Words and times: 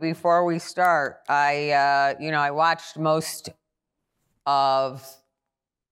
Before 0.00 0.44
we 0.44 0.60
start, 0.60 1.22
I, 1.28 1.70
uh, 1.70 2.14
you 2.20 2.30
know, 2.30 2.38
I 2.38 2.52
watched 2.52 2.96
most 2.96 3.48
of 4.46 5.04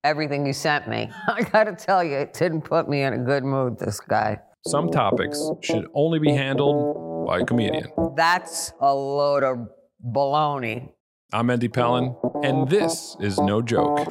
everything 0.05 0.47
you 0.47 0.53
sent 0.53 0.87
me. 0.87 1.11
I 1.27 1.43
got 1.43 1.65
to 1.65 1.75
tell 1.75 2.05
you, 2.05 2.15
it 2.19 2.33
didn't 2.33 2.63
put 2.63 2.89
me 2.89 3.03
in 3.03 3.15
a 3.15 3.19
good 3.19 3.43
mood, 3.43 3.81
this 3.81 3.99
guy. 3.99 4.39
Some 4.65 4.91
topics 4.91 5.51
should 5.61 5.89
only 5.93 6.21
be 6.21 6.31
handled 6.31 7.27
by 7.27 7.41
a 7.41 7.45
comedian. 7.45 7.89
That's 8.15 8.73
a 8.81 8.95
load 8.95 9.43
of 9.43 9.69
baloney. 10.05 10.93
I'm 11.33 11.49
Mendy 11.49 11.73
Pellin, 11.73 12.15
and 12.45 12.69
this 12.69 13.17
is 13.19 13.39
No 13.39 13.61
Joke. 13.61 14.09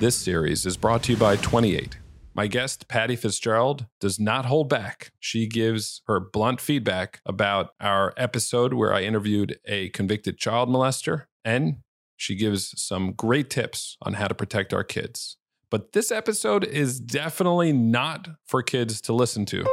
This 0.00 0.16
series 0.16 0.66
is 0.66 0.76
brought 0.76 1.02
to 1.04 1.12
you 1.12 1.18
by 1.18 1.36
28. 1.36 1.96
My 2.32 2.46
guest, 2.46 2.86
Pattie 2.86 3.16
Fitzgerald, 3.16 3.86
does 4.00 4.20
not 4.20 4.46
hold 4.46 4.68
back. 4.68 5.12
She 5.18 5.46
gives 5.46 6.02
her 6.06 6.20
blunt 6.20 6.60
feedback 6.60 7.20
about 7.26 7.70
our 7.80 8.14
episode 8.16 8.72
where 8.72 8.94
I 8.94 9.02
interviewed 9.02 9.58
a 9.66 9.88
convicted 9.90 10.38
child 10.38 10.68
molester, 10.68 11.24
and 11.44 11.78
she 12.16 12.36
gives 12.36 12.80
some 12.80 13.12
great 13.12 13.50
tips 13.50 13.96
on 14.02 14.14
how 14.14 14.28
to 14.28 14.34
protect 14.34 14.72
our 14.72 14.84
kids. 14.84 15.38
But 15.70 15.92
this 15.92 16.12
episode 16.12 16.64
is 16.64 17.00
definitely 17.00 17.72
not 17.72 18.28
for 18.46 18.62
kids 18.62 19.00
to 19.02 19.12
listen 19.12 19.44
to. 19.46 19.64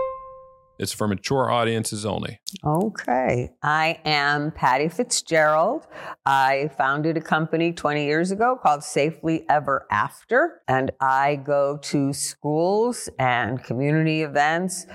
It's 0.80 0.94
for 0.94 1.08
mature 1.08 1.50
audiences 1.52 2.06
only. 2.06 2.40
Okay. 2.64 3.52
I 3.64 4.00
am 4.06 4.52
Pattie 4.52 4.90
Fitzgerald. 4.90 5.88
I 6.26 6.70
founded 6.78 7.18
a 7.18 7.22
company 7.22 7.74
20 7.74 8.06
years 8.06 8.32
ago 8.32 8.60
called 8.62 8.84
Safely 8.84 9.46
Ever 9.50 9.88
After, 9.90 10.62
and 10.68 10.92
I 11.00 11.38
go 11.38 11.78
to 11.84 12.14
schools 12.14 13.10
and 13.18 13.64
community 13.64 14.22
events 14.22 14.86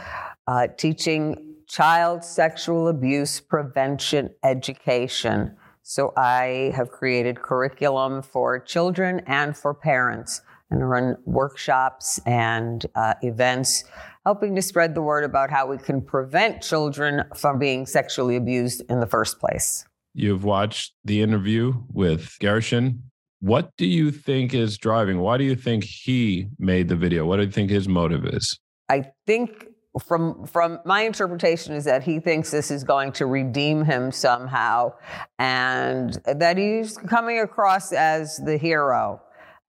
uh, 0.46 0.68
teaching 0.76 1.54
child 1.66 2.22
sexual 2.24 2.88
abuse 2.88 3.40
prevention 3.40 4.30
education. 4.44 5.56
So 5.82 6.12
I 6.16 6.72
have 6.76 6.90
created 6.90 7.42
curriculum 7.42 8.22
for 8.22 8.58
children 8.60 9.20
and 9.26 9.56
for 9.56 9.74
parents 9.74 10.42
and 10.72 10.88
run 10.88 11.16
workshops 11.24 12.18
and 12.26 12.86
uh, 12.94 13.14
events 13.22 13.84
helping 14.24 14.54
to 14.54 14.62
spread 14.62 14.94
the 14.94 15.02
word 15.02 15.24
about 15.24 15.50
how 15.50 15.66
we 15.66 15.78
can 15.78 16.00
prevent 16.00 16.62
children 16.62 17.24
from 17.36 17.58
being 17.58 17.86
sexually 17.86 18.36
abused 18.36 18.82
in 18.88 19.00
the 19.00 19.06
first 19.06 19.38
place. 19.38 19.84
You've 20.14 20.44
watched 20.44 20.94
the 21.04 21.22
interview 21.22 21.74
with 21.92 22.36
Gershon. 22.40 23.02
What 23.40 23.70
do 23.76 23.86
you 23.86 24.10
think 24.10 24.54
is 24.54 24.78
driving? 24.78 25.18
Why 25.18 25.38
do 25.38 25.44
you 25.44 25.56
think 25.56 25.84
he 25.84 26.48
made 26.58 26.88
the 26.88 26.96
video? 26.96 27.26
What 27.26 27.36
do 27.36 27.42
you 27.42 27.50
think 27.50 27.70
his 27.70 27.88
motive 27.88 28.24
is? 28.24 28.58
I 28.88 29.10
think 29.26 29.66
from 30.00 30.46
from 30.46 30.78
my 30.84 31.02
interpretation 31.02 31.74
is 31.74 31.84
that 31.84 32.02
he 32.02 32.18
thinks 32.18 32.50
this 32.50 32.70
is 32.70 32.82
going 32.84 33.12
to 33.12 33.26
redeem 33.26 33.84
him 33.84 34.10
somehow 34.10 34.92
and 35.38 36.14
that 36.24 36.56
he's 36.56 36.96
coming 36.96 37.40
across 37.40 37.92
as 37.92 38.38
the 38.38 38.56
hero 38.56 39.20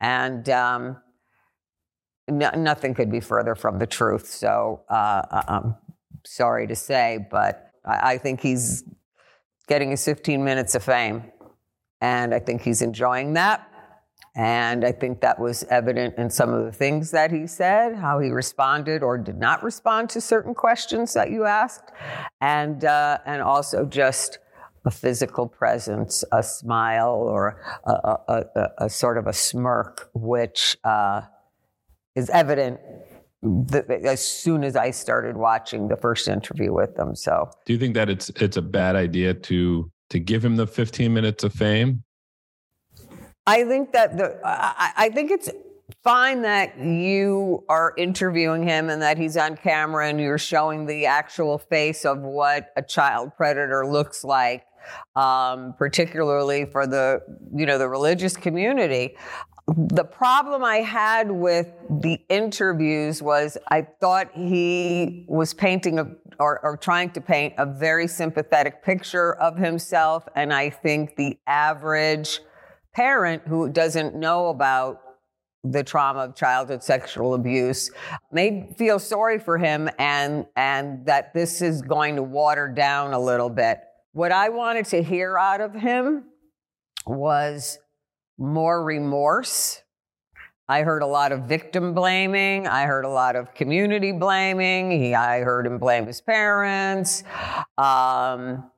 and 0.04 0.50
um, 0.50 0.98
no, 2.28 2.52
nothing 2.52 2.94
could 2.94 3.10
be 3.10 3.22
further 3.22 3.56
from 3.56 3.80
the 3.80 3.88
truth. 3.88 4.28
So 4.28 4.82
uh, 4.90 5.22
I'm 5.48 5.76
sorry 6.26 6.68
to 6.68 6.76
say, 6.76 7.26
but 7.32 7.72
I, 7.86 8.14
I 8.14 8.18
think 8.18 8.42
he's 8.42 8.84
getting 9.68 9.92
his 9.92 10.04
15 10.04 10.44
minutes 10.44 10.76
of 10.76 10.84
fame. 10.84 11.24
And 12.02 12.36
I 12.36 12.40
think 12.40 12.62
he's 12.62 12.82
enjoying 12.82 13.34
that. 13.34 13.70
And 14.36 14.84
I 14.84 14.92
think 14.92 15.22
that 15.22 15.40
was 15.40 15.64
evident 15.70 16.18
in 16.18 16.30
some 16.30 16.52
of 16.52 16.66
the 16.66 16.72
things 16.72 17.12
that 17.12 17.32
he 17.32 17.48
said, 17.48 17.96
how 17.96 18.20
he 18.20 18.30
responded 18.30 19.04
or 19.04 19.18
did 19.18 19.38
not 19.38 19.64
respond 19.64 20.10
to 20.10 20.22
certain 20.22 20.54
questions 20.54 21.14
that 21.14 21.30
you 21.30 21.46
asked, 21.46 21.92
and 22.42 22.84
uh, 22.84 23.20
and 23.28 23.44
also 23.44 23.86
just 23.86 24.40
a 24.86 24.92
physical 24.92 25.48
presence, 25.48 26.24
a 26.32 26.44
smile, 26.44 27.14
or 27.14 27.60
a, 27.86 27.92
a, 27.92 28.46
a, 28.56 28.70
a 28.80 28.90
sort 28.90 29.18
of 29.18 29.28
a 29.28 29.34
smirk, 29.34 30.10
which 30.14 30.78
uh, 30.84 31.22
is 32.16 32.30
evident 32.30 32.80
as 34.06 34.26
soon 34.26 34.64
as 34.64 34.76
I 34.76 34.92
started 34.92 35.38
watching 35.38 35.88
the 35.88 35.98
first 35.98 36.28
interview 36.28 36.74
with 36.74 36.96
them. 36.96 37.16
So, 37.16 37.50
do 37.66 37.74
you 37.74 37.80
think 37.80 37.94
that 37.96 38.10
it's 38.10 38.30
it's 38.30 38.58
a 38.58 38.62
bad 38.62 38.96
idea 38.96 39.34
to 39.34 39.92
to 40.10 40.20
give 40.20 40.44
him 40.44 40.56
the 40.56 40.68
15 40.68 41.14
minutes 41.14 41.44
of 41.44 41.54
fame? 41.54 42.04
I 43.46 43.64
think 43.66 43.92
that 43.92 44.18
the 44.18 44.40
I, 44.46 44.92
I 44.98 45.10
think 45.10 45.32
it's 45.32 45.50
fine 46.04 46.42
that 46.44 46.78
you 46.80 47.64
are 47.70 47.94
interviewing 47.98 48.64
him 48.64 48.90
and 48.90 49.02
that 49.02 49.18
he's 49.18 49.38
on 49.38 49.58
camera 49.58 50.08
and 50.08 50.20
you're 50.20 50.38
showing 50.38 50.86
the 50.86 51.06
actual 51.06 51.58
face 51.58 52.06
of 52.06 52.20
what 52.20 52.72
a 52.76 52.82
child 52.82 53.32
predator 53.36 53.86
looks 53.86 54.24
like 54.24 54.66
um, 55.16 55.74
particularly 55.78 56.66
for 56.66 56.88
the 56.88 57.22
you 57.56 57.66
know 57.66 57.78
the 57.78 57.88
religious 57.88 58.36
community 58.36 59.16
the 59.68 60.04
problem 60.04 60.64
I 60.64 60.78
had 60.78 61.32
with 61.32 61.72
the 61.90 62.20
interviews 62.28 63.22
was 63.22 63.58
I 63.70 63.84
thought 64.02 64.30
he 64.34 65.26
was 65.28 65.54
painting 65.54 66.00
a, 66.00 66.12
or, 66.38 66.60
or, 66.64 66.76
trying 66.76 67.12
to 67.12 67.22
paint 67.22 67.54
a 67.58 67.66
very 67.66 68.08
sympathetic 68.08 68.84
picture 68.84 69.36
of 69.36 69.58
himself. 69.58 70.28
And 70.36 70.54
I 70.54 70.70
think 70.70 71.16
the 71.16 71.40
average 71.48 72.42
parent 72.94 73.44
who 73.48 73.70
doesn't 73.70 74.16
know 74.16 74.48
about 74.48 75.00
the 75.64 75.82
trauma 75.84 76.20
of 76.20 76.36
childhood 76.36 76.84
sexual 76.84 77.34
abuse 77.34 77.90
may 78.34 78.70
feel 78.78 79.00
sorry 79.00 79.40
for 79.40 79.58
him 79.58 79.90
and, 79.98 80.46
and 80.58 81.06
that 81.06 81.34
this 81.34 81.62
is 81.62 81.82
going 81.82 82.18
to 82.18 82.24
water 82.24 82.68
down 82.68 83.14
a 83.14 83.20
little 83.20 83.50
bit. 83.50 83.80
What 84.14 84.32
I 84.32 84.50
wanted 84.50 84.86
to 84.88 85.02
hear 85.02 85.40
out 85.40 85.60
of 85.60 85.74
him 85.74 86.26
was 87.08 87.80
more 88.38 88.84
remorse. 88.84 89.82
I 90.70 90.84
heard 90.84 91.02
a 91.02 91.08
lot 91.08 91.32
of 91.32 91.46
victim 91.46 91.96
blaming. 91.96 92.68
I 92.68 92.86
heard 92.86 93.06
a 93.06 93.10
lot 93.10 93.36
of 93.36 93.56
community 93.56 94.12
blaming. 94.12 94.92
He, 94.92 95.16
I 95.16 95.40
heard 95.40 95.66
him 95.66 95.80
blame 95.80 96.06
his 96.06 96.22
parents. 96.22 97.24
Um, 97.76 98.70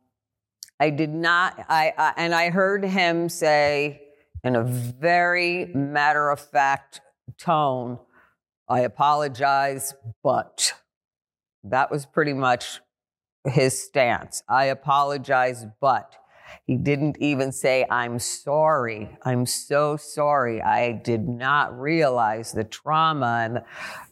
I 0.80 0.90
did 0.90 1.14
not, 1.14 1.66
I, 1.68 1.94
I, 1.98 2.14
and 2.16 2.34
I 2.34 2.50
heard 2.50 2.86
him 2.86 3.28
say 3.28 4.04
in 4.46 4.56
a 4.56 4.64
very 4.64 5.66
matter 5.76 6.30
of 6.30 6.40
fact 6.40 7.02
tone, 7.38 8.00
I 8.70 8.82
apologize, 8.82 9.94
but 10.24 10.74
that 11.66 11.92
was 11.92 12.06
pretty 12.06 12.34
much 12.34 12.80
his 13.46 13.82
stance. 13.82 14.44
I 14.50 14.66
apologize, 14.66 15.66
but 15.80 16.16
he 16.66 16.78
didn't 16.78 17.18
even 17.20 17.52
say, 17.52 17.86
I'm 17.90 18.18
sorry. 18.20 19.18
I'm 19.24 19.46
so 19.46 19.98
sorry. 19.98 20.62
I 20.62 20.94
did 20.94 21.28
not 21.28 21.80
realize 21.80 22.52
the 22.52 22.64
trauma. 22.64 23.42
And 23.44 23.62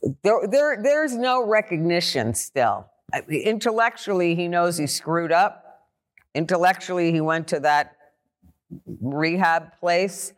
the, 0.02 0.14
there, 0.24 0.48
there, 0.48 0.84
there's 0.84 1.16
no 1.16 1.46
recognition 1.46 2.34
still. 2.34 2.90
Intellectually, 3.30 4.36
he 4.36 4.48
knows 4.48 4.78
he 4.78 4.88
screwed 4.88 5.32
up. 5.32 5.88
Intellectually, 6.36 7.12
he 7.12 7.22
went 7.22 7.48
to 7.50 7.60
that 7.62 7.96
rehab 9.02 9.80
place. 9.80 10.34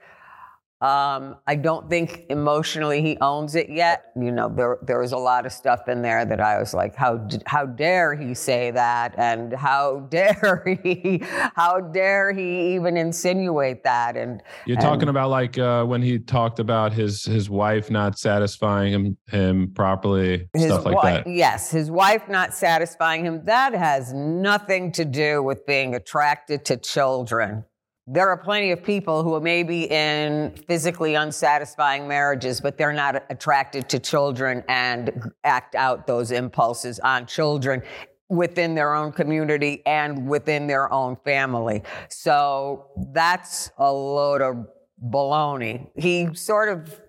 Um, 0.85 1.38
I 1.47 1.56
don't 1.56 1.90
think 1.90 2.25
emotionally 2.29 3.01
he 3.01 3.18
owns 3.19 3.56
it 3.56 3.72
yet. 3.72 4.12
You 4.16 4.31
know, 4.31 4.53
there 4.56 4.78
there 4.84 5.00
was 5.00 5.13
a 5.13 5.18
lot 5.18 5.47
of 5.47 5.51
stuff 5.51 5.88
in 5.88 6.03
there 6.03 6.25
that 6.25 6.40
I 6.40 6.59
was 6.59 6.75
like, 6.75 6.96
how 6.96 7.28
how 7.47 7.66
dare 7.66 8.13
he 8.13 8.35
say 8.35 8.69
that, 8.69 9.16
and 9.18 9.51
how 9.51 10.01
dare 10.12 10.79
he 10.84 11.24
how 11.56 11.79
dare 11.79 12.34
he 12.34 12.75
even 12.75 12.97
insinuate 12.97 13.84
that? 13.84 14.16
And 14.16 14.44
you're 14.68 14.78
and, 14.78 14.85
talking 14.85 15.09
about 15.09 15.31
like 15.31 15.57
uh, 15.57 15.85
when 15.85 16.03
he 16.03 16.19
talked 16.19 16.59
about 16.59 16.94
his 16.94 17.24
his 17.24 17.50
wife 17.50 17.90
not 17.90 18.19
satisfying 18.19 18.94
him 18.94 19.18
him 19.31 19.72
properly, 19.74 20.47
stuff 20.56 20.85
like 20.85 20.95
wife, 20.97 21.25
that. 21.25 21.31
Yes, 21.31 21.72
his 21.72 21.90
wife 21.90 22.29
not 22.29 22.53
satisfying 22.53 23.25
him. 23.25 23.44
That 23.45 23.74
has 23.74 24.13
nothing 24.13 24.91
to 24.91 25.03
do 25.03 25.41
with 25.41 25.66
being 25.66 25.95
attracted 25.95 26.63
to 26.66 26.78
children 26.78 27.65
there 28.07 28.30
are 28.30 28.38
plenty 28.38 28.72
of 28.72 28.84
people 28.84 29.24
who 29.24 29.40
may 29.40 29.63
be 29.63 29.86
in 29.86 30.54
physically 30.68 31.16
unsatisfying 31.16 32.07
marriages, 32.07 32.62
but 32.62 32.78
they're 32.78 32.94
not 32.94 33.24
attracted 33.31 33.90
to 33.90 34.00
children 34.00 34.63
and 34.68 35.31
act 35.44 35.74
out 35.74 36.06
those 36.06 36.31
impulses 36.31 37.00
on 37.00 37.25
children 37.25 37.81
within 38.30 38.75
their 38.75 38.94
own 38.94 39.12
community 39.12 39.81
and 39.86 40.28
within 40.28 40.68
their 40.68 40.92
own 40.92 41.16
family. 41.24 41.81
So 42.10 42.88
that's 43.12 43.72
a 43.78 43.92
load 43.92 44.42
of 44.42 44.68
baloney. 45.04 45.90
He 45.96 46.34
sort 46.36 46.69
of 46.69 47.02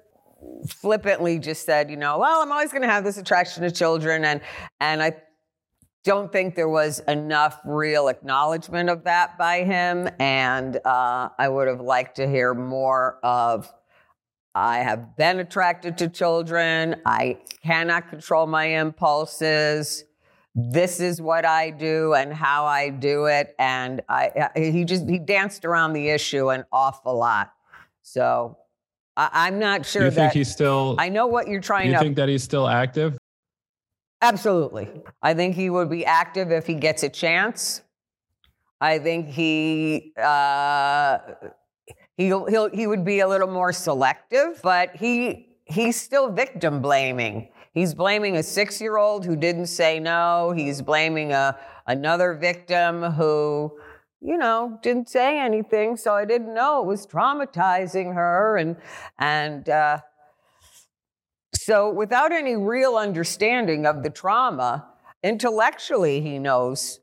flippantly 0.69 1.39
just 1.39 1.67
said, 1.67 1.91
you 1.91 1.97
know, 1.97 2.19
well, 2.19 2.41
I'm 2.41 2.53
always 2.53 2.71
going 2.71 2.83
to 2.83 2.89
have 2.89 3.05
this 3.05 3.19
attraction 3.19 3.63
to 3.63 3.71
children, 3.71 4.25
and 4.25 4.41
and 4.81 5.03
I 5.03 5.17
don't 6.07 6.31
think 6.31 6.55
there 6.55 6.69
was 6.69 7.01
enough 7.01 7.61
real 7.65 8.07
acknowledgement 8.07 8.89
of 8.89 9.03
that 9.05 9.37
by 9.37 9.65
him. 9.65 10.09
And 10.21 10.77
uh, 10.85 11.31
I 11.37 11.49
would 11.49 11.67
have 11.67 11.81
liked 11.81 12.17
to 12.17 12.29
hear 12.29 12.55
more 12.55 13.19
of 13.25 13.71
I 14.55 14.79
have 14.79 15.17
been 15.17 15.41
attracted 15.41 15.99
to 15.99 16.09
children. 16.09 17.03
I 17.05 17.39
cannot 17.63 18.09
control 18.09 18.47
my 18.47 18.65
impulses. 18.65 20.05
this 20.55 21.01
is 21.01 21.21
what 21.21 21.45
I 21.45 21.71
do 21.71 22.15
and 22.15 22.33
how 22.33 22.65
I 22.65 22.89
do 22.89 23.27
it. 23.27 23.55
And 23.59 24.01
I, 24.09 24.49
he 24.57 24.85
just, 24.85 25.07
he 25.11 25.19
danced 25.19 25.67
around 25.67 25.93
the 25.93 26.09
issue 26.09 26.49
an 26.49 26.65
awful 26.73 27.19
lot. 27.19 27.53
So 28.01 28.57
I, 29.17 29.49
am 29.49 29.59
not 29.59 29.85
sure 29.85 30.05
you 30.05 30.11
that 30.11 30.17
think 30.17 30.33
he's 30.33 30.51
still, 30.51 30.95
I 30.99 31.11
know 31.11 31.27
what 31.27 31.49
you're 31.49 31.61
trying 31.61 31.89
you 31.89 31.95
to. 31.95 31.99
think 31.99 32.17
that 32.17 32.29
he's 32.29 32.45
still 32.45 32.69
active? 32.69 33.19
Absolutely. 34.23 34.89
I 35.23 35.35
think 35.35 35.55
he 35.55 35.69
would 35.71 35.91
be 35.91 36.05
active 36.05 36.51
if 36.51 36.67
he 36.67 36.75
gets 36.75 37.03
a 37.03 37.09
chance. 37.09 37.83
I 38.81 38.99
think 38.99 39.29
he, 39.29 40.13
uh, 40.17 41.19
he'll, 42.17 42.47
he'll, 42.47 42.71
he 42.71 42.87
would 42.87 43.05
be 43.05 43.21
a 43.21 43.29
little 43.29 43.49
more 43.51 43.73
selective, 43.73 44.61
but 44.63 44.97
he, 44.97 45.57
he's 45.65 46.01
still 46.01 46.31
victim 46.31 46.81
blaming. 46.81 47.49
He's 47.73 47.95
blaming 47.95 48.37
a 48.37 48.43
six 48.43 48.81
year 48.81 48.97
old 48.97 49.25
who 49.27 49.37
didn't 49.37 49.67
say 49.67 49.99
no. 50.01 50.53
He's 50.57 50.81
blaming 50.81 51.33
a, 51.33 51.59
another 51.87 52.35
victim 52.35 53.03
who, 53.03 53.79
you 54.23 54.39
know, 54.39 54.79
didn't 54.83 55.11
say 55.11 55.39
anything. 55.39 55.97
So 55.99 56.15
I 56.15 56.25
didn't 56.25 56.55
know 56.55 56.81
it 56.81 56.87
was 56.87 57.07
traumatizing 57.07 58.15
her. 58.15 58.57
And, 58.57 58.77
and, 59.19 59.69
uh, 59.69 59.99
so 61.67 61.91
without 61.91 62.31
any 62.31 62.55
real 62.55 62.95
understanding 62.95 63.87
of 63.87 64.05
the 64.05 64.11
trauma, 64.11 64.87
intellectually 65.25 66.21
he 66.21 66.39
knows 66.39 67.01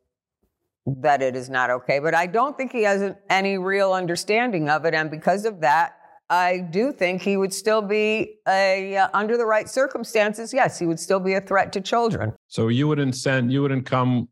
that 0.85 1.21
it 1.21 1.35
is 1.35 1.49
not 1.49 1.69
okay, 1.69 1.99
but 1.99 2.15
I 2.15 2.27
don't 2.27 2.55
think 2.55 2.71
he 2.71 2.83
has 2.83 3.13
any 3.29 3.57
real 3.57 3.91
understanding 3.91 4.69
of 4.69 4.85
it. 4.85 4.93
And 4.93 5.11
because 5.11 5.43
of 5.43 5.59
that, 5.59 5.97
I 6.29 6.59
do 6.59 6.93
think 6.93 7.21
he 7.21 7.35
would 7.35 7.53
still 7.53 7.81
be 7.81 8.37
a 8.47 8.95
uh, 8.95 9.09
under 9.13 9.35
the 9.35 9.45
right 9.45 9.67
circumstances. 9.67 10.53
Yes, 10.53 10.79
he 10.79 10.85
would 10.85 10.99
still 11.01 11.19
be 11.19 11.33
a 11.33 11.41
threat 11.41 11.73
to 11.73 11.81
children. 11.81 12.31
So 12.47 12.69
you 12.69 12.87
wouldn't 12.87 13.17
send 13.17 13.51
you 13.51 13.63
wouldn't 13.63 13.85
come 13.85 14.29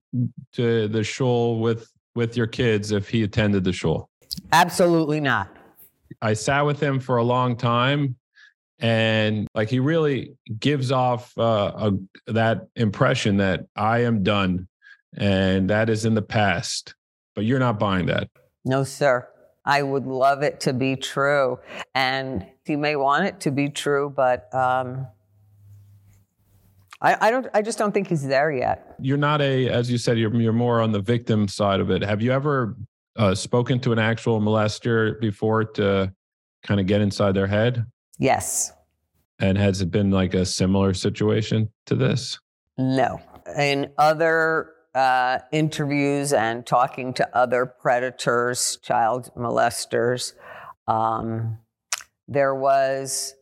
to 0.54 0.88
the 0.88 1.04
shul 1.04 1.60
with 1.60 1.92
with 2.16 2.38
your 2.38 2.48
kids 2.48 2.94
if 2.94 3.10
he 3.10 3.24
attended 3.24 3.66
the 3.66 3.74
shul. 3.74 4.10
Absolutely 4.54 5.20
not. 5.20 5.50
I 6.22 6.36
sat 6.36 6.62
with 6.62 6.80
him 6.80 7.02
for 7.02 7.18
a 7.18 7.24
long 7.24 7.58
time, 7.58 8.16
and 8.82 9.48
like 9.54 9.70
he 9.70 9.80
really 9.80 10.36
gives 10.60 10.92
off 10.92 11.38
uh, 11.38 11.92
a, 12.28 12.32
that 12.32 12.68
impression 12.76 13.38
that 13.38 13.68
I 13.76 14.00
am 14.00 14.24
done, 14.24 14.68
and 15.16 15.70
that 15.70 15.90
is 15.90 16.04
in 16.06 16.16
the 16.16 16.22
past. 16.22 16.96
But 17.36 17.46
you're 17.46 17.60
not 17.60 17.80
buying 17.80 18.08
that. 18.08 18.30
No, 18.66 18.84
sir. 18.84 19.28
I 19.64 19.84
would 19.84 20.08
love 20.08 20.42
it 20.42 20.60
to 20.62 20.74
be 20.74 20.96
true. 20.96 21.60
And 21.94 22.46
you 22.68 22.78
may 22.78 22.96
want 22.96 23.26
it 23.26 23.40
to 23.42 23.52
be 23.52 23.70
true, 23.70 24.12
but 24.16 24.54
um, 24.56 25.08
I, 27.02 27.28
I, 27.28 27.32
don't. 27.32 27.48
I 27.54 27.62
just 27.62 27.78
don't 27.78 27.94
think 27.94 28.08
he's 28.08 28.26
there 28.26 28.52
yet. 28.52 28.96
You're 29.00 29.18
not 29.18 29.42
a, 29.42 29.70
as 29.70 29.92
you 29.92 29.98
said, 29.98 30.18
you're 30.18 30.34
you're 30.36 30.54
more 30.54 30.82
on 30.82 30.92
the 30.92 31.00
victim 31.00 31.48
side 31.48 31.80
of 31.80 31.92
it. 31.92 32.02
Have 32.02 32.22
you 32.22 32.32
ever 32.32 32.76
uh, 33.16 33.36
spoken 33.36 33.80
to 33.82 33.92
an 33.92 34.00
actual 34.00 34.40
molester 34.40 35.20
before 35.20 35.66
to 35.66 36.12
kind 36.64 36.80
of 36.80 36.88
get 36.88 37.02
inside 37.02 37.34
their 37.34 37.48
head? 37.48 37.86
Yes. 38.20 38.72
And 39.40 39.58
has 39.58 39.82
it 39.82 39.90
been 39.90 40.12
like 40.12 40.34
a 40.34 40.46
similar 40.46 40.94
situation 40.94 41.70
to 41.88 41.96
this? 41.96 42.40
No. 42.78 43.22
In 43.58 43.92
other 43.98 44.74
uh, 44.94 45.40
interviews 45.52 46.32
and 46.34 46.66
talking 46.66 47.14
to 47.14 47.38
other 47.38 47.66
predators, 47.66 48.78
child 48.84 49.32
molesters, 49.36 50.34
um, 50.88 51.58
there 52.28 52.56
was 52.56 53.36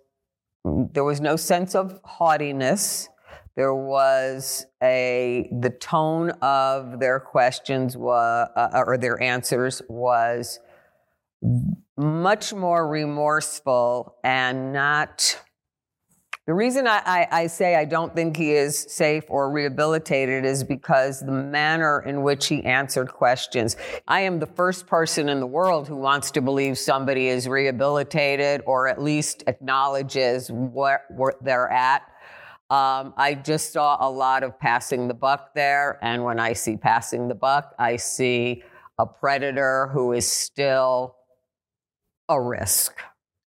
there 0.63 1.03
was 1.03 1.21
no 1.21 1.35
sense 1.35 1.75
of 1.75 1.99
haughtiness. 2.03 3.09
There 3.55 3.73
was 3.73 4.65
a 4.81 5.49
the 5.59 5.69
tone 5.69 6.31
of 6.41 6.99
their 6.99 7.19
questions 7.19 7.97
was 7.97 8.49
uh, 8.55 8.83
or 8.85 8.97
their 8.97 9.21
answers 9.21 9.81
was 9.89 10.59
much 11.99 12.53
more 12.53 12.87
remorseful 12.87 14.15
and 14.23 14.71
not 14.71 15.37
the 16.47 16.53
reason 16.53 16.87
I, 16.87 17.01
I, 17.05 17.27
I, 17.31 17.47
say 17.47 17.75
I 17.75 17.85
don't 17.85 18.15
think 18.15 18.35
he 18.35 18.53
is 18.53 18.75
safe 18.75 19.25
or 19.27 19.51
rehabilitated 19.51 20.45
is 20.45 20.63
because 20.63 21.19
the 21.19 21.31
manner 21.31 21.99
in 22.07 22.23
which 22.23 22.47
he 22.47 22.63
answered 22.63 23.09
questions. 23.09 23.75
I 24.07 24.21
am 24.21 24.39
the 24.39 24.47
first 24.47 24.87
person 24.87 25.29
in 25.29 25.41
the 25.41 25.45
world 25.45 25.87
who 25.87 25.95
wants 25.95 26.31
to 26.31 26.41
believe 26.41 26.79
somebody 26.79 27.27
is 27.27 27.47
rehabilitated 27.47 28.63
or 28.65 28.87
at 28.87 28.99
least 28.99 29.43
acknowledges 29.45 30.49
where, 30.51 31.05
they're 31.41 31.69
at. 31.69 32.01
Um, 32.71 33.13
I 33.15 33.35
just 33.35 33.71
saw 33.71 33.97
a 33.99 34.09
lot 34.09 34.41
of 34.41 34.57
passing 34.57 35.07
the 35.07 35.13
buck 35.13 35.53
there. 35.53 35.99
And 36.01 36.23
when 36.23 36.39
I 36.39 36.53
see 36.53 36.77
passing 36.77 37.27
the 37.27 37.35
buck, 37.35 37.75
I 37.77 37.97
see 37.97 38.63
a 38.97 39.05
predator 39.05 39.91
who 39.93 40.13
is 40.13 40.25
still 40.25 41.18
a 42.29 42.39
risk. 42.39 42.95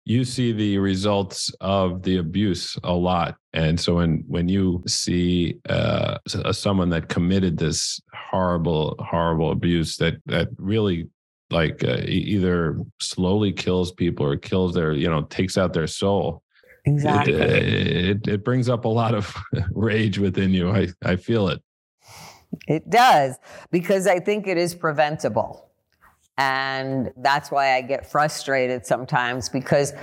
You 0.05 0.23
see 0.23 0.53
the 0.53 0.77
results 0.77 1.51
of 1.59 2.03
the 2.03 2.17
abuse 2.17 2.77
a 2.83 2.93
lot. 2.93 3.35
And 3.51 3.77
so 3.77 3.95
when 3.95 4.23
when 4.27 4.47
you 4.47 4.81
see 4.87 5.57
uh, 5.67 6.19
someone 6.51 6.89
that 6.91 7.09
committed 7.09 7.57
this 7.57 7.99
horrible 8.13 8.95
horrible 8.99 9.51
abuse 9.51 9.97
that 9.97 10.15
that 10.27 10.47
really 10.57 11.09
like 11.49 11.83
uh, 11.83 11.97
either 12.05 12.79
slowly 13.01 13.51
kills 13.51 13.91
people 13.91 14.25
or 14.25 14.37
kills 14.37 14.73
their 14.73 14.93
you 14.93 15.09
know 15.09 15.23
takes 15.23 15.57
out 15.57 15.73
their 15.73 15.87
soul 15.87 16.41
exactly. 16.85 17.33
it, 17.33 17.87
it, 18.23 18.27
it 18.27 18.43
brings 18.43 18.69
up 18.69 18.85
a 18.85 18.89
lot 18.89 19.13
of 19.13 19.35
rage 19.71 20.19
within 20.19 20.51
you. 20.51 20.69
I 20.69 20.87
i 21.03 21.17
feel 21.17 21.49
it. 21.49 21.61
It 22.67 22.89
does 22.89 23.35
because 23.71 24.07
i 24.07 24.21
think 24.21 24.47
it 24.47 24.57
is 24.57 24.73
preventable 24.73 25.67
and 26.37 27.11
that's 27.17 27.51
why 27.51 27.75
I 27.75 27.81
get 27.81 28.09
frustrated 28.09 28.85
sometimes 28.85 29.49
because 29.49 29.93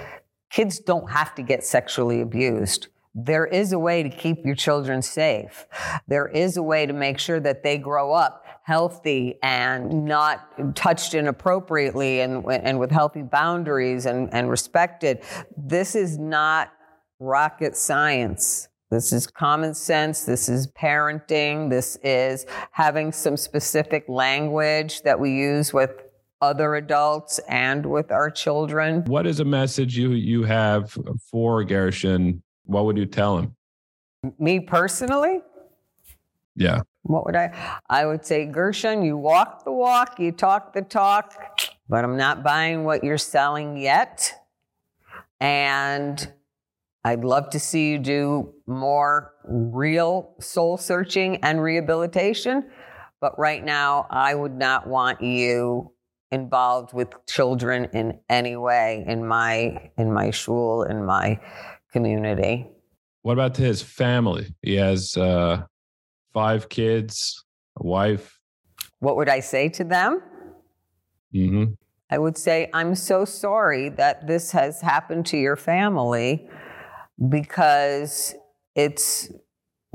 kids 0.51 0.79
don't 0.79 1.11
have 1.11 1.35
to 1.37 1.43
get 1.43 1.65
sexually 1.65 2.21
abused. 2.21 2.89
There 3.15 3.47
is 3.47 3.73
a 3.73 3.79
way 3.79 4.03
to 4.03 4.09
keep 4.09 4.45
your 4.45 4.57
children 4.57 5.01
safe. 5.01 5.67
There 6.09 6.27
is 6.27 6.57
a 6.57 6.63
way 6.63 6.87
to 6.87 6.93
make 6.93 7.21
sure 7.21 7.39
that 7.41 7.63
they 7.63 7.79
grow 7.79 8.13
up 8.13 8.45
healthy 8.65 9.39
and 9.43 10.05
not 10.05 10.75
touched 10.75 11.15
inappropriately 11.15 12.21
and, 12.21 12.45
and 12.51 12.81
with 12.81 12.91
healthy 12.91 13.23
boundaries 13.23 14.07
and, 14.07 14.33
and 14.33 14.51
respected. 14.51 15.23
This 15.57 15.95
is 15.95 16.19
not 16.19 16.73
rocket 17.21 17.77
science. 17.77 18.69
This 18.91 19.13
is 19.13 19.27
common 19.27 19.75
sense. 19.75 20.25
This 20.25 20.49
is 20.49 20.67
parenting. 20.69 21.71
This 21.71 21.97
is 22.03 22.47
having 22.73 23.13
some 23.13 23.37
specific 23.37 24.09
language 24.09 25.03
that 25.03 25.19
we 25.19 25.33
use 25.33 25.73
with 25.73 26.04
other 26.44 26.75
adults 26.76 27.38
and 27.49 27.84
with 27.86 28.13
our 28.13 28.31
children. 28.31 29.03
What 29.06 29.27
is 29.27 29.41
a 29.41 29.44
message 29.44 29.96
you 29.96 30.10
you 30.10 30.44
have 30.44 30.96
for 31.31 31.65
Gershon? 31.65 32.43
What 32.67 32.84
would 32.84 32.96
you 32.96 33.06
tell 33.06 33.39
him? 33.39 33.56
Me 34.39 34.60
personally? 34.60 35.41
Yeah. 36.56 36.81
What 37.03 37.27
would 37.27 37.36
I? 37.36 37.81
I 37.91 38.06
would 38.06 38.24
say, 38.24 38.46
Gershon, 38.46 39.03
you 39.03 39.17
walk 39.17 39.65
the 39.65 39.72
walk, 39.72 40.19
you 40.19 40.32
talk 40.32 40.72
the 40.72 40.82
talk, 40.82 41.34
but 41.89 42.05
I'm 42.05 42.17
not 42.17 42.43
buying 42.43 42.84
what 42.84 43.05
you're 43.05 43.19
selling 43.19 43.77
yet. 43.77 44.32
And 45.41 46.32
I'd 47.05 47.24
love 47.24 47.51
to 47.51 47.60
see 47.60 47.91
you 47.91 47.98
do 47.98 48.55
more 48.67 49.34
real 49.44 50.34
soul 50.41 50.79
searching 50.79 51.36
and 51.43 51.60
rehabilitation. 51.60 52.70
But 53.20 53.39
right 53.39 53.63
now, 53.63 54.06
I 54.10 54.34
would 54.34 54.56
not 54.56 54.86
want 54.86 55.20
you 55.20 55.93
involved 56.34 56.93
with 56.93 57.08
children 57.26 57.88
in 57.93 58.19
any 58.29 58.56
way 58.56 59.05
in 59.06 59.26
my 59.26 59.91
in 59.96 60.12
my 60.12 60.31
shul 60.31 60.82
in 60.82 61.05
my 61.05 61.41
community. 61.93 62.67
What 63.22 63.34
about 63.34 63.56
his 63.56 63.81
family? 63.81 64.55
He 64.60 64.74
has 64.74 65.17
uh, 65.17 65.62
five 66.34 66.69
kids, 66.69 67.43
a 67.81 67.86
wife. 67.86 68.38
What 68.98 69.17
would 69.17 69.31
I 69.31 69.41
say 69.41 69.69
to 69.70 69.84
them? 69.84 70.20
Mm-hmm. 71.34 71.72
I 72.10 72.19
would 72.19 72.36
say, 72.36 72.69
I'm 72.74 72.94
so 72.94 73.24
sorry 73.24 73.88
that 73.91 74.26
this 74.26 74.53
has 74.53 74.81
happened 74.81 75.24
to 75.26 75.38
your 75.38 75.56
family 75.56 76.48
because 77.29 78.34
it's 78.74 79.31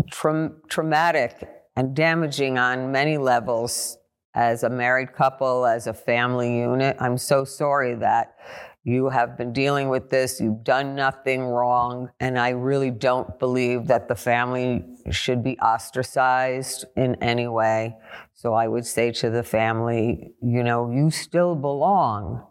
tra- 0.09 0.51
traumatic 0.69 1.47
and 1.75 1.95
damaging 1.95 2.57
on 2.57 2.91
many 2.91 3.17
levels 3.17 3.98
as 4.35 4.63
a 4.63 4.69
married 4.69 5.13
couple, 5.13 5.65
as 5.65 5.87
a 5.87 5.93
family 5.93 6.59
unit. 6.59 6.95
I'm 6.99 7.17
so 7.17 7.43
sorry 7.43 7.95
that 7.95 8.35
you 8.83 9.09
have 9.09 9.37
been 9.37 9.51
dealing 9.51 9.89
with 9.89 10.09
this. 10.09 10.39
You've 10.39 10.63
done 10.63 10.95
nothing 10.95 11.43
wrong. 11.43 12.09
And 12.19 12.39
I 12.39 12.49
really 12.49 12.91
don't 12.91 13.37
believe 13.37 13.87
that 13.87 14.07
the 14.07 14.15
family 14.15 14.85
should 15.11 15.43
be 15.43 15.57
ostracized 15.59 16.85
in 16.95 17.15
any 17.15 17.47
way. 17.47 17.97
So 18.33 18.53
I 18.53 18.67
would 18.67 18.85
say 18.85 19.11
to 19.13 19.29
the 19.29 19.43
family, 19.43 20.33
you 20.41 20.63
know, 20.63 20.89
you 20.89 21.11
still 21.11 21.55
belong, 21.55 22.45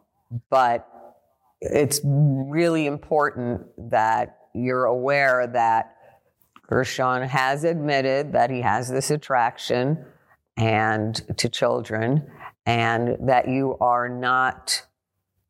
but 0.50 0.86
it's 1.60 2.00
really 2.04 2.86
important 2.86 3.62
that 3.90 4.36
you're 4.54 4.84
aware 4.84 5.46
that 5.46 5.94
Gershon 6.68 7.22
has 7.22 7.64
admitted 7.64 8.32
that 8.34 8.50
he 8.50 8.60
has 8.60 8.90
this 8.90 9.10
attraction 9.10 10.04
and 10.58 11.22
to 11.38 11.48
children 11.48 12.28
and 12.66 13.16
that 13.28 13.48
you 13.48 13.78
are 13.80 14.08
not 14.08 14.84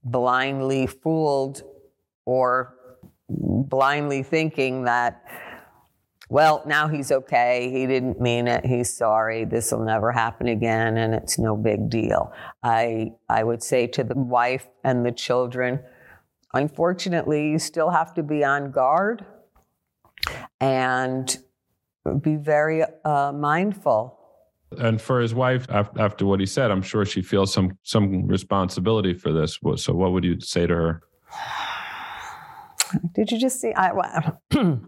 blindly 0.04 0.86
fooled 0.86 1.62
or 2.26 2.74
blindly 3.28 4.22
thinking 4.22 4.84
that 4.84 5.24
well 6.28 6.62
now 6.66 6.86
he's 6.86 7.10
okay 7.10 7.70
he 7.72 7.86
didn't 7.86 8.20
mean 8.20 8.46
it 8.46 8.64
he's 8.64 8.94
sorry 8.94 9.44
this 9.44 9.72
will 9.72 9.84
never 9.84 10.12
happen 10.12 10.46
again 10.46 10.98
and 10.98 11.14
it's 11.14 11.38
no 11.38 11.56
big 11.56 11.88
deal. 11.88 12.32
I 12.62 13.12
i 13.28 13.42
would 13.42 13.62
say 13.62 13.86
to 13.88 14.04
the 14.04 14.14
wife 14.14 14.68
and 14.84 15.04
the 15.04 15.12
children 15.12 15.80
unfortunately 16.52 17.50
you 17.50 17.58
still 17.58 17.90
have 17.90 18.14
to 18.14 18.22
be 18.22 18.44
on 18.44 18.70
guard 18.70 19.24
and 20.60 21.38
be 22.22 22.36
very 22.36 22.82
uh, 23.04 23.32
mindful 23.32 24.17
and 24.76 25.00
for 25.00 25.20
his 25.20 25.34
wife, 25.34 25.66
after 25.70 26.26
what 26.26 26.40
he 26.40 26.46
said, 26.46 26.70
I'm 26.70 26.82
sure 26.82 27.04
she 27.04 27.22
feels 27.22 27.52
some 27.52 27.78
some 27.82 28.26
responsibility 28.26 29.14
for 29.14 29.32
this. 29.32 29.58
So, 29.76 29.94
what 29.94 30.12
would 30.12 30.24
you 30.24 30.40
say 30.40 30.66
to 30.66 30.74
her? 30.74 31.02
Did 33.14 33.30
you 33.30 33.38
just 33.38 33.60
see? 33.60 33.72
I, 33.74 34.32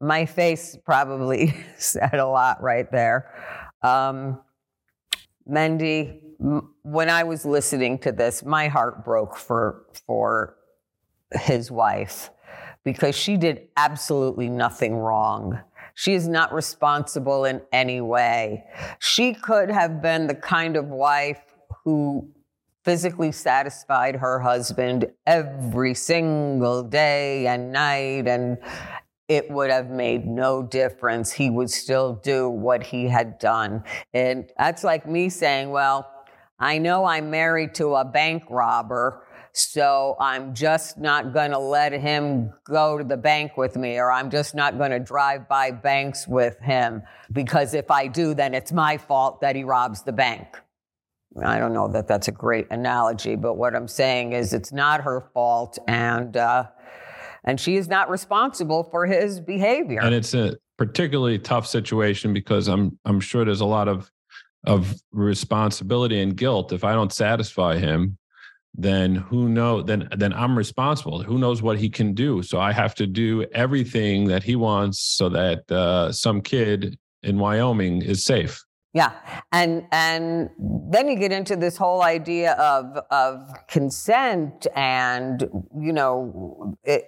my 0.00 0.26
face 0.26 0.76
probably 0.84 1.54
said 1.78 2.14
a 2.14 2.26
lot 2.26 2.62
right 2.62 2.90
there. 2.90 3.30
Um, 3.82 4.40
Mendy, 5.48 6.20
when 6.82 7.10
I 7.10 7.24
was 7.24 7.44
listening 7.44 7.98
to 8.00 8.12
this, 8.12 8.44
my 8.44 8.68
heart 8.68 9.04
broke 9.04 9.36
for 9.36 9.86
for 10.06 10.56
his 11.32 11.70
wife 11.70 12.30
because 12.84 13.16
she 13.16 13.36
did 13.36 13.68
absolutely 13.76 14.48
nothing 14.48 14.94
wrong. 14.94 15.58
She 15.94 16.14
is 16.14 16.28
not 16.28 16.52
responsible 16.52 17.44
in 17.44 17.62
any 17.72 18.00
way. 18.00 18.64
She 18.98 19.34
could 19.34 19.70
have 19.70 20.02
been 20.02 20.26
the 20.26 20.34
kind 20.34 20.76
of 20.76 20.86
wife 20.86 21.42
who 21.84 22.28
physically 22.84 23.32
satisfied 23.32 24.16
her 24.16 24.40
husband 24.40 25.06
every 25.26 25.94
single 25.94 26.82
day 26.82 27.46
and 27.46 27.72
night 27.72 28.28
and 28.28 28.58
it 29.26 29.50
would 29.50 29.70
have 29.70 29.88
made 29.88 30.26
no 30.26 30.62
difference. 30.62 31.32
He 31.32 31.48
would 31.48 31.70
still 31.70 32.20
do 32.22 32.48
what 32.48 32.82
he 32.82 33.08
had 33.08 33.38
done. 33.38 33.84
And 34.12 34.50
that's 34.58 34.84
like 34.84 35.06
me 35.06 35.30
saying, 35.30 35.70
well, 35.70 36.10
I 36.58 36.78
know 36.78 37.04
I'm 37.04 37.30
married 37.30 37.74
to 37.76 37.94
a 37.94 38.04
bank 38.04 38.44
robber, 38.50 39.23
so 39.56 40.16
I'm 40.18 40.52
just 40.52 40.98
not 40.98 41.32
going 41.32 41.52
to 41.52 41.58
let 41.60 41.92
him 41.92 42.52
go 42.64 42.98
to 42.98 43.04
the 43.04 43.16
bank 43.16 43.56
with 43.56 43.76
me, 43.76 43.98
or 43.98 44.10
I'm 44.10 44.28
just 44.28 44.52
not 44.52 44.78
going 44.78 44.90
to 44.90 44.98
drive 44.98 45.48
by 45.48 45.70
banks 45.70 46.26
with 46.26 46.58
him. 46.58 47.02
Because 47.30 47.72
if 47.72 47.88
I 47.88 48.08
do, 48.08 48.34
then 48.34 48.52
it's 48.52 48.72
my 48.72 48.98
fault 48.98 49.40
that 49.42 49.54
he 49.54 49.62
robs 49.62 50.02
the 50.02 50.12
bank. 50.12 50.48
I 51.44 51.58
don't 51.58 51.72
know 51.72 51.86
that 51.92 52.08
that's 52.08 52.26
a 52.26 52.32
great 52.32 52.66
analogy, 52.70 53.36
but 53.36 53.54
what 53.54 53.76
I'm 53.76 53.86
saying 53.86 54.32
is 54.32 54.52
it's 54.52 54.72
not 54.72 55.02
her 55.02 55.30
fault, 55.32 55.78
and 55.86 56.36
uh, 56.36 56.66
and 57.44 57.60
she 57.60 57.76
is 57.76 57.86
not 57.86 58.10
responsible 58.10 58.84
for 58.90 59.06
his 59.06 59.38
behavior. 59.38 60.00
And 60.00 60.14
it's 60.14 60.34
a 60.34 60.56
particularly 60.78 61.38
tough 61.38 61.66
situation 61.68 62.32
because 62.32 62.66
I'm 62.66 62.98
I'm 63.04 63.20
sure 63.20 63.44
there's 63.44 63.60
a 63.60 63.66
lot 63.66 63.86
of 63.86 64.10
of 64.66 64.94
responsibility 65.12 66.20
and 66.20 66.36
guilt 66.36 66.72
if 66.72 66.82
I 66.82 66.92
don't 66.92 67.12
satisfy 67.12 67.78
him 67.78 68.18
then 68.74 69.14
who 69.14 69.48
know 69.48 69.82
then 69.82 70.08
then 70.16 70.32
i'm 70.32 70.58
responsible. 70.58 71.22
Who 71.22 71.38
knows 71.38 71.62
what 71.62 71.78
he 71.78 71.88
can 71.88 72.14
do? 72.14 72.42
So 72.42 72.60
i 72.60 72.72
have 72.72 72.94
to 72.96 73.06
do 73.06 73.44
everything 73.52 74.26
that 74.26 74.42
he 74.42 74.56
wants 74.56 74.98
so 75.00 75.28
that 75.28 75.70
uh, 75.70 76.12
some 76.12 76.40
kid 76.40 76.98
in 77.22 77.38
wyoming 77.38 78.02
is 78.02 78.24
safe. 78.24 78.64
Yeah. 78.94 79.12
And 79.50 79.86
and 79.90 80.50
then 80.58 81.08
you 81.08 81.16
get 81.16 81.32
into 81.32 81.56
this 81.56 81.76
whole 81.76 82.02
idea 82.02 82.52
of 82.52 82.96
of 83.10 83.40
consent 83.68 84.68
and 84.76 85.42
you 85.76 85.92
know 85.92 86.76
it, 86.84 87.04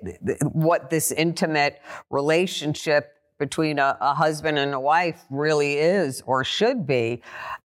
what 0.52 0.90
this 0.90 1.12
intimate 1.12 1.80
relationship 2.10 3.15
between 3.38 3.78
a, 3.78 3.96
a, 4.00 4.14
husband 4.14 4.58
and 4.58 4.72
a 4.72 4.80
wife 4.80 5.24
really 5.30 5.74
is 5.74 6.22
or 6.26 6.44
should 6.44 6.86
be. 6.86 7.22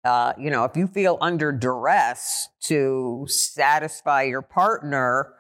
Uh, 0.05 0.33
you 0.39 0.51
know, 0.51 0.65
if 0.65 0.77
you 0.77 0.87
feel 0.87 1.19
under 1.21 1.53
duress 1.53 2.49
to 2.61 3.27
satisfy 3.29 4.23
your 4.23 4.43
partner 4.43 5.35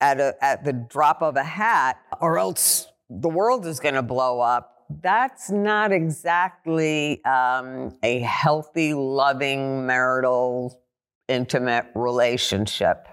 at 0.00 0.20
a, 0.20 0.34
at 0.42 0.64
the 0.64 0.72
drop 0.72 1.22
of 1.22 1.36
a 1.36 1.42
hat, 1.42 1.98
or 2.20 2.38
else 2.38 2.86
the 3.08 3.28
world 3.28 3.66
is 3.66 3.80
going 3.80 3.94
to 3.94 4.02
blow 4.02 4.40
up. 4.40 4.86
That's 5.00 5.50
not 5.50 5.92
exactly 5.92 7.24
um, 7.24 7.96
a 8.02 8.20
healthy, 8.20 8.92
loving, 8.92 9.86
marital, 9.86 10.82
intimate 11.28 11.86
relationship. 11.94 13.08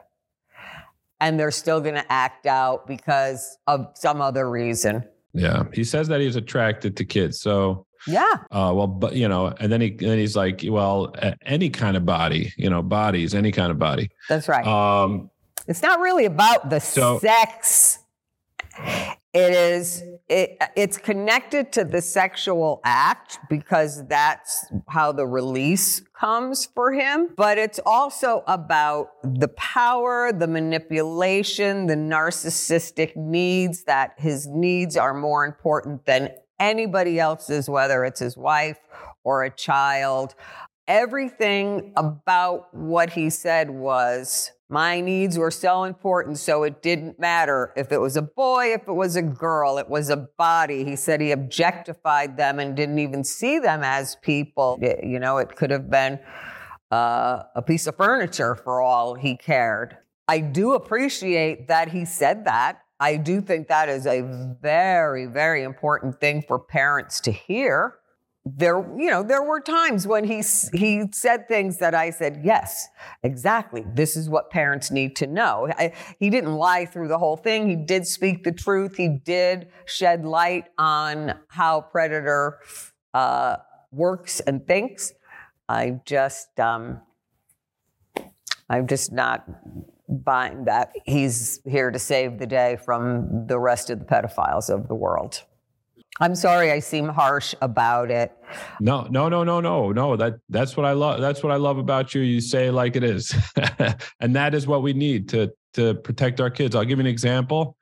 And 1.19 1.39
they're 1.39 1.51
still 1.51 1.79
going 1.79 1.95
to 1.95 2.11
act 2.11 2.45
out 2.45 2.87
because 2.87 3.57
of 3.67 3.91
some 3.93 4.21
other 4.21 4.49
reason. 4.49 5.05
Yeah, 5.33 5.63
he 5.73 5.83
says 5.83 6.07
that 6.09 6.19
he's 6.19 6.35
attracted 6.35 6.97
to 6.97 7.05
kids. 7.05 7.39
So 7.39 7.85
yeah. 8.07 8.33
Uh, 8.51 8.73
well, 8.75 8.87
but 8.87 9.15
you 9.15 9.27
know, 9.27 9.53
and 9.59 9.71
then 9.71 9.81
he 9.81 9.91
then 9.91 10.17
he's 10.17 10.35
like, 10.35 10.61
well, 10.65 11.13
any 11.45 11.69
kind 11.69 11.95
of 11.95 12.05
body, 12.05 12.53
you 12.57 12.69
know, 12.69 12.81
bodies, 12.81 13.35
any 13.35 13.51
kind 13.51 13.71
of 13.71 13.79
body. 13.79 14.09
That's 14.27 14.47
right. 14.47 14.65
Um, 14.65 15.29
it's 15.67 15.81
not 15.81 15.99
really 15.99 16.25
about 16.25 16.69
the 16.69 16.79
so, 16.79 17.19
sex. 17.19 17.99
It 19.33 19.53
is 19.53 20.03
it, 20.27 20.57
it's 20.75 20.97
connected 20.97 21.71
to 21.73 21.85
the 21.85 22.01
sexual 22.01 22.81
act 22.83 23.39
because 23.49 24.05
that's 24.07 24.65
how 24.89 25.13
the 25.13 25.25
release 25.25 26.01
comes 26.13 26.65
for 26.65 26.91
him, 26.91 27.29
but 27.37 27.57
it's 27.57 27.79
also 27.85 28.43
about 28.47 29.09
the 29.23 29.47
power, 29.49 30.33
the 30.33 30.47
manipulation, 30.47 31.87
the 31.87 31.95
narcissistic 31.95 33.15
needs 33.15 33.85
that 33.85 34.13
his 34.17 34.47
needs 34.47 34.97
are 34.97 35.13
more 35.13 35.45
important 35.45 36.05
than 36.05 36.29
anybody 36.59 37.19
else's 37.19 37.69
whether 37.69 38.03
it's 38.03 38.19
his 38.19 38.35
wife 38.35 38.79
or 39.23 39.43
a 39.43 39.49
child. 39.49 40.35
Everything 40.87 41.93
about 41.95 42.73
what 42.73 43.11
he 43.11 43.29
said 43.29 43.69
was 43.69 44.51
my 44.71 45.01
needs 45.01 45.37
were 45.37 45.51
so 45.51 45.83
important, 45.83 46.37
so 46.37 46.63
it 46.63 46.81
didn't 46.81 47.19
matter 47.19 47.73
if 47.75 47.91
it 47.91 47.99
was 47.99 48.15
a 48.15 48.21
boy, 48.21 48.73
if 48.73 48.87
it 48.87 48.93
was 48.93 49.17
a 49.17 49.21
girl, 49.21 49.77
it 49.77 49.89
was 49.89 50.09
a 50.09 50.15
body. 50.15 50.85
He 50.85 50.95
said 50.95 51.19
he 51.19 51.31
objectified 51.31 52.37
them 52.37 52.57
and 52.57 52.73
didn't 52.73 52.99
even 52.99 53.25
see 53.25 53.59
them 53.59 53.81
as 53.83 54.15
people. 54.21 54.79
You 54.81 55.19
know, 55.19 55.39
it 55.39 55.57
could 55.57 55.71
have 55.71 55.89
been 55.89 56.19
uh, 56.89 57.43
a 57.53 57.61
piece 57.61 57.85
of 57.85 57.97
furniture 57.97 58.55
for 58.55 58.79
all 58.79 59.15
he 59.15 59.35
cared. 59.35 59.97
I 60.29 60.39
do 60.39 60.73
appreciate 60.73 61.67
that 61.67 61.89
he 61.89 62.05
said 62.05 62.45
that. 62.45 62.79
I 62.97 63.17
do 63.17 63.41
think 63.41 63.67
that 63.67 63.89
is 63.89 64.05
a 64.05 64.21
very, 64.61 65.25
very 65.25 65.63
important 65.63 66.21
thing 66.21 66.43
for 66.47 66.57
parents 66.57 67.19
to 67.21 67.31
hear 67.33 67.95
there 68.43 68.79
you 68.97 69.09
know 69.09 69.21
there 69.21 69.43
were 69.43 69.61
times 69.61 70.07
when 70.07 70.23
he 70.23 70.41
he 70.73 71.03
said 71.11 71.47
things 71.47 71.77
that 71.77 71.93
I 71.93 72.09
said 72.09 72.41
yes 72.43 72.87
exactly. 73.21 73.85
This 73.93 74.15
is 74.17 74.29
what 74.29 74.49
parents 74.49 74.89
need 74.89 75.15
to 75.17 75.27
know. 75.27 75.67
I, 75.77 75.93
he 76.19 76.31
didn't 76.31 76.53
lie 76.55 76.85
through 76.85 77.07
the 77.07 77.19
whole 77.19 77.37
thing. 77.37 77.69
He 77.69 77.75
did 77.75 78.07
speak 78.07 78.43
the 78.43 78.51
truth. 78.51 78.95
He 78.95 79.09
did 79.09 79.67
shed 79.85 80.25
light 80.25 80.65
on 80.77 81.37
how 81.49 81.81
predator 81.81 82.59
uh, 83.13 83.57
works 83.91 84.39
and 84.39 84.65
thinks. 84.65 85.13
I 85.69 85.99
just 86.05 86.59
um, 86.59 87.01
I'm 88.69 88.87
just 88.87 89.11
not 89.11 89.45
buying 90.09 90.65
that 90.65 90.93
he's 91.05 91.61
here 91.65 91.91
to 91.91 91.99
save 91.99 92.39
the 92.39 92.47
day 92.47 92.77
from 92.83 93.45
the 93.47 93.59
rest 93.59 93.89
of 93.89 93.99
the 93.99 94.05
pedophiles 94.05 94.69
of 94.69 94.87
the 94.87 94.95
world 94.95 95.43
I'm 96.19 96.35
sorry 96.35 96.71
I 96.71 96.79
seem 96.79 97.07
harsh 97.07 97.55
about 97.61 98.11
it. 98.11 98.31
No, 98.79 99.07
no, 99.09 99.29
no, 99.29 99.43
no, 99.43 99.61
no, 99.61 99.91
no. 99.91 100.15
That 100.15 100.39
that's 100.49 100.75
what 100.75 100.85
I 100.85 100.91
love. 100.91 101.21
That's 101.21 101.41
what 101.41 101.51
I 101.51 101.55
love 101.55 101.77
about 101.77 102.13
you. 102.13 102.21
You 102.21 102.41
say 102.41 102.69
like 102.69 102.95
it 102.95 103.03
is, 103.03 103.33
and 104.19 104.35
that 104.35 104.53
is 104.53 104.67
what 104.67 104.83
we 104.83 104.93
need 104.93 105.29
to 105.29 105.51
to 105.73 105.95
protect 105.95 106.41
our 106.41 106.49
kids. 106.49 106.75
I'll 106.75 106.83
give 106.83 106.99
you 106.99 107.05
an 107.05 107.07
example 107.07 107.77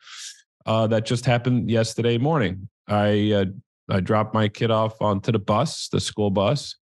uh, 0.66 0.86
that 0.88 1.06
just 1.06 1.26
happened 1.26 1.72
yesterday 1.72 2.18
morning. 2.18 2.70
I 2.88 3.32
uh, 3.32 3.46
I 3.90 4.00
dropped 4.00 4.34
my 4.34 4.48
kid 4.48 4.70
off 4.70 5.02
onto 5.02 5.32
the 5.32 5.40
bus, 5.40 5.90
the 5.90 6.00
school 6.00 6.30
bus, 6.30 6.76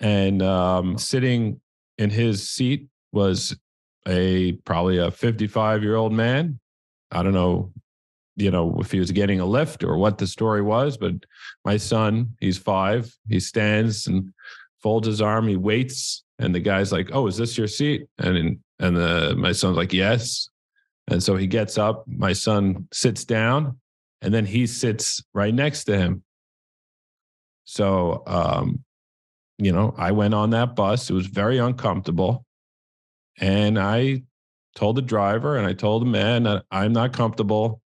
and 0.00 0.42
um, 0.42 0.98
sitting 0.98 1.60
in 1.96 2.10
his 2.10 2.48
seat 2.48 2.88
was 3.12 3.56
a 4.06 4.52
probably 4.64 4.98
a 4.98 5.10
55 5.10 5.82
year 5.82 5.96
old 5.96 6.12
man. 6.12 6.58
I 7.12 7.22
don't 7.22 7.32
know 7.32 7.72
you 8.36 8.50
know, 8.50 8.76
if 8.80 8.92
he 8.92 8.98
was 8.98 9.10
getting 9.10 9.40
a 9.40 9.46
lift 9.46 9.82
or 9.82 9.96
what 9.96 10.18
the 10.18 10.26
story 10.26 10.62
was. 10.62 10.96
But 10.96 11.14
my 11.64 11.76
son, 11.76 12.36
he's 12.40 12.58
five, 12.58 13.12
he 13.28 13.40
stands 13.40 14.06
and 14.06 14.32
folds 14.82 15.06
his 15.06 15.20
arm, 15.20 15.48
he 15.48 15.56
waits, 15.56 16.22
and 16.38 16.54
the 16.54 16.60
guy's 16.60 16.92
like, 16.92 17.08
"Oh, 17.12 17.26
is 17.26 17.36
this 17.36 17.56
your 17.56 17.68
seat?" 17.68 18.06
And 18.18 18.58
and 18.78 18.96
the 18.96 19.34
my 19.36 19.52
son's 19.52 19.76
like, 19.76 19.92
"Yes." 19.92 20.48
And 21.08 21.22
so 21.22 21.36
he 21.36 21.46
gets 21.46 21.78
up. 21.78 22.04
My 22.06 22.32
son 22.32 22.88
sits 22.92 23.24
down, 23.24 23.78
and 24.22 24.34
then 24.34 24.44
he 24.44 24.66
sits 24.66 25.22
right 25.32 25.54
next 25.54 25.84
to 25.84 25.96
him. 25.96 26.22
So, 27.64 28.22
um, 28.26 28.84
you 29.58 29.72
know, 29.72 29.94
I 29.96 30.12
went 30.12 30.34
on 30.34 30.50
that 30.50 30.76
bus. 30.76 31.10
It 31.10 31.14
was 31.14 31.26
very 31.26 31.58
uncomfortable. 31.58 32.44
And 33.38 33.78
I 33.78 34.22
told 34.74 34.96
the 34.96 35.02
driver 35.02 35.56
and 35.56 35.66
I 35.66 35.72
told 35.72 36.02
the 36.02 36.06
man 36.06 36.44
that 36.44 36.64
I'm 36.70 36.92
not 36.92 37.12
comfortable 37.12 37.80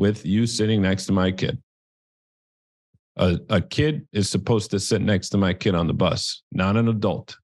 with 0.00 0.24
you 0.24 0.46
sitting 0.46 0.80
next 0.80 1.06
to 1.06 1.12
my 1.12 1.30
kid. 1.30 1.62
A, 3.16 3.38
a 3.50 3.60
kid 3.60 4.08
is 4.12 4.30
supposed 4.30 4.70
to 4.70 4.80
sit 4.80 5.02
next 5.02 5.28
to 5.28 5.38
my 5.38 5.52
kid 5.52 5.74
on 5.74 5.86
the 5.86 5.92
bus, 5.92 6.42
not 6.52 6.76
an 6.78 6.88
adult. 6.88 7.36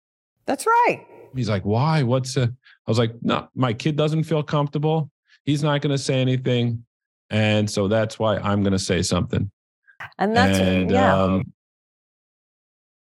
That's 0.47 0.67
right. 0.67 1.07
He's 1.35 1.51
like, 1.51 1.65
why? 1.65 2.03
What's 2.03 2.37
a? 2.39 2.45
I 2.45 2.91
was 2.91 2.99
like, 2.99 3.13
no, 3.21 3.49
my 3.55 3.75
kid 3.75 3.95
doesn't 3.95 4.25
feel 4.25 4.43
comfortable. 4.43 5.11
He's 5.45 5.63
not 5.63 5.83
going 5.83 5.91
to 5.91 6.03
say 6.03 6.15
anything. 6.15 6.85
And 7.29 7.69
so 7.69 7.89
that's 7.89 8.19
why 8.19 8.39
I'm 8.39 8.63
going 8.63 8.73
to 8.73 8.79
say 8.79 9.03
something. 9.03 9.51
And 10.19 10.35
that's, 10.35 10.59
and, 10.59 10.91
yeah. 10.91 11.23
Um, 11.23 11.53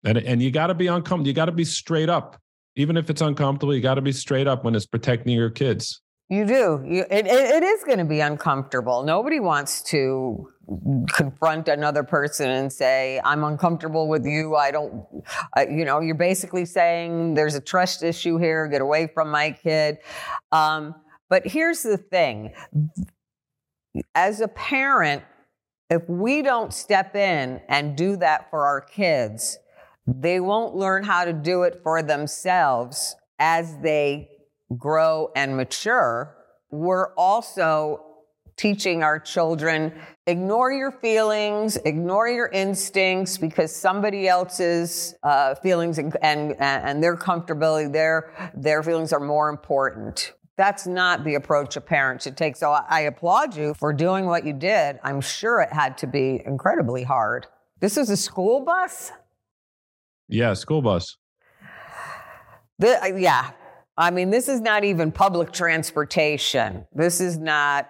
and, 0.05 0.17
and 0.19 0.41
you 0.41 0.49
got 0.49 0.67
to 0.67 0.73
be 0.73 0.87
uncomfortable. 0.87 1.27
You 1.27 1.33
got 1.33 1.45
to 1.45 1.51
be 1.51 1.65
straight 1.65 2.09
up. 2.09 2.39
Even 2.77 2.95
if 2.95 3.09
it's 3.09 3.21
uncomfortable, 3.21 3.75
you 3.75 3.81
got 3.81 3.95
to 3.95 4.01
be 4.01 4.13
straight 4.13 4.47
up 4.47 4.63
when 4.63 4.75
it's 4.75 4.85
protecting 4.85 5.33
your 5.33 5.49
kids. 5.49 6.01
You 6.31 6.45
do. 6.45 6.81
You, 6.87 7.05
it, 7.11 7.27
it 7.27 7.61
is 7.61 7.83
going 7.83 7.97
to 7.97 8.05
be 8.05 8.21
uncomfortable. 8.21 9.03
Nobody 9.03 9.41
wants 9.41 9.81
to 9.91 10.49
confront 11.09 11.67
another 11.67 12.03
person 12.03 12.49
and 12.49 12.71
say, 12.71 13.19
I'm 13.25 13.43
uncomfortable 13.43 14.07
with 14.07 14.25
you. 14.25 14.55
I 14.55 14.71
don't, 14.71 15.05
uh, 15.57 15.65
you 15.69 15.83
know, 15.83 15.99
you're 15.99 16.15
basically 16.15 16.63
saying 16.63 17.33
there's 17.33 17.55
a 17.55 17.59
trust 17.59 18.01
issue 18.01 18.37
here. 18.37 18.65
Get 18.67 18.79
away 18.79 19.07
from 19.13 19.29
my 19.29 19.51
kid. 19.51 19.97
Um, 20.53 20.95
but 21.29 21.45
here's 21.45 21.83
the 21.83 21.97
thing 21.97 22.53
as 24.15 24.39
a 24.39 24.47
parent, 24.47 25.23
if 25.89 26.07
we 26.07 26.41
don't 26.41 26.73
step 26.73 27.13
in 27.13 27.59
and 27.67 27.97
do 27.97 28.15
that 28.15 28.49
for 28.49 28.65
our 28.65 28.79
kids, 28.79 29.57
they 30.07 30.39
won't 30.39 30.75
learn 30.75 31.03
how 31.03 31.25
to 31.25 31.33
do 31.33 31.63
it 31.63 31.81
for 31.83 32.01
themselves 32.01 33.17
as 33.37 33.75
they 33.79 34.29
grow 34.77 35.31
and 35.35 35.55
mature. 35.55 36.35
We're 36.69 37.13
also 37.15 38.05
teaching 38.57 39.01
our 39.01 39.19
children 39.19 39.91
ignore 40.27 40.71
your 40.71 40.91
feelings, 40.91 41.77
ignore 41.77 42.27
your 42.27 42.47
instincts 42.47 43.37
because 43.37 43.75
somebody 43.75 44.27
else's 44.27 45.15
uh, 45.23 45.55
feelings 45.55 45.97
and, 45.97 46.15
and, 46.21 46.55
and 46.59 47.03
their 47.03 47.17
comfortability, 47.17 47.91
their, 47.91 48.51
their 48.55 48.83
feelings 48.83 49.11
are 49.11 49.19
more 49.19 49.49
important. 49.49 50.33
That's 50.57 50.85
not 50.85 51.23
the 51.23 51.35
approach 51.35 51.75
a 51.75 51.81
parent 51.81 52.21
should 52.21 52.37
take. 52.37 52.55
So 52.55 52.71
I, 52.71 53.01
applaud 53.01 53.55
you 53.55 53.73
for 53.73 53.91
doing 53.91 54.25
what 54.25 54.45
you 54.45 54.53
did. 54.53 54.99
I'm 55.03 55.21
sure 55.21 55.61
it 55.61 55.73
had 55.73 55.97
to 55.99 56.07
be 56.07 56.41
incredibly 56.45 57.03
hard. 57.03 57.47
This 57.79 57.97
is 57.97 58.11
a 58.11 58.17
school 58.17 58.63
bus? 58.63 59.11
Yeah, 60.29 60.53
school 60.53 60.83
bus. 60.83 61.17
The, 62.77 63.03
uh, 63.03 63.07
yeah. 63.17 63.51
I 63.97 64.11
mean, 64.11 64.29
this 64.29 64.47
is 64.47 64.61
not 64.61 64.83
even 64.83 65.11
public 65.11 65.51
transportation. 65.51 66.85
This 66.93 67.19
is 67.19 67.37
not, 67.37 67.89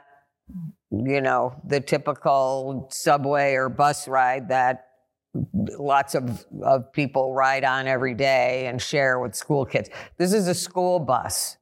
you 0.91 1.21
know, 1.21 1.55
the 1.65 1.79
typical 1.79 2.89
subway 2.91 3.53
or 3.53 3.69
bus 3.69 4.07
ride 4.07 4.49
that 4.49 4.87
lots 5.33 6.15
of, 6.15 6.45
of 6.63 6.91
people 6.91 7.33
ride 7.33 7.63
on 7.63 7.87
every 7.87 8.13
day 8.13 8.67
and 8.67 8.81
share 8.81 9.19
with 9.19 9.35
school 9.35 9.65
kids. 9.65 9.89
This 10.17 10.33
is 10.33 10.47
a 10.47 10.55
school 10.55 10.99
bus. 10.99 11.57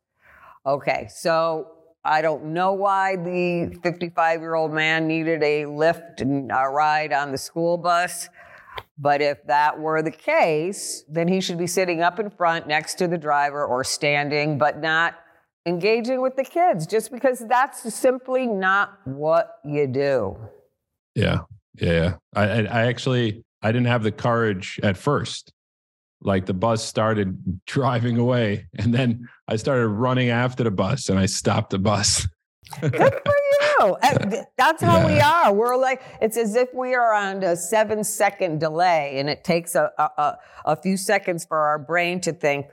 Okay, 0.66 1.08
so 1.10 1.68
I 2.04 2.22
don't 2.22 2.54
know 2.54 2.74
why 2.74 3.16
the 3.16 3.78
55 3.84 4.42
year 4.42 4.56
old 4.56 4.74
man 4.74 5.08
needed 5.08 5.44
a 5.44 5.66
lift 5.66 6.22
and 6.22 6.52
a 6.52 6.70
ride 6.70 7.14
on 7.14 7.32
the 7.32 7.38
school 7.38 7.78
bus. 7.78 8.30
But 9.02 9.22
if 9.22 9.46
that 9.48 9.80
were 9.80 10.02
the 10.02 10.12
case, 10.12 11.06
then 11.08 11.30
he 11.30 11.40
should 11.40 11.58
be 11.58 11.68
sitting 11.68 12.02
up 12.02 12.20
in 12.20 12.30
front 12.30 12.68
next 12.68 12.96
to 12.96 13.08
the 13.08 13.18
driver 13.18 13.66
or 13.66 13.86
standing, 13.86 14.58
but 14.58 14.82
not 14.82 15.16
engaging 15.66 16.22
with 16.22 16.36
the 16.36 16.44
kids, 16.44 16.86
just 16.86 17.10
because 17.10 17.40
that's 17.48 17.94
simply 17.94 18.46
not 18.46 19.00
what 19.06 19.56
you 19.64 19.88
do. 19.88 20.38
Yeah. 21.16 21.40
Yeah. 21.80 22.16
I, 22.36 22.66
I 22.66 22.88
actually, 22.88 23.44
I 23.62 23.72
didn't 23.72 23.88
have 23.88 24.04
the 24.04 24.12
courage 24.12 24.80
at 24.84 24.98
first. 24.98 25.54
Like 26.22 26.46
the 26.46 26.54
bus 26.54 26.84
started 26.84 27.62
driving 27.66 28.18
away, 28.18 28.68
and 28.78 28.94
then 28.94 29.30
I 29.48 29.56
started 29.56 29.88
running 29.88 30.30
after 30.30 30.66
the 30.66 30.72
bus 30.72 31.08
and 31.08 31.18
I 31.18 31.26
stopped 31.28 31.70
the 31.70 31.80
bus. 31.80 32.28
Good 32.82 32.94
for 32.96 33.02
you. 33.02 33.69
Eh, 34.02 34.44
that's 34.58 34.82
how 34.82 34.98
yeah. 34.98 35.08
we 35.08 35.20
are. 35.20 35.54
We're 35.54 35.78
like, 35.78 36.02
it's 36.22 36.38
as 36.38 36.56
if 36.56 36.74
we 36.74 36.96
are 36.96 37.14
on 37.14 37.44
a 37.44 37.56
seven 37.56 38.04
second 38.04 38.60
delay 38.60 39.20
and 39.20 39.30
it 39.30 39.44
takes 39.44 39.76
a, 39.76 39.92
a, 39.98 40.38
a 40.66 40.76
few 40.76 40.98
seconds 40.98 41.46
for 41.46 41.58
our 41.58 41.80
brain 41.80 42.20
to 42.22 42.34
think, 42.34 42.68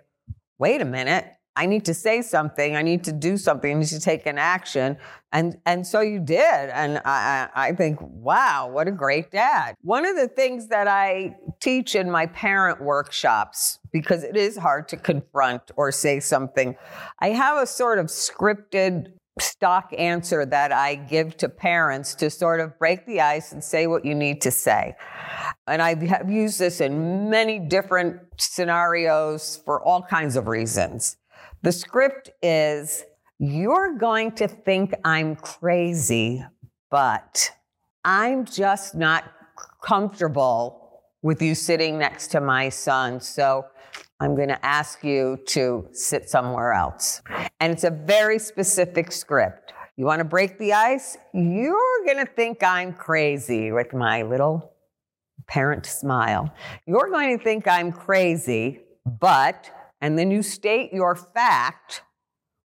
wait 0.58 0.80
a 0.80 0.84
minute, 0.84 1.26
I 1.56 1.64
need 1.64 1.86
to 1.86 1.94
say 1.94 2.20
something. 2.20 2.76
I 2.76 2.82
need 2.82 3.04
to 3.04 3.12
do 3.12 3.38
something. 3.38 3.74
I 3.74 3.78
need 3.78 3.88
to 3.88 4.00
take 4.00 4.26
an 4.26 4.36
action. 4.36 4.98
And, 5.32 5.58
and 5.64 5.86
so 5.86 6.00
you 6.00 6.20
did. 6.20 6.38
And 6.38 7.00
I, 7.04 7.48
I 7.54 7.72
think, 7.72 7.98
wow, 8.00 8.68
what 8.70 8.88
a 8.88 8.92
great 8.92 9.30
dad. 9.30 9.74
One 9.80 10.04
of 10.04 10.16
the 10.16 10.28
things 10.28 10.68
that 10.68 10.86
I 10.86 11.36
teach 11.60 11.94
in 11.94 12.10
my 12.10 12.26
parent 12.26 12.82
workshops, 12.82 13.78
because 13.90 14.22
it 14.22 14.36
is 14.36 14.58
hard 14.58 14.88
to 14.88 14.98
confront 14.98 15.70
or 15.76 15.90
say 15.92 16.20
something, 16.20 16.76
I 17.20 17.30
have 17.30 17.62
a 17.62 17.66
sort 17.66 17.98
of 17.98 18.06
scripted 18.06 19.12
stock 19.38 19.92
answer 19.96 20.46
that 20.46 20.72
I 20.72 20.94
give 20.94 21.36
to 21.38 21.48
parents 21.48 22.14
to 22.16 22.30
sort 22.30 22.60
of 22.60 22.78
break 22.78 23.06
the 23.06 23.20
ice 23.20 23.52
and 23.52 23.62
say 23.62 23.86
what 23.86 24.04
you 24.04 24.14
need 24.14 24.40
to 24.42 24.50
say. 24.50 24.96
And 25.66 25.82
I 25.82 25.94
have 26.06 26.30
used 26.30 26.58
this 26.58 26.80
in 26.80 27.28
many 27.28 27.58
different 27.58 28.20
scenarios 28.38 29.60
for 29.64 29.82
all 29.82 30.02
kinds 30.02 30.36
of 30.36 30.46
reasons. 30.46 31.16
The 31.62 31.72
script 31.72 32.30
is 32.42 33.04
you're 33.38 33.98
going 33.98 34.32
to 34.32 34.48
think 34.48 34.94
I'm 35.04 35.36
crazy, 35.36 36.44
but 36.90 37.50
I'm 38.04 38.46
just 38.46 38.94
not 38.94 39.24
comfortable 39.82 41.02
with 41.22 41.42
you 41.42 41.54
sitting 41.54 41.98
next 41.98 42.28
to 42.28 42.40
my 42.40 42.68
son. 42.68 43.20
So 43.20 43.66
I'm 44.18 44.34
going 44.34 44.48
to 44.48 44.64
ask 44.64 45.04
you 45.04 45.38
to 45.48 45.88
sit 45.92 46.30
somewhere 46.30 46.72
else. 46.72 47.20
And 47.60 47.72
it's 47.72 47.84
a 47.84 47.90
very 47.90 48.38
specific 48.38 49.12
script. 49.12 49.74
You 49.96 50.06
want 50.06 50.20
to 50.20 50.24
break 50.24 50.58
the 50.58 50.72
ice? 50.72 51.18
You're 51.34 52.04
going 52.06 52.24
to 52.24 52.30
think 52.30 52.62
I'm 52.62 52.94
crazy 52.94 53.72
with 53.72 53.92
my 53.92 54.22
little 54.22 54.72
parent 55.46 55.84
smile. 55.84 56.52
You're 56.86 57.10
going 57.10 57.36
to 57.36 57.44
think 57.44 57.68
I'm 57.68 57.92
crazy, 57.92 58.80
but, 59.04 59.70
and 60.00 60.18
then 60.18 60.30
you 60.30 60.42
state 60.42 60.92
your 60.92 61.14
fact 61.14 62.02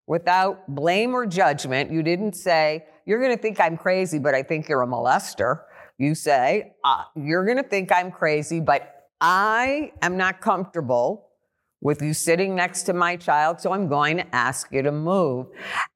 without 0.08 0.74
blame 0.74 1.14
or 1.14 1.26
judgment. 1.26 1.92
You 1.92 2.02
didn't 2.02 2.34
say, 2.34 2.86
you're 3.06 3.20
going 3.20 3.36
to 3.36 3.42
think 3.42 3.60
I'm 3.60 3.78
crazy, 3.78 4.20
but 4.20 4.34
I 4.34 4.44
think 4.44 4.70
you're 4.70 4.84
a 4.84 4.88
molester. 4.88 5.62
You 5.98 6.16
say, 6.16 6.74
uh, 6.84 7.04
you're 7.16 7.46
going 7.46 7.58
to 7.58 7.70
think 7.70 7.92
I'm 7.92 8.12
crazy, 8.12 8.60
but 8.60 9.08
I 9.20 9.92
am 10.02 10.18
not 10.18 10.42
comfortable 10.42 11.31
with 11.82 12.02
you 12.02 12.14
sitting 12.14 12.56
next 12.56 12.84
to 12.84 12.94
my 12.94 13.16
child, 13.16 13.60
so 13.60 13.74
I'm 13.74 13.88
going 13.88 14.18
to 14.18 14.36
ask 14.36 14.72
you 14.72 14.84
to 14.84 14.92
move. 14.92 15.48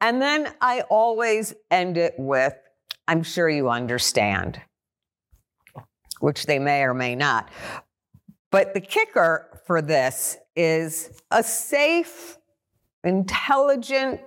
And 0.01 0.19
then 0.19 0.53
I 0.59 0.81
always 0.89 1.53
end 1.69 1.97
it 1.97 2.15
with, 2.17 2.55
I'm 3.07 3.21
sure 3.21 3.47
you 3.47 3.69
understand, 3.69 4.59
which 6.19 6.47
they 6.47 6.57
may 6.57 6.81
or 6.81 6.95
may 6.95 7.15
not. 7.15 7.49
But 8.49 8.73
the 8.73 8.81
kicker 8.81 9.61
for 9.67 9.81
this 9.81 10.37
is 10.55 11.21
a 11.29 11.43
safe, 11.43 12.37
intelligent, 13.03 14.21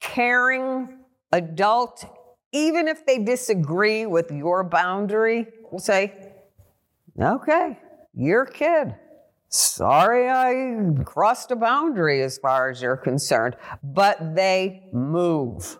caring 0.00 1.00
adult, 1.32 2.06
even 2.52 2.88
if 2.88 3.04
they 3.04 3.18
disagree 3.18 4.06
with 4.06 4.30
your 4.30 4.64
boundary, 4.64 5.46
will 5.70 5.78
say, 5.78 6.14
okay, 7.20 7.78
your 8.14 8.46
kid 8.46 8.94
sorry 9.48 10.28
I 10.28 11.02
crossed 11.04 11.50
a 11.50 11.56
boundary 11.56 12.22
as 12.22 12.38
far 12.38 12.70
as 12.70 12.82
you're 12.82 12.96
concerned, 12.96 13.56
but 13.82 14.34
they 14.34 14.88
move. 14.92 15.78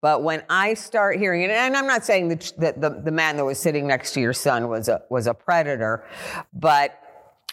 But 0.00 0.22
when 0.22 0.42
I 0.48 0.74
start 0.74 1.18
hearing 1.18 1.42
it, 1.42 1.50
and 1.50 1.76
I'm 1.76 1.86
not 1.86 2.04
saying 2.04 2.28
that, 2.28 2.52
that 2.58 2.80
the, 2.80 3.02
the 3.04 3.10
man 3.10 3.36
that 3.36 3.44
was 3.44 3.58
sitting 3.58 3.86
next 3.86 4.12
to 4.14 4.20
your 4.20 4.32
son 4.32 4.68
was 4.68 4.88
a, 4.88 5.02
was 5.10 5.26
a 5.26 5.34
predator, 5.34 6.04
but 6.52 6.98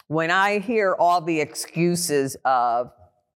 when 0.08 0.30
I 0.30 0.60
hear 0.60 0.94
all 0.94 1.20
the 1.20 1.40
excuses 1.40 2.36
of, 2.44 2.92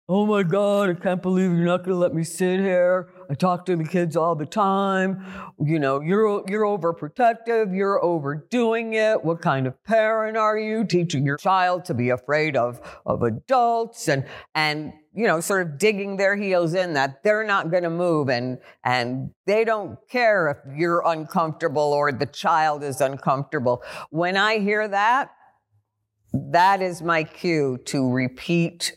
oh 0.08 0.26
my 0.26 0.42
God, 0.42 0.90
I 0.90 0.94
can't 0.94 1.20
believe 1.20 1.50
you're 1.50 1.66
not 1.66 1.78
going 1.78 1.90
to 1.90 1.96
let 1.96 2.14
me 2.14 2.24
sit 2.24 2.60
here. 2.60 3.08
I 3.30 3.34
talk 3.34 3.64
to 3.66 3.76
the 3.76 3.84
kids 3.84 4.16
all 4.16 4.34
the 4.34 4.44
time. 4.44 5.24
You 5.64 5.78
know, 5.78 6.00
you're, 6.00 6.42
you're 6.48 6.64
overprotective. 6.64 7.72
You're 7.76 8.04
overdoing 8.04 8.94
it. 8.94 9.24
What 9.24 9.40
kind 9.40 9.68
of 9.68 9.82
parent 9.84 10.36
are 10.36 10.58
you? 10.58 10.84
Teaching 10.84 11.24
your 11.24 11.36
child 11.36 11.84
to 11.84 11.94
be 11.94 12.10
afraid 12.10 12.56
of, 12.56 12.80
of 13.06 13.22
adults 13.22 14.08
and, 14.08 14.26
and, 14.56 14.92
you 15.14 15.28
know, 15.28 15.38
sort 15.38 15.62
of 15.62 15.78
digging 15.78 16.16
their 16.16 16.34
heels 16.34 16.74
in 16.74 16.94
that 16.94 17.22
they're 17.22 17.44
not 17.44 17.70
going 17.70 17.84
to 17.84 17.90
move 17.90 18.28
and, 18.28 18.58
and 18.82 19.30
they 19.46 19.64
don't 19.64 19.96
care 20.08 20.48
if 20.48 20.76
you're 20.76 21.04
uncomfortable 21.06 21.92
or 21.92 22.10
the 22.10 22.26
child 22.26 22.82
is 22.82 23.00
uncomfortable. 23.00 23.84
When 24.10 24.36
I 24.36 24.58
hear 24.58 24.88
that, 24.88 25.30
that 26.32 26.82
is 26.82 27.00
my 27.00 27.22
cue 27.22 27.78
to 27.84 28.10
repeat 28.10 28.96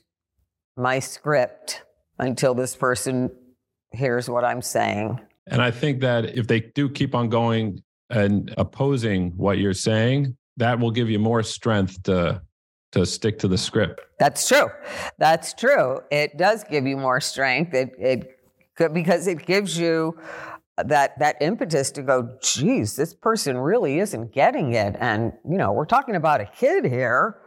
my 0.76 0.98
script 0.98 1.84
until 2.17 2.56
this 2.56 2.76
person 2.76 3.30
hears 3.93 4.29
what 4.29 4.43
I'm 4.43 4.62
saying. 4.62 5.19
And 5.47 5.62
I 5.62 5.71
think 5.71 6.01
that 6.01 6.38
if 6.38 6.47
they 6.47 6.62
do 6.62 6.89
keep 6.89 7.15
on 7.15 7.29
going 7.29 7.82
and 8.10 8.53
opposing 8.58 9.32
what 9.38 9.58
you're 9.58 9.73
saying, 9.73 10.38
that 10.58 10.79
will 10.79 10.91
give 10.91 11.10
you 11.10 11.19
more 11.19 11.43
strength 11.43 12.03
to 12.03 12.41
to 12.91 13.08
stick 13.08 13.39
to 13.39 13.47
the 13.47 13.58
script. 13.58 14.01
That's 14.19 14.47
true. 14.47 14.69
That's 15.17 15.53
true. 15.53 16.01
It 16.12 16.38
does 16.38 16.63
give 16.63 16.86
you 16.86 16.95
more 16.95 17.19
strength. 17.19 17.73
It 17.73 17.91
it 17.97 18.39
could 18.77 18.93
because 18.93 19.27
it 19.27 19.45
gives 19.45 19.77
you 19.77 20.17
that 20.77 21.17
that 21.19 21.38
impetus 21.41 21.91
to 21.91 22.03
go, 22.03 22.38
geez, 22.41 22.95
this 22.95 23.13
person 23.13 23.58
really 23.58 23.99
isn't 23.99 24.32
getting 24.32 24.73
it. 24.73 24.95
And 24.99 25.34
you 25.49 25.58
know, 25.58 25.71
we're 25.71 25.86
talking 25.86 26.15
about 26.15 26.39
a 26.41 26.45
kid 26.45 26.86
here. 26.86 27.38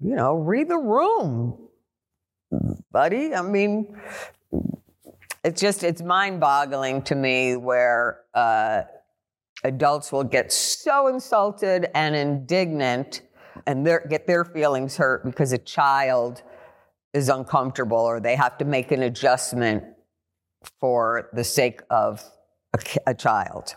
You 0.00 0.14
know, 0.14 0.36
read 0.36 0.68
the 0.68 0.78
room 0.78 1.68
buddy. 2.90 3.34
I 3.34 3.42
mean, 3.42 3.96
it's 5.44 5.60
just 5.60 5.82
it's 5.82 6.02
mind-boggling 6.02 7.02
to 7.02 7.14
me 7.14 7.56
where 7.56 8.20
uh, 8.34 8.82
adults 9.64 10.12
will 10.12 10.24
get 10.24 10.52
so 10.52 11.08
insulted 11.08 11.88
and 11.94 12.14
indignant 12.14 13.22
and 13.66 13.84
get 14.08 14.26
their 14.26 14.44
feelings 14.44 14.96
hurt 14.96 15.24
because 15.24 15.52
a 15.52 15.58
child 15.58 16.42
is 17.14 17.28
uncomfortable 17.28 17.98
or 17.98 18.20
they 18.20 18.36
have 18.36 18.58
to 18.58 18.64
make 18.64 18.92
an 18.92 19.02
adjustment 19.02 19.82
for 20.80 21.28
the 21.32 21.44
sake 21.44 21.80
of 21.90 22.22
a, 22.74 23.10
a 23.10 23.14
child. 23.14 23.74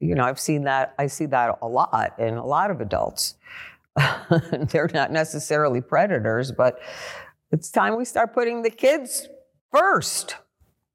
You 0.00 0.14
know, 0.14 0.24
I've 0.24 0.40
seen 0.40 0.64
that. 0.64 0.94
I 0.98 1.06
see 1.06 1.26
that 1.26 1.58
a 1.62 1.68
lot 1.68 2.18
in 2.18 2.34
a 2.34 2.44
lot 2.44 2.70
of 2.70 2.80
adults. 2.80 3.36
They're 4.70 4.90
not 4.92 5.12
necessarily 5.12 5.80
predators, 5.80 6.52
but 6.52 6.80
it's 7.52 7.70
time 7.70 7.96
we 7.96 8.04
start 8.04 8.34
putting 8.34 8.62
the 8.62 8.70
kids 8.70 9.28
first. 9.72 10.36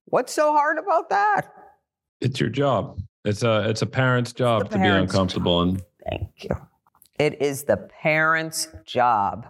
What's 0.09 0.33
so 0.33 0.53
hard 0.53 0.77
about 0.77 1.09
that? 1.09 1.53
It's 2.21 2.39
your 2.39 2.49
job. 2.49 2.99
It's 3.25 3.43
a 3.43 3.69
it's 3.69 3.81
a 3.81 3.85
parent's 3.85 4.33
job 4.33 4.69
to 4.71 4.77
be 4.77 4.87
uncomfortable 4.87 5.65
job. 5.65 5.75
and 5.75 5.83
thank 6.09 6.43
you. 6.43 6.55
It 7.19 7.41
is 7.41 7.63
the 7.63 7.77
parent's 7.77 8.69
job. 8.85 9.47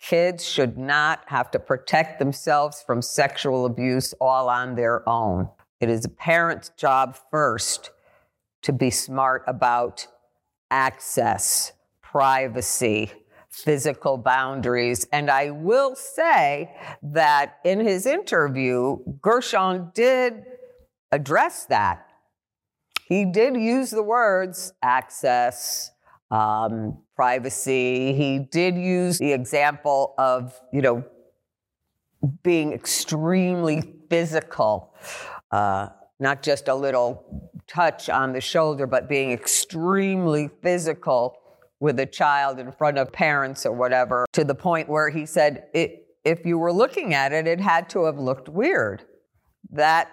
Kids 0.00 0.48
should 0.48 0.78
not 0.78 1.22
have 1.26 1.50
to 1.50 1.58
protect 1.58 2.20
themselves 2.20 2.82
from 2.86 3.02
sexual 3.02 3.66
abuse 3.66 4.14
all 4.20 4.48
on 4.48 4.76
their 4.76 5.06
own. 5.08 5.48
It 5.80 5.90
is 5.90 6.04
a 6.04 6.08
parent's 6.08 6.70
job 6.70 7.18
first 7.30 7.90
to 8.62 8.72
be 8.72 8.90
smart 8.90 9.42
about 9.46 10.06
access, 10.70 11.72
privacy, 12.00 13.12
physical 13.62 14.18
boundaries. 14.18 15.06
And 15.12 15.30
I 15.30 15.50
will 15.50 15.94
say 15.94 16.74
that 17.02 17.58
in 17.64 17.80
his 17.80 18.06
interview, 18.06 18.98
Gershon 19.20 19.90
did 19.94 20.44
address 21.12 21.66
that. 21.66 22.06
He 23.06 23.24
did 23.24 23.56
use 23.56 23.90
the 23.90 24.02
words 24.02 24.72
access, 24.82 25.90
um, 26.30 26.98
privacy. 27.16 28.12
He 28.12 28.38
did 28.38 28.76
use 28.76 29.18
the 29.18 29.32
example 29.32 30.14
of, 30.18 30.60
you 30.72 30.82
know, 30.82 31.04
being 32.42 32.72
extremely 32.72 33.94
physical, 34.10 34.94
uh, 35.50 35.88
not 36.20 36.42
just 36.42 36.68
a 36.68 36.74
little 36.74 37.50
touch 37.66 38.08
on 38.10 38.32
the 38.32 38.40
shoulder, 38.40 38.86
but 38.86 39.08
being 39.08 39.30
extremely 39.30 40.50
physical 40.62 41.38
with 41.80 42.00
a 42.00 42.06
child 42.06 42.58
in 42.58 42.72
front 42.72 42.98
of 42.98 43.12
parents 43.12 43.64
or 43.64 43.72
whatever, 43.72 44.26
to 44.32 44.44
the 44.44 44.54
point 44.54 44.88
where 44.88 45.10
he 45.10 45.26
said, 45.26 45.64
if 45.74 46.44
you 46.44 46.58
were 46.58 46.72
looking 46.72 47.14
at 47.14 47.32
it, 47.32 47.46
it 47.46 47.60
had 47.60 47.88
to 47.90 48.04
have 48.04 48.18
looked 48.18 48.48
weird. 48.48 49.04
That 49.70 50.10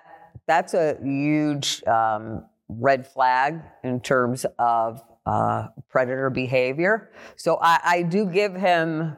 that's 0.48 0.74
a 0.74 0.98
huge 1.04 1.84
um, 1.88 2.46
red 2.70 3.08
flag 3.08 3.62
in 3.84 4.00
terms 4.00 4.46
of 4.60 5.02
uh, 5.26 5.68
predator 5.90 6.30
behavior. 6.30 7.12
So 7.36 7.58
I, 7.62 7.80
I 7.84 8.02
do 8.04 8.28
give 8.28 8.54
him 8.54 9.18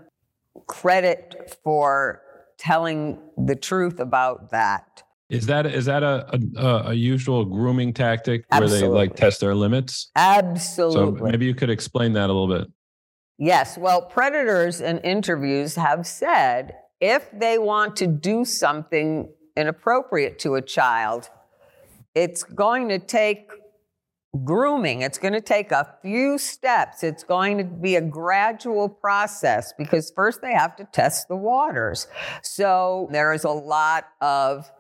credit 0.68 1.60
for 1.64 2.22
telling 2.58 3.20
the 3.38 3.56
truth 3.56 4.00
about 4.00 4.52
that. 4.52 5.04
Is 5.30 5.46
that 5.48 5.66
is 5.66 5.86
that 5.86 6.04
a 6.04 6.40
a, 6.56 6.90
a 6.90 6.94
usual 6.94 7.44
grooming 7.44 7.94
tactic 7.94 8.46
Absolutely. 8.50 8.82
where 8.82 8.90
they 8.90 8.96
like 9.10 9.16
test 9.16 9.42
their 9.42 9.56
limits? 9.56 10.10
Absolutely. 10.16 11.20
So 11.20 11.26
maybe 11.26 11.46
you 11.46 11.54
could 11.54 11.70
explain 11.70 12.14
that 12.14 12.30
a 12.30 12.34
little 12.34 12.48
bit. 12.48 12.68
Yes. 13.38 13.78
Well, 13.78 14.02
predators 14.02 14.82
in 14.82 15.00
interviews 15.00 15.76
have 15.76 16.08
said 16.08 16.76
if 17.00 17.30
they 17.32 17.60
want 17.60 17.96
to 17.98 18.08
do 18.08 18.46
something 18.46 19.30
inappropriate 19.56 20.40
to 20.40 20.56
a 20.56 20.62
child, 20.62 21.30
it's 22.16 22.44
going 22.44 22.90
to 22.90 22.98
take 22.98 23.52
grooming. 24.44 25.02
It's 25.02 25.18
going 25.18 25.34
to 25.34 25.42
take 25.42 25.72
a 25.72 25.96
few 26.02 26.38
steps. 26.38 27.04
It's 27.04 27.24
going 27.24 27.58
to 27.58 27.64
be 27.64 27.96
a 27.96 28.02
gradual 28.02 28.90
process 28.90 29.74
because 29.78 30.12
first 30.16 30.42
they 30.42 30.54
have 30.54 30.76
to 30.78 30.86
test 30.86 31.28
the 31.28 31.36
waters. 31.36 32.08
So 32.44 33.08
there 33.12 33.34
is 33.34 33.44
a 33.44 33.50
lot 33.50 34.06
of 34.22 34.72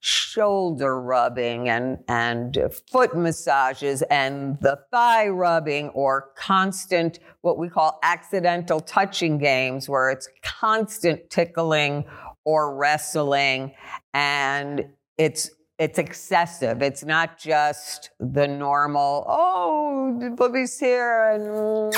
shoulder 0.00 1.00
rubbing 1.00 1.68
and, 1.68 1.98
and 2.08 2.56
foot 2.90 3.16
massages 3.16 4.02
and 4.02 4.58
the 4.60 4.78
thigh 4.92 5.28
rubbing 5.28 5.88
or 5.90 6.30
constant, 6.36 7.18
what 7.40 7.58
we 7.58 7.68
call 7.68 7.98
accidental 8.02 8.80
touching 8.80 9.38
games, 9.38 9.88
where 9.88 10.10
it's 10.10 10.28
constant 10.42 11.28
tickling 11.30 12.04
or 12.44 12.76
wrestling 12.76 13.72
and 14.14 14.86
it's 15.16 15.50
it's 15.78 15.98
excessive. 15.98 16.82
It's 16.82 17.04
not 17.04 17.38
just 17.38 18.10
the 18.18 18.48
normal, 18.48 19.24
oh, 19.28 20.34
Bobby's 20.36 20.76
here 20.76 21.30
and 21.30 21.94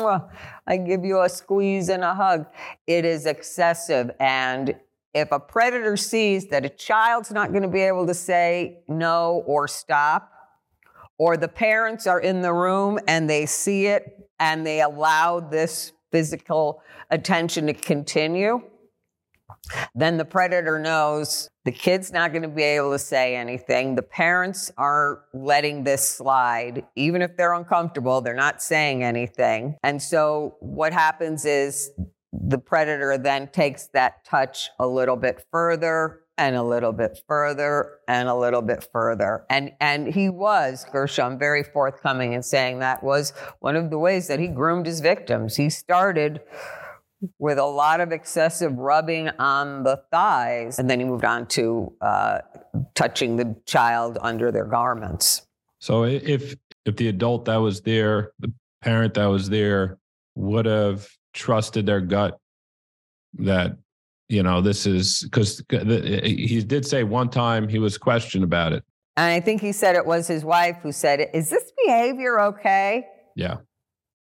I 0.66 0.76
give 0.76 1.02
you 1.02 1.22
a 1.22 1.28
squeeze 1.30 1.88
and 1.88 2.04
a 2.04 2.12
hug. 2.14 2.44
It 2.86 3.06
is 3.06 3.24
excessive 3.24 4.10
and 4.20 4.74
if 5.14 5.32
a 5.32 5.40
predator 5.40 5.96
sees 5.96 6.48
that 6.48 6.64
a 6.64 6.68
child's 6.68 7.30
not 7.30 7.50
going 7.50 7.62
to 7.62 7.68
be 7.68 7.80
able 7.80 8.06
to 8.06 8.14
say 8.14 8.82
no 8.88 9.42
or 9.46 9.66
stop, 9.66 10.30
or 11.18 11.36
the 11.36 11.48
parents 11.48 12.06
are 12.06 12.20
in 12.20 12.42
the 12.42 12.52
room 12.52 12.98
and 13.06 13.28
they 13.28 13.44
see 13.46 13.86
it 13.86 14.28
and 14.38 14.66
they 14.66 14.80
allow 14.80 15.40
this 15.40 15.92
physical 16.10 16.82
attention 17.10 17.66
to 17.66 17.74
continue, 17.74 18.62
then 19.94 20.16
the 20.16 20.24
predator 20.24 20.78
knows 20.78 21.48
the 21.64 21.72
kid's 21.72 22.10
not 22.10 22.32
going 22.32 22.42
to 22.42 22.48
be 22.48 22.62
able 22.62 22.90
to 22.92 22.98
say 22.98 23.36
anything. 23.36 23.94
The 23.94 24.02
parents 24.02 24.72
are 24.78 25.24
letting 25.34 25.84
this 25.84 26.08
slide. 26.08 26.86
Even 26.96 27.20
if 27.20 27.36
they're 27.36 27.52
uncomfortable, 27.52 28.22
they're 28.22 28.34
not 28.34 28.62
saying 28.62 29.04
anything. 29.04 29.76
And 29.82 30.00
so 30.00 30.56
what 30.60 30.92
happens 30.92 31.44
is 31.44 31.90
the 32.32 32.58
predator 32.58 33.18
then 33.18 33.48
takes 33.48 33.88
that 33.88 34.24
touch 34.24 34.70
a 34.78 34.86
little 34.86 35.16
bit 35.16 35.44
further 35.50 36.20
and 36.38 36.56
a 36.56 36.62
little 36.62 36.92
bit 36.92 37.20
further 37.28 37.98
and 38.08 38.28
a 38.28 38.34
little 38.34 38.62
bit 38.62 38.88
further. 38.92 39.44
And 39.50 39.72
and 39.80 40.06
he 40.06 40.30
was, 40.30 40.86
Gershon, 40.90 41.38
very 41.38 41.62
forthcoming 41.62 42.32
in 42.32 42.42
saying 42.42 42.78
that 42.78 43.02
was 43.02 43.32
one 43.58 43.76
of 43.76 43.90
the 43.90 43.98
ways 43.98 44.28
that 44.28 44.38
he 44.38 44.48
groomed 44.48 44.86
his 44.86 45.00
victims. 45.00 45.56
He 45.56 45.68
started 45.68 46.40
with 47.38 47.58
a 47.58 47.66
lot 47.66 48.00
of 48.00 48.12
excessive 48.12 48.72
rubbing 48.78 49.28
on 49.38 49.82
the 49.82 50.02
thighs, 50.10 50.78
and 50.78 50.88
then 50.88 50.98
he 51.00 51.04
moved 51.04 51.26
on 51.26 51.46
to 51.48 51.92
uh, 52.00 52.38
touching 52.94 53.36
the 53.36 53.54
child 53.66 54.16
under 54.22 54.50
their 54.50 54.64
garments. 54.64 55.46
So 55.78 56.04
if 56.04 56.56
if 56.86 56.96
the 56.96 57.08
adult 57.08 57.44
that 57.44 57.56
was 57.56 57.82
there, 57.82 58.32
the 58.38 58.52
parent 58.80 59.14
that 59.14 59.26
was 59.26 59.50
there, 59.50 59.98
would 60.34 60.64
have 60.64 61.06
trusted 61.32 61.86
their 61.86 62.00
gut 62.00 62.38
that 63.34 63.76
you 64.28 64.42
know 64.42 64.60
this 64.60 64.86
is 64.86 65.22
because 65.24 65.62
he 65.68 66.62
did 66.64 66.86
say 66.86 67.02
one 67.02 67.28
time 67.28 67.68
he 67.68 67.78
was 67.78 67.98
questioned 67.98 68.44
about 68.44 68.72
it. 68.72 68.84
And 69.16 69.26
i 69.26 69.40
think 69.40 69.60
he 69.60 69.72
said 69.72 69.96
it 69.96 70.06
was 70.06 70.26
his 70.26 70.44
wife 70.44 70.78
who 70.82 70.92
said 70.92 71.28
is 71.34 71.50
this 71.50 71.72
behavior 71.84 72.40
okay? 72.40 73.06
Yeah. 73.36 73.58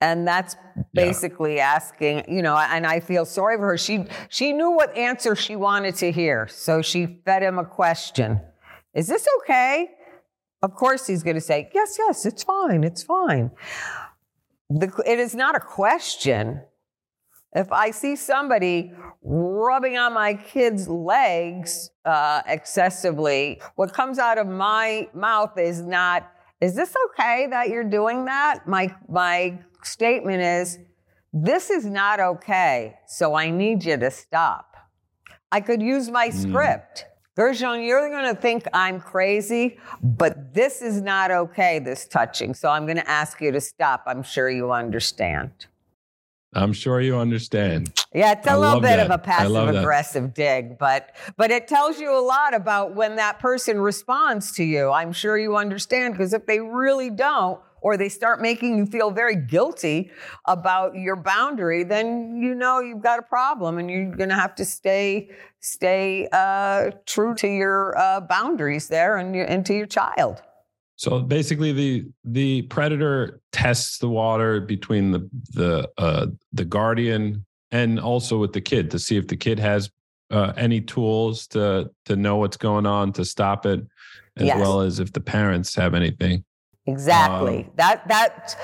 And 0.01 0.29
that's 0.29 0.57
basically 0.93 1.57
yeah. 1.57 1.73
asking 1.75 2.25
you 2.29 2.43
know 2.43 2.57
and 2.57 2.87
i 2.87 3.01
feel 3.01 3.25
sorry 3.25 3.57
for 3.57 3.69
her. 3.69 3.79
She 3.79 4.05
she 4.29 4.53
knew 4.53 4.71
what 4.71 4.97
answer 4.97 5.35
she 5.35 5.57
wanted 5.57 5.95
to 5.97 6.13
hear 6.13 6.47
so 6.49 6.83
she 6.83 7.21
fed 7.25 7.43
him 7.43 7.59
a 7.59 7.65
question. 7.65 8.41
Is 8.95 9.09
this 9.09 9.27
okay? 9.41 9.91
Of 10.63 10.75
course 10.75 11.07
he's 11.07 11.23
going 11.23 11.37
to 11.37 11.41
say 11.41 11.71
yes 11.75 11.97
yes 11.99 12.27
it's 12.27 12.43
fine 12.43 12.85
it's 12.85 13.03
fine. 13.03 13.51
The, 14.71 14.91
it 15.07 15.19
is 15.19 15.35
not 15.35 15.57
a 15.57 15.61
question 15.61 16.63
if 17.55 17.71
i 17.73 17.91
see 17.91 18.17
somebody 18.17 18.93
rubbing 19.23 19.97
on 19.97 20.13
my 20.13 20.35
kid's 20.35 20.89
legs 20.89 21.91
uh, 22.05 22.43
excessively 22.47 23.61
what 23.77 23.93
comes 23.93 24.19
out 24.19 24.39
of 24.39 24.47
my 24.47 25.09
mouth 25.15 25.57
is 25.59 25.81
not 25.83 26.31
is 26.61 26.75
this 26.75 26.95
okay 27.07 27.47
that 27.51 27.69
you're 27.69 27.85
doing 27.85 28.25
that 28.25 28.67
my 28.67 28.95
my 29.09 29.59
statement 29.83 30.43
is 30.43 30.79
this 31.37 31.69
is 31.69 31.85
not 31.85 32.21
okay, 32.21 32.95
so 33.09 33.35
I 33.35 33.51
need 33.51 33.85
you 33.85 33.97
to 33.97 34.09
stop. 34.13 34.77
I 35.51 35.61
could 35.61 35.83
use 35.83 36.09
my 36.09 36.29
mm. 36.29 36.33
script. 36.33 37.07
Gershon, 37.35 37.83
you're 37.83 38.09
going 38.09 38.33
to 38.33 38.41
think 38.41 38.69
I'm 38.73 39.01
crazy, 39.01 39.79
but 40.01 40.55
this 40.55 40.81
is 40.81 41.03
not 41.03 41.33
okay, 41.33 41.81
this 41.81 42.07
touching. 42.07 42.55
So 42.55 42.69
I'm 42.69 42.87
going 42.87 42.99
to 42.99 43.11
ask 43.11 43.41
you 43.41 43.51
to 43.51 43.61
stop. 43.61 44.05
I'm 44.07 44.23
sure 44.23 44.49
you 44.49 44.71
understand. 44.71 45.51
I'm 46.55 46.73
sure 46.73 47.01
you 47.01 47.19
understand. 47.19 47.93
Yeah, 48.15 48.33
it's 48.33 48.47
a 48.47 48.53
I 48.53 48.57
little 48.57 48.81
bit 48.81 48.97
that. 48.97 49.07
of 49.07 49.11
a 49.11 49.19
passive 49.19 49.69
aggressive 49.69 50.35
dig, 50.35 50.79
but 50.79 51.15
but 51.37 51.51
it 51.51 51.67
tells 51.69 51.99
you 51.99 52.17
a 52.17 52.21
lot 52.21 52.55
about 52.55 52.95
when 52.95 53.17
that 53.17 53.39
person 53.41 53.81
responds 53.81 54.53
to 54.53 54.65
you. 54.65 54.91
I'm 54.91 55.13
sure 55.13 55.37
you 55.37 55.57
understand 55.57 56.15
because 56.15 56.33
if 56.33 56.47
they 56.47 56.61
really 56.61 57.11
don't, 57.11 57.61
or 57.85 57.99
they 57.99 58.09
start 58.09 58.41
making 58.41 58.79
you 58.79 58.87
feel 58.87 59.11
very 59.11 59.37
guilty 59.37 60.11
about 60.47 60.97
your 60.97 61.17
boundary, 61.17 61.85
then 61.85 62.41
you 62.41 62.55
know 62.55 62.81
you've 62.81 63.03
got 63.03 63.19
a 63.19 63.23
problem 63.23 63.77
and 63.77 63.91
you're 63.91 64.11
going 64.11 64.31
to 64.31 64.35
have 64.35 64.55
to 64.55 64.65
stay 64.65 65.29
stay 65.61 66.27
uh, 66.33 66.91
true 67.05 67.35
to 67.35 67.47
your 67.47 67.97
uh, 67.99 68.21
boundaries 68.21 68.89
there 68.89 69.19
and, 69.19 69.35
your, 69.35 69.45
and 69.45 69.67
to 69.67 69.75
your 69.75 69.87
child. 69.87 70.43
So 70.97 71.21
basically, 71.21 71.73
the 71.73 72.07
the 72.25 72.63
predator 72.63 73.41
tests 73.53 73.99
the 73.99 74.09
water 74.09 74.61
between 74.61 75.11
the 75.11 75.29
the 75.53 75.91
uh, 75.99 76.27
the 76.53 76.65
guardian 76.65 77.45
and 77.71 77.99
also 77.99 78.39
with 78.39 78.53
the 78.53 78.61
kid 78.61 78.91
to 78.93 78.99
see 78.99 79.17
if 79.17 79.27
the 79.27 79.37
kid 79.37 79.59
has 79.59 79.91
uh, 80.31 80.53
any 80.57 80.81
tools 80.81 81.47
to 81.49 81.91
to 82.05 82.17
know 82.17 82.37
what's 82.37 82.57
going 82.57 82.87
on 82.87 83.13
to 83.15 83.25
stop 83.25 83.67
it, 83.67 83.81
as 84.37 84.47
yes. 84.47 84.59
well 84.59 84.81
as 84.81 85.01
if 85.01 85.13
the 85.13 85.21
parents 85.21 85.75
have 85.75 85.95
anything. 85.95 86.45
Exactly. 86.87 87.65
Um, 87.65 87.71
that 87.77 88.07
that 88.09 88.57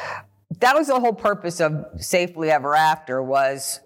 that 0.60 0.74
was 0.76 0.86
the 0.86 1.00
whole 1.00 1.12
purpose 1.12 1.60
of 1.60 1.84
Safely 1.96 2.50
Ever 2.50 2.76
After 2.76 3.22
was 3.22 3.80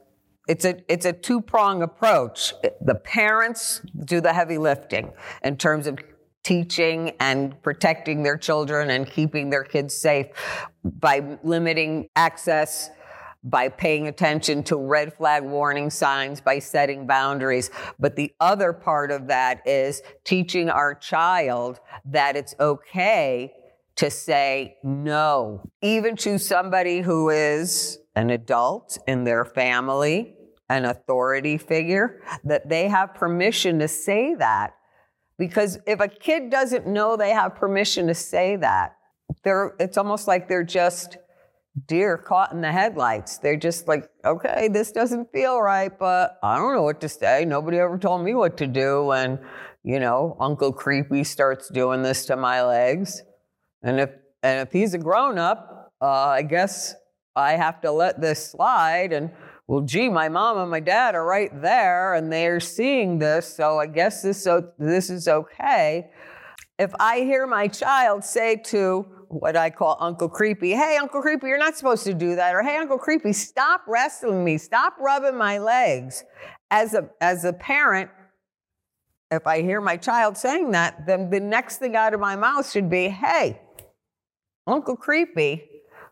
it's 0.49 0.65
a 0.65 0.77
it's 0.93 1.07
a 1.07 1.13
two 1.13 1.41
prong 1.41 1.83
approach. 1.83 2.53
The 2.83 2.95
parents 2.95 3.81
do 4.05 4.21
the 4.21 4.33
heavy 4.33 4.59
lifting 4.59 5.13
in 5.43 5.57
terms 5.57 5.87
of 5.87 5.99
teaching 6.45 7.13
and 7.21 7.61
protecting 7.63 8.23
their 8.23 8.37
children 8.37 8.91
and 8.91 9.11
keeping 9.11 9.51
their 9.51 9.65
kids 9.65 9.95
safe 9.95 10.27
by 10.85 11.39
limiting 11.43 12.09
access 12.15 12.91
by 13.45 13.69
paying 13.69 14.09
attention 14.09 14.63
to 14.63 14.77
red 14.77 15.13
flag 15.13 15.45
warning 15.45 15.91
signs, 15.91 16.41
by 16.41 16.59
setting 16.59 17.07
boundaries. 17.07 17.71
But 17.99 18.17
the 18.17 18.33
other 18.41 18.73
part 18.73 19.11
of 19.11 19.27
that 19.27 19.67
is 19.67 20.03
teaching 20.25 20.71
our 20.71 20.95
child 20.95 21.79
that 22.07 22.37
it's 22.37 22.55
okay 22.59 23.53
to 23.97 24.11
say 24.11 24.79
no, 24.83 25.63
even 25.83 26.17
to 26.17 26.39
somebody 26.39 27.01
who 27.01 27.29
is 27.29 27.99
an 28.17 28.31
adult 28.31 28.99
in 29.07 29.25
their 29.25 29.45
family, 29.45 30.35
an 30.69 30.87
authority 30.87 31.59
figure, 31.59 32.23
that 32.45 32.69
they 32.69 32.89
have 32.89 33.15
permission 33.15 33.79
to 33.79 33.89
say 33.89 34.35
that. 34.37 34.75
Because 35.39 35.79
if 35.87 36.01
a 36.01 36.09
kid 36.09 36.51
doesn't 36.51 36.87
know 36.87 37.17
they 37.17 37.31
have 37.31 37.55
permission 37.55 38.07
to 38.07 38.15
say 38.15 38.57
that, 38.57 38.97
they're, 39.43 39.75
it's 39.81 39.99
almost 39.99 40.29
like 40.29 40.49
they're 40.49 40.63
just 40.65 41.17
deer 41.87 42.17
caught 42.17 42.53
in 42.53 42.61
the 42.61 42.71
headlights. 42.71 43.39
They're 43.39 43.57
just 43.57 43.89
like, 43.89 44.09
okay, 44.25 44.69
this 44.69 44.93
doesn't 44.93 45.33
feel 45.33 45.61
right, 45.61 45.97
but 45.99 46.39
I 46.43 46.57
don't 46.57 46.75
know 46.75 46.83
what 46.83 47.01
to 47.01 47.09
say. 47.09 47.45
Nobody 47.45 47.79
ever 47.79 47.99
told 47.99 48.25
me 48.25 48.35
what 48.35 48.57
to 48.59 48.67
do. 48.67 49.11
And, 49.11 49.39
you 49.83 49.99
know, 49.99 50.37
Uncle 50.41 50.73
Creepy 50.73 51.25
starts 51.25 51.69
doing 51.69 52.03
this 52.03 52.27
to 52.27 52.37
my 52.37 52.63
legs. 52.63 53.23
And 53.83 54.01
if 54.01 54.11
and 54.43 54.67
if 54.67 54.73
he's 54.73 54.93
a 54.95 54.99
grown 54.99 55.39
up, 55.39 55.93
uh, 56.01 56.07
I 56.07 56.43
guess 56.43 56.95
I 57.35 57.53
have 57.53 57.81
to 57.81 57.91
let 57.91 58.21
this 58.21 58.51
slide. 58.51 59.13
And 59.13 59.31
well, 59.67 59.81
gee, 59.81 60.11
my 60.11 60.29
mom 60.29 60.59
and 60.59 60.71
my 60.71 60.81
dad 60.81 61.15
are 61.15 61.25
right 61.25 61.51
there, 61.63 62.15
and 62.15 62.31
they're 62.33 62.61
seeing 62.61 63.19
this, 63.19 63.57
so 63.57 63.79
I 63.79 63.87
guess 63.87 64.23
this 64.23 64.43
so 64.43 64.73
this 64.79 65.09
is 65.09 65.27
okay. 65.27 66.11
If 66.79 66.93
I 67.01 67.21
hear 67.21 67.47
my 67.47 67.69
child 67.69 68.25
say 68.25 68.57
to 68.67 69.07
what 69.29 69.57
I 69.57 69.71
call 69.71 69.97
Uncle 70.01 70.29
Creepy, 70.29 70.73
"Hey, 70.73 70.99
Uncle 71.01 71.23
Creepy, 71.23 71.47
you're 71.47 71.59
not 71.59 71.77
supposed 71.77 72.05
to 72.05 72.13
do 72.15 72.37
that," 72.37 72.55
or 72.55 72.63
"Hey, 72.63 72.77
Uncle 72.77 72.99
Creepy, 72.99 73.33
stop 73.33 73.83
wrestling 73.87 74.45
me, 74.45 74.59
stop 74.59 74.95
rubbing 74.99 75.37
my 75.37 75.59
legs," 75.59 76.25
as 76.71 76.93
a 76.95 77.09
as 77.21 77.45
a 77.45 77.53
parent, 77.53 78.11
if 79.31 79.47
I 79.47 79.63
hear 79.63 79.81
my 79.81 79.97
child 79.97 80.37
saying 80.37 80.73
that, 80.73 81.07
then 81.07 81.31
the 81.31 81.41
next 81.41 81.79
thing 81.79 81.97
out 81.97 82.13
of 82.13 82.21
my 82.21 82.37
mouth 82.37 82.71
should 82.71 82.91
be, 82.91 83.09
"Hey." 83.09 83.61
Uncle 84.67 84.97
Creepy, 84.97 85.69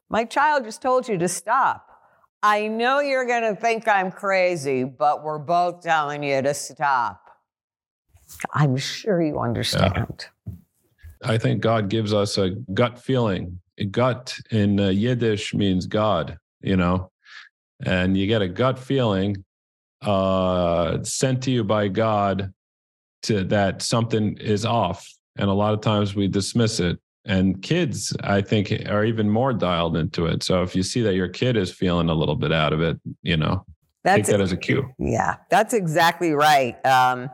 my 0.09 0.25
child 0.25 0.65
just 0.65 0.83
told 0.83 1.09
you 1.09 1.19
to 1.19 1.29
stop. 1.29 1.92
I 2.43 2.67
know 2.67 3.01
you're 3.01 3.27
going 3.27 3.55
to 3.55 3.61
think 3.61 3.87
I'm 3.87 4.11
crazy, 4.11 4.83
but 4.85 5.23
we're 5.23 5.39
both 5.39 5.81
telling 5.81 6.25
you 6.25 6.43
to 6.43 6.55
stop. 6.55 7.21
I'm 8.53 8.77
sure 8.77 9.23
you 9.23 9.39
understand. 9.39 10.27
Yeah. 10.47 10.53
I 11.23 11.39
think 11.39 11.61
God 11.61 11.89
gives 11.89 12.13
us 12.13 12.39
a 12.39 12.51
gut 12.75 12.99
feeling. 12.99 13.61
Gut 13.91 14.37
in 14.51 14.81
uh, 14.81 14.89
Yiddish 14.89 15.55
means 15.55 15.87
God, 15.87 16.37
you 16.61 16.77
know, 16.77 17.11
and 17.85 18.17
you 18.17 18.27
get 18.27 18.43
a 18.43 18.49
gut 18.49 18.79
feeling 18.79 19.45
uh, 20.03 21.03
sent 21.05 21.43
to 21.45 21.51
you 21.51 21.63
by 21.63 21.89
God 21.89 22.53
to 23.23 23.45
that 23.45 23.83
something 23.83 24.37
is 24.39 24.65
off. 24.65 25.09
And 25.37 25.49
a 25.49 25.53
lot 25.53 25.75
of 25.75 25.81
times 25.81 26.15
we 26.15 26.27
dismiss 26.27 26.81
it 26.81 26.99
and 27.25 27.63
kids 27.63 28.15
i 28.23 28.41
think 28.41 28.73
are 28.89 29.05
even 29.05 29.31
more 29.31 29.53
dialed 29.53 29.97
into 29.97 30.27
it. 30.27 30.43
So 30.43 30.63
if 30.63 30.75
you 30.75 30.83
see 30.83 31.03
that 31.03 31.15
your 31.15 31.29
kid 31.29 31.57
is 31.57 31.73
feeling 31.73 32.09
a 32.09 32.15
little 32.15 32.37
bit 32.37 32.53
out 32.53 32.73
of 32.73 32.81
it 32.81 32.99
you 33.23 33.37
know 33.37 33.65
that's 34.05 34.27
take 34.29 34.37
that 34.37 34.41
as 34.41 34.53
a 34.53 34.57
cue. 34.57 34.89
Yeah 34.99 35.37
that's 35.51 35.75
exactly 35.75 36.33
right. 36.33 36.75
Um, 36.85 37.31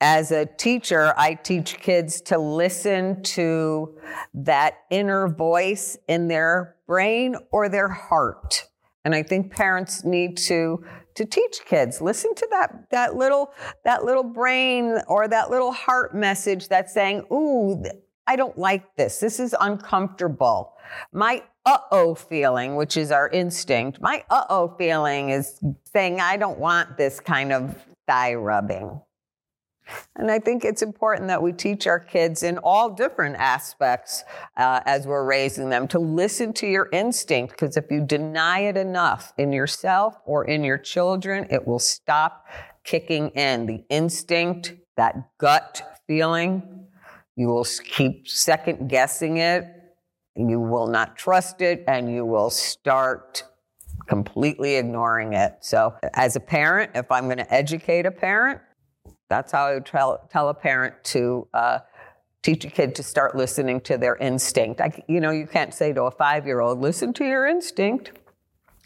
as 0.00 0.30
a 0.30 0.46
teacher 0.46 1.12
i 1.16 1.34
teach 1.34 1.78
kids 1.78 2.20
to 2.20 2.38
listen 2.38 3.20
to 3.22 3.96
that 4.32 4.74
inner 4.90 5.28
voice 5.28 5.98
in 6.08 6.28
their 6.28 6.76
brain 6.86 7.36
or 7.50 7.68
their 7.68 7.88
heart. 7.88 8.64
And 9.04 9.14
i 9.14 9.22
think 9.22 9.52
parents 9.52 10.04
need 10.04 10.36
to 10.38 10.84
to 11.14 11.24
teach 11.24 11.60
kids 11.66 12.00
listen 12.00 12.34
to 12.34 12.46
that 12.50 12.90
that 12.90 13.16
little 13.16 13.52
that 13.84 14.04
little 14.04 14.22
brain 14.22 14.98
or 15.08 15.26
that 15.26 15.50
little 15.50 15.72
heart 15.72 16.14
message 16.14 16.68
that's 16.68 16.94
saying 16.94 17.24
ooh 17.32 17.82
I 18.28 18.36
don't 18.36 18.58
like 18.58 18.94
this. 18.96 19.18
This 19.18 19.40
is 19.40 19.56
uncomfortable. 19.58 20.74
My 21.12 21.42
uh 21.64 21.78
oh 21.90 22.14
feeling, 22.14 22.76
which 22.76 22.96
is 22.96 23.10
our 23.10 23.28
instinct, 23.30 24.00
my 24.02 24.22
uh 24.28 24.44
oh 24.50 24.74
feeling 24.78 25.30
is 25.30 25.58
saying, 25.92 26.20
I 26.20 26.36
don't 26.36 26.58
want 26.58 26.98
this 26.98 27.20
kind 27.20 27.52
of 27.52 27.74
thigh 28.06 28.34
rubbing. 28.34 29.00
And 30.16 30.30
I 30.30 30.38
think 30.38 30.66
it's 30.66 30.82
important 30.82 31.28
that 31.28 31.42
we 31.42 31.52
teach 31.52 31.86
our 31.86 31.98
kids 31.98 32.42
in 32.42 32.58
all 32.58 32.90
different 32.90 33.36
aspects 33.36 34.22
uh, 34.58 34.80
as 34.84 35.06
we're 35.06 35.24
raising 35.24 35.70
them 35.70 35.88
to 35.88 35.98
listen 35.98 36.52
to 36.54 36.66
your 36.66 36.90
instinct, 36.92 37.52
because 37.52 37.78
if 37.78 37.90
you 37.90 38.02
deny 38.04 38.60
it 38.60 38.76
enough 38.76 39.32
in 39.38 39.50
yourself 39.50 40.16
or 40.26 40.44
in 40.44 40.62
your 40.62 40.76
children, 40.76 41.46
it 41.50 41.66
will 41.66 41.78
stop 41.78 42.46
kicking 42.84 43.30
in. 43.30 43.64
The 43.64 43.82
instinct, 43.88 44.74
that 44.98 45.14
gut 45.38 46.00
feeling, 46.06 46.77
you 47.38 47.46
will 47.46 47.64
keep 47.84 48.26
second 48.28 48.88
guessing 48.88 49.36
it. 49.36 49.64
You 50.34 50.58
will 50.58 50.88
not 50.88 51.16
trust 51.16 51.62
it 51.62 51.84
and 51.86 52.12
you 52.12 52.26
will 52.26 52.50
start 52.50 53.44
completely 54.08 54.74
ignoring 54.74 55.34
it. 55.34 55.58
So, 55.60 55.94
as 56.14 56.34
a 56.34 56.40
parent, 56.40 56.92
if 56.96 57.12
I'm 57.12 57.26
going 57.26 57.38
to 57.38 57.54
educate 57.54 58.06
a 58.06 58.10
parent, 58.10 58.60
that's 59.28 59.52
how 59.52 59.66
I 59.66 59.74
would 59.74 59.86
tell, 59.86 60.26
tell 60.28 60.48
a 60.48 60.54
parent 60.54 60.96
to 61.04 61.46
uh, 61.54 61.78
teach 62.42 62.64
a 62.64 62.70
kid 62.70 62.96
to 62.96 63.04
start 63.04 63.36
listening 63.36 63.82
to 63.82 63.96
their 63.98 64.16
instinct. 64.16 64.80
I, 64.80 65.04
you 65.06 65.20
know, 65.20 65.30
you 65.30 65.46
can't 65.46 65.72
say 65.72 65.92
to 65.92 66.04
a 66.04 66.10
five 66.10 66.44
year 66.44 66.58
old, 66.58 66.80
listen 66.80 67.12
to 67.14 67.24
your 67.24 67.46
instinct. 67.46 68.10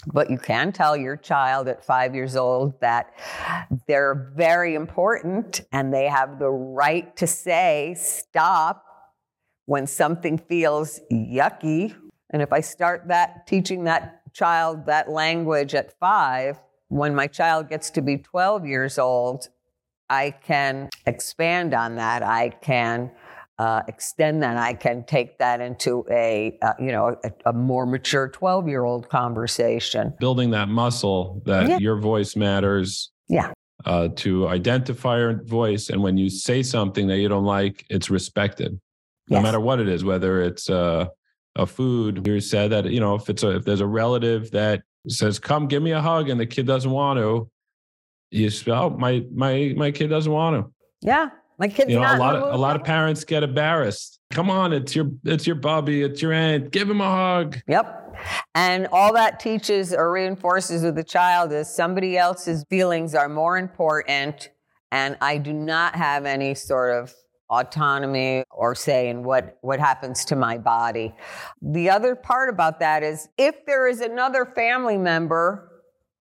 But 0.07 0.31
you 0.31 0.38
can 0.38 0.73
tell 0.73 0.97
your 0.97 1.17
child 1.17 1.69
at 1.69 1.85
five 1.85 2.15
years 2.15 2.35
old 2.35 2.81
that 2.81 3.12
they're 3.87 4.33
very 4.35 4.75
important 4.75 5.61
and 5.71 5.95
they 5.95 6.07
have 6.09 6.38
the 6.38 6.51
right 6.51 7.15
to 7.17 7.27
say 7.27 7.95
stop 7.97 8.85
when 9.67 9.87
something 9.87 10.38
feels 10.38 11.01
yucky. 11.12 11.95
And 12.31 12.43
if 12.43 12.53
I 12.53 12.61
start 12.61 13.09
that 13.09 13.47
teaching 13.47 13.85
that 13.85 14.23
child 14.33 14.87
that 14.87 15.09
language 15.09 15.75
at 15.75 15.97
five, 15.99 16.59
when 16.88 17.15
my 17.15 17.27
child 17.27 17.69
gets 17.69 17.91
to 17.91 18.03
be 18.03 18.19
12 18.19 18.67
years 18.67 18.99
old, 18.99 19.49
I 20.11 20.31
can 20.31 20.91
expand 21.07 21.75
on 21.75 21.97
that. 21.97 22.23
I 22.23 22.51
can 22.51 23.11
uh, 23.62 23.83
extend 23.87 24.42
that. 24.42 24.57
I 24.57 24.72
can 24.75 25.05
take 25.05 25.38
that 25.38 25.61
into 25.61 26.05
a 26.11 26.59
uh, 26.62 26.72
you 26.81 26.90
know 26.94 27.16
a, 27.25 27.51
a 27.51 27.53
more 27.53 27.87
mature 27.87 28.29
12 28.29 28.68
year 28.68 28.85
old 28.85 29.09
conversation. 29.09 30.14
Building 30.18 30.51
that 30.51 30.68
muscle 30.68 31.42
that 31.46 31.68
Yeah. 31.68 31.79
your 31.79 31.98
voice 32.01 32.35
matters. 32.37 33.11
Yeah. 33.29 33.53
Uh, 33.85 34.09
to 34.25 34.46
identify 34.48 35.18
your 35.18 35.42
voice, 35.44 35.90
and 35.90 36.01
when 36.03 36.16
you 36.16 36.29
say 36.31 36.62
something 36.62 37.09
that 37.09 37.18
you 37.18 37.29
don't 37.29 37.44
like, 37.59 37.85
it's 37.90 38.11
respected, 38.11 38.70
no 39.29 39.37
Yes. 39.38 39.42
matter 39.42 39.61
what 39.68 39.81
it 39.81 39.88
is. 39.88 40.05
Whether 40.05 40.40
it's 40.42 40.70
uh, 40.70 41.07
a 41.57 41.66
food, 41.66 42.25
you 42.27 42.38
said 42.40 42.70
that 42.70 42.85
you 42.96 43.01
know 43.01 43.14
if 43.16 43.29
it's 43.29 43.42
a, 43.42 43.57
if 43.57 43.64
there's 43.64 43.81
a 43.81 43.87
relative 43.87 44.51
that 44.53 44.83
says, 45.09 45.38
"Come, 45.40 45.66
give 45.66 45.83
me 45.83 45.90
a 45.92 46.01
hug," 46.01 46.29
and 46.31 46.38
the 46.38 46.46
kid 46.46 46.64
doesn't 46.66 46.90
want 46.92 47.18
to, 47.18 47.48
you 48.31 48.51
say, 48.51 48.70
"Oh, 48.70 48.90
my 48.90 49.25
my 49.35 49.75
my 49.77 49.90
kid 49.90 50.09
doesn't 50.11 50.31
want 50.33 50.53
to." 50.57 50.72
Yeah, 51.12 51.31
my 51.62 51.68
kid's 51.68 51.90
you 51.90 52.01
know 52.01 52.16
a 52.16 52.18
lot 52.18 52.37
of 52.37 52.55
a 52.55 52.57
lot 52.57 52.77
of 52.77 52.85
parents 52.85 53.25
get 53.25 53.42
embarrassed 53.42 54.18
come 54.31 54.51
on 54.51 54.72
it's 54.72 54.94
your 54.94 55.11
it's 55.25 55.46
your 55.46 55.57
Bubby, 55.57 56.03
it's 56.03 56.20
your 56.20 56.33
aunt 56.33 56.70
give 56.70 56.90
him 56.90 57.01
a 57.01 57.11
hug 57.11 57.59
Yep. 57.66 58.01
And 58.55 58.87
all 58.92 59.12
that 59.14 59.40
teaches 59.40 59.92
or 59.92 60.12
reinforces 60.12 60.83
with 60.83 60.94
the 60.94 61.05
child 61.05 61.53
is 61.53 61.68
somebody 61.68 62.16
else's 62.16 62.64
feelings 62.68 63.14
are 63.14 63.29
more 63.29 63.59
important, 63.59 64.51
and 64.90 65.16
I 65.20 65.38
do 65.38 65.53
not 65.53 65.96
have 65.96 66.27
any 66.27 66.55
sort 66.55 66.94
of 66.94 67.14
autonomy 67.51 68.44
or 68.51 68.75
say 68.75 69.09
in 69.11 69.25
what, 69.25 69.59
what 69.61 69.79
happens 69.79 70.25
to 70.25 70.37
my 70.37 70.57
body. 70.57 71.14
The 71.61 71.90
other 71.90 72.14
part 72.14 72.48
about 72.48 72.81
that 72.81 73.03
is 73.03 73.29
if 73.37 73.66
there 73.66 73.87
is 73.87 74.01
another 74.01 74.46
family 74.46 74.96
member 74.96 75.71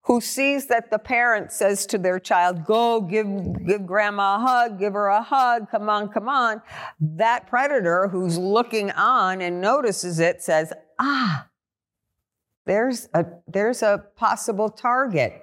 who 0.04 0.20
sees 0.20 0.66
that 0.66 0.90
the 0.90 0.98
parent 0.98 1.52
says 1.52 1.86
to 1.86 1.98
their 1.98 2.18
child, 2.18 2.64
go 2.64 3.00
give, 3.00 3.26
give 3.66 3.86
grandma 3.86 4.36
a 4.36 4.38
hug, 4.40 4.78
give 4.78 4.94
her 4.94 5.06
a 5.06 5.22
hug, 5.22 5.70
come 5.70 5.88
on, 5.88 6.08
come 6.08 6.28
on. 6.28 6.60
That 7.00 7.46
predator 7.46 8.08
who's 8.08 8.36
looking 8.36 8.90
on 8.92 9.40
and 9.40 9.60
notices 9.60 10.18
it 10.18 10.42
says, 10.42 10.72
ah, 10.98 11.46
there's 12.66 13.08
a, 13.14 13.24
there's 13.46 13.82
a 13.82 14.04
possible 14.16 14.68
target. 14.68 15.40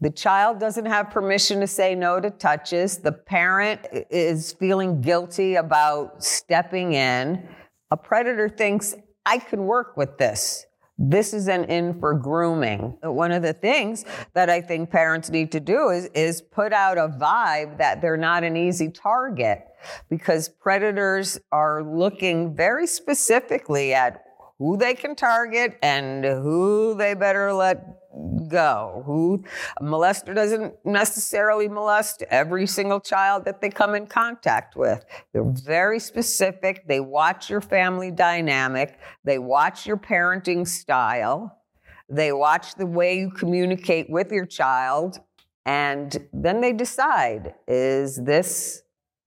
The 0.00 0.10
child 0.10 0.60
doesn't 0.60 0.86
have 0.86 1.10
permission 1.10 1.58
to 1.60 1.66
say 1.66 1.94
no 1.94 2.20
to 2.20 2.30
touches. 2.30 2.98
The 2.98 3.12
parent 3.12 3.80
is 4.10 4.52
feeling 4.52 5.00
guilty 5.00 5.56
about 5.56 6.22
stepping 6.22 6.92
in. 6.92 7.48
A 7.90 7.96
predator 7.96 8.48
thinks, 8.50 8.94
I 9.24 9.38
can 9.38 9.64
work 9.64 9.96
with 9.96 10.18
this. 10.18 10.66
This 11.00 11.32
is 11.32 11.46
an 11.46 11.64
in 11.64 12.00
for 12.00 12.12
grooming. 12.12 12.98
One 13.02 13.30
of 13.30 13.42
the 13.42 13.52
things 13.52 14.04
that 14.34 14.50
I 14.50 14.60
think 14.60 14.90
parents 14.90 15.30
need 15.30 15.52
to 15.52 15.60
do 15.60 15.90
is, 15.90 16.06
is 16.06 16.42
put 16.42 16.72
out 16.72 16.98
a 16.98 17.08
vibe 17.08 17.78
that 17.78 18.02
they're 18.02 18.16
not 18.16 18.42
an 18.42 18.56
easy 18.56 18.90
target 18.90 19.64
because 20.10 20.48
predators 20.48 21.38
are 21.52 21.84
looking 21.84 22.56
very 22.56 22.88
specifically 22.88 23.94
at 23.94 24.24
who 24.58 24.76
they 24.76 24.94
can 24.94 25.14
target 25.14 25.78
and 25.82 26.24
who 26.24 26.96
they 26.96 27.14
better 27.14 27.52
let 27.52 27.97
go. 28.48 29.02
Who 29.06 29.44
a 29.78 29.84
molester 29.84 30.34
doesn't 30.34 30.74
necessarily 30.84 31.68
molest 31.68 32.22
every 32.30 32.66
single 32.66 33.00
child 33.00 33.44
that 33.44 33.60
they 33.60 33.70
come 33.70 33.94
in 33.94 34.06
contact 34.06 34.76
with. 34.76 35.04
They're 35.32 35.44
very 35.44 36.00
specific. 36.00 36.86
They 36.86 37.00
watch 37.00 37.50
your 37.50 37.60
family 37.60 38.10
dynamic. 38.10 38.98
They 39.24 39.38
watch 39.38 39.86
your 39.86 39.96
parenting 39.96 40.66
style. 40.66 41.58
They 42.08 42.32
watch 42.32 42.74
the 42.74 42.86
way 42.86 43.18
you 43.18 43.30
communicate 43.30 44.08
with 44.08 44.32
your 44.32 44.46
child. 44.46 45.20
And 45.66 46.16
then 46.32 46.60
they 46.60 46.72
decide, 46.72 47.54
is 47.66 48.16
this 48.16 48.82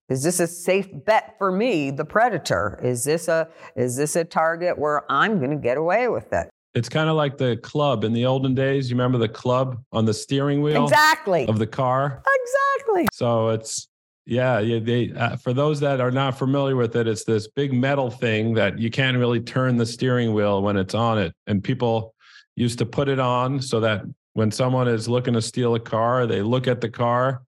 is 0.09 0.23
this 0.23 0.41
a 0.41 0.47
safe 0.47 0.89
bet 1.05 1.35
for 1.37 1.53
me, 1.53 1.89
the 1.89 2.03
predator? 2.03 2.77
Is 2.83 3.05
this 3.05 3.29
a 3.29 3.47
is 3.77 3.95
this 3.95 4.17
a 4.17 4.25
target 4.25 4.77
where 4.77 5.09
I'm 5.09 5.37
going 5.37 5.51
to 5.51 5.55
get 5.55 5.77
away 5.77 6.09
with 6.09 6.33
it? 6.33 6.49
It's 6.73 6.89
kind 6.89 7.09
of 7.09 7.15
like 7.15 7.37
the 7.37 7.57
club 7.57 8.03
in 8.03 8.13
the 8.13 8.25
olden 8.25 8.55
days 8.55 8.89
you 8.89 8.95
remember 8.95 9.17
the 9.17 9.27
club 9.29 9.81
on 9.91 10.05
the 10.05 10.13
steering 10.13 10.61
wheel 10.61 10.83
Exactly. 10.85 11.47
of 11.47 11.59
the 11.59 11.67
car 11.67 12.23
Exactly. 12.43 13.07
so 13.13 13.49
it's 13.49 13.87
yeah, 14.25 14.59
yeah 14.59 14.79
they 14.79 15.11
uh, 15.13 15.35
for 15.37 15.51
those 15.53 15.79
that 15.79 15.99
are 15.99 16.11
not 16.11 16.37
familiar 16.37 16.75
with 16.75 16.95
it 16.95 17.07
it's 17.07 17.23
this 17.23 17.47
big 17.47 17.73
metal 17.73 18.09
thing 18.09 18.53
that 18.53 18.77
you 18.79 18.89
can't 18.89 19.17
really 19.17 19.41
turn 19.41 19.77
the 19.77 19.85
steering 19.85 20.33
wheel 20.33 20.61
when 20.61 20.77
it's 20.77 20.93
on 20.93 21.17
it 21.17 21.33
and 21.47 21.63
people 21.63 22.13
used 22.55 22.77
to 22.79 22.85
put 22.85 23.07
it 23.09 23.19
on 23.19 23.61
so 23.61 23.79
that 23.79 24.03
when 24.33 24.51
someone 24.51 24.87
is 24.87 25.09
looking 25.09 25.33
to 25.33 25.41
steal 25.41 25.75
a 25.75 25.79
car 25.79 26.27
they 26.27 26.41
look 26.41 26.67
at 26.67 26.79
the 26.81 26.89
car 26.89 27.41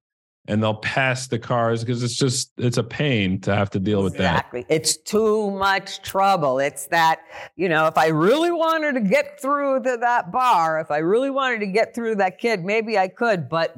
and 0.47 0.61
they'll 0.61 0.75
pass 0.75 1.27
the 1.27 1.39
cars 1.39 1.83
because 1.83 2.03
it's 2.03 2.15
just 2.15 2.51
it's 2.57 2.77
a 2.77 2.83
pain 2.83 3.39
to 3.41 3.55
have 3.55 3.69
to 3.69 3.79
deal 3.79 4.03
with 4.03 4.17
that 4.17 4.43
Exactly. 4.53 4.65
It's 4.69 4.97
too 4.97 5.51
much 5.51 6.01
trouble. 6.01 6.59
It's 6.59 6.87
that, 6.87 7.21
you 7.55 7.69
know, 7.69 7.87
if 7.87 7.97
I 7.97 8.07
really 8.07 8.51
wanted 8.51 8.93
to 8.93 9.01
get 9.01 9.41
through 9.41 9.83
to 9.83 9.97
that 10.01 10.31
bar, 10.31 10.79
if 10.79 10.91
I 10.91 10.97
really 10.97 11.29
wanted 11.29 11.59
to 11.61 11.67
get 11.67 11.95
through 11.95 12.15
that 12.15 12.39
kid, 12.39 12.63
maybe 12.63 12.97
I 12.97 13.07
could, 13.07 13.49
but 13.49 13.75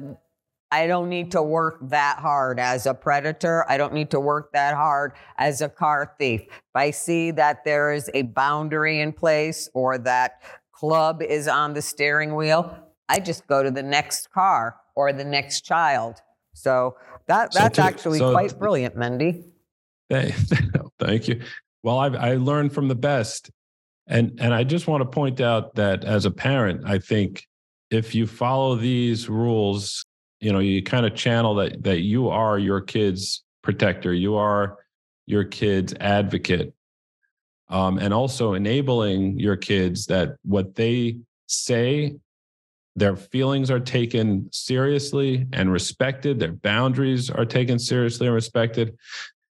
I 0.72 0.86
don't 0.86 1.08
need 1.08 1.30
to 1.32 1.42
work 1.42 1.78
that 1.90 2.18
hard 2.18 2.58
as 2.58 2.86
a 2.86 2.94
predator. 2.94 3.64
I 3.70 3.76
don't 3.76 3.94
need 3.94 4.10
to 4.10 4.20
work 4.20 4.52
that 4.52 4.74
hard 4.74 5.12
as 5.38 5.60
a 5.60 5.68
car 5.68 6.14
thief. 6.18 6.42
If 6.42 6.74
I 6.74 6.90
see 6.90 7.30
that 7.32 7.64
there 7.64 7.92
is 7.92 8.10
a 8.14 8.22
boundary 8.22 9.00
in 9.00 9.12
place 9.12 9.68
or 9.74 9.98
that 9.98 10.42
club 10.72 11.22
is 11.22 11.46
on 11.48 11.74
the 11.74 11.82
steering 11.82 12.34
wheel, 12.34 12.76
I 13.08 13.20
just 13.20 13.46
go 13.46 13.62
to 13.62 13.70
the 13.70 13.82
next 13.82 14.32
car 14.32 14.76
or 14.96 15.12
the 15.12 15.24
next 15.24 15.60
child. 15.60 16.16
So 16.56 16.96
that 17.28 17.52
So 17.52 17.60
that's 17.60 17.76
to- 17.76 17.82
actually 17.82 18.18
so- 18.18 18.32
quite 18.32 18.58
brilliant, 18.58 18.96
Mendy. 18.96 19.44
Hey, 20.08 20.34
thank 20.98 21.28
you. 21.28 21.42
Well, 21.82 21.98
I've 21.98 22.14
I 22.14 22.36
learned 22.36 22.72
from 22.72 22.88
the 22.88 22.94
best, 22.94 23.50
and 24.06 24.38
and 24.40 24.54
I 24.54 24.64
just 24.64 24.86
want 24.86 25.02
to 25.02 25.06
point 25.08 25.40
out 25.40 25.74
that 25.74 26.04
as 26.04 26.24
a 26.24 26.30
parent, 26.30 26.82
I 26.86 26.98
think 26.98 27.44
if 27.90 28.14
you 28.14 28.26
follow 28.26 28.76
these 28.76 29.28
rules, 29.28 30.04
you 30.40 30.52
know, 30.52 30.60
you 30.60 30.82
kind 30.82 31.06
of 31.06 31.14
channel 31.14 31.54
that 31.56 31.82
that 31.82 32.00
you 32.00 32.28
are 32.28 32.58
your 32.58 32.80
kid's 32.80 33.44
protector, 33.62 34.12
you 34.14 34.36
are 34.36 34.78
your 35.26 35.44
kid's 35.44 35.92
advocate, 36.00 36.72
um, 37.68 37.98
and 37.98 38.14
also 38.14 38.54
enabling 38.54 39.38
your 39.40 39.56
kids 39.56 40.06
that 40.06 40.36
what 40.44 40.74
they 40.76 41.18
say. 41.48 42.16
Their 42.96 43.14
feelings 43.14 43.70
are 43.70 43.80
taken 43.80 44.48
seriously 44.52 45.46
and 45.52 45.70
respected. 45.70 46.40
Their 46.40 46.52
boundaries 46.52 47.30
are 47.30 47.44
taken 47.44 47.78
seriously 47.78 48.26
and 48.26 48.34
respected 48.34 48.96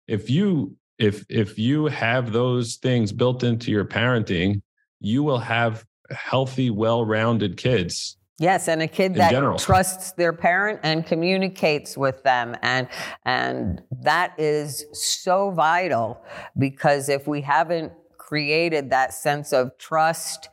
if 0.06 0.30
you 0.30 0.76
if 0.98 1.24
if 1.28 1.58
you 1.58 1.86
have 1.86 2.32
those 2.32 2.76
things 2.76 3.12
built 3.12 3.42
into 3.42 3.70
your 3.70 3.84
parenting 3.84 4.62
you 5.00 5.22
will 5.22 5.38
have 5.38 5.84
healthy 6.10 6.70
well-rounded 6.70 7.56
kids 7.56 8.16
Yes, 8.38 8.68
and 8.68 8.82
a 8.82 8.86
kid 8.86 9.12
In 9.12 9.18
that 9.18 9.30
general. 9.30 9.58
trusts 9.58 10.12
their 10.12 10.34
parent 10.34 10.80
and 10.82 11.06
communicates 11.06 11.96
with 11.96 12.22
them, 12.22 12.54
and 12.60 12.86
and 13.24 13.80
that 14.02 14.38
is 14.38 14.84
so 14.92 15.52
vital 15.52 16.22
because 16.58 17.08
if 17.08 17.26
we 17.26 17.40
haven't 17.40 17.94
created 18.18 18.90
that 18.90 19.14
sense 19.14 19.54
of 19.54 19.70
trust 19.78 20.50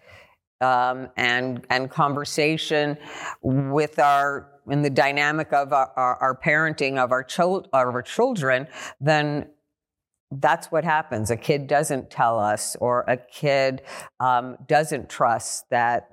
um, 0.63 1.10
and 1.17 1.65
and 1.69 1.89
conversation 1.89 2.97
with 3.41 3.99
our 3.99 4.49
in 4.69 4.82
the 4.82 4.89
dynamic 4.89 5.52
of 5.52 5.73
our, 5.73 5.91
our, 5.97 6.15
our 6.15 6.39
parenting 6.39 6.97
of 6.97 7.12
our 7.12 7.23
child 7.23 7.67
of 7.73 7.93
our 7.93 8.02
children, 8.02 8.67
then 9.02 9.49
that's 10.32 10.71
what 10.71 10.84
happens. 10.84 11.30
A 11.30 11.38
kid 11.38 11.67
doesn't 11.67 12.10
tell 12.10 12.39
us, 12.39 12.76
or 12.80 13.02
a 13.02 13.17
kid 13.17 13.84
um, 14.19 14.58
doesn't 14.67 15.10
trust 15.10 15.69
that 15.69 16.10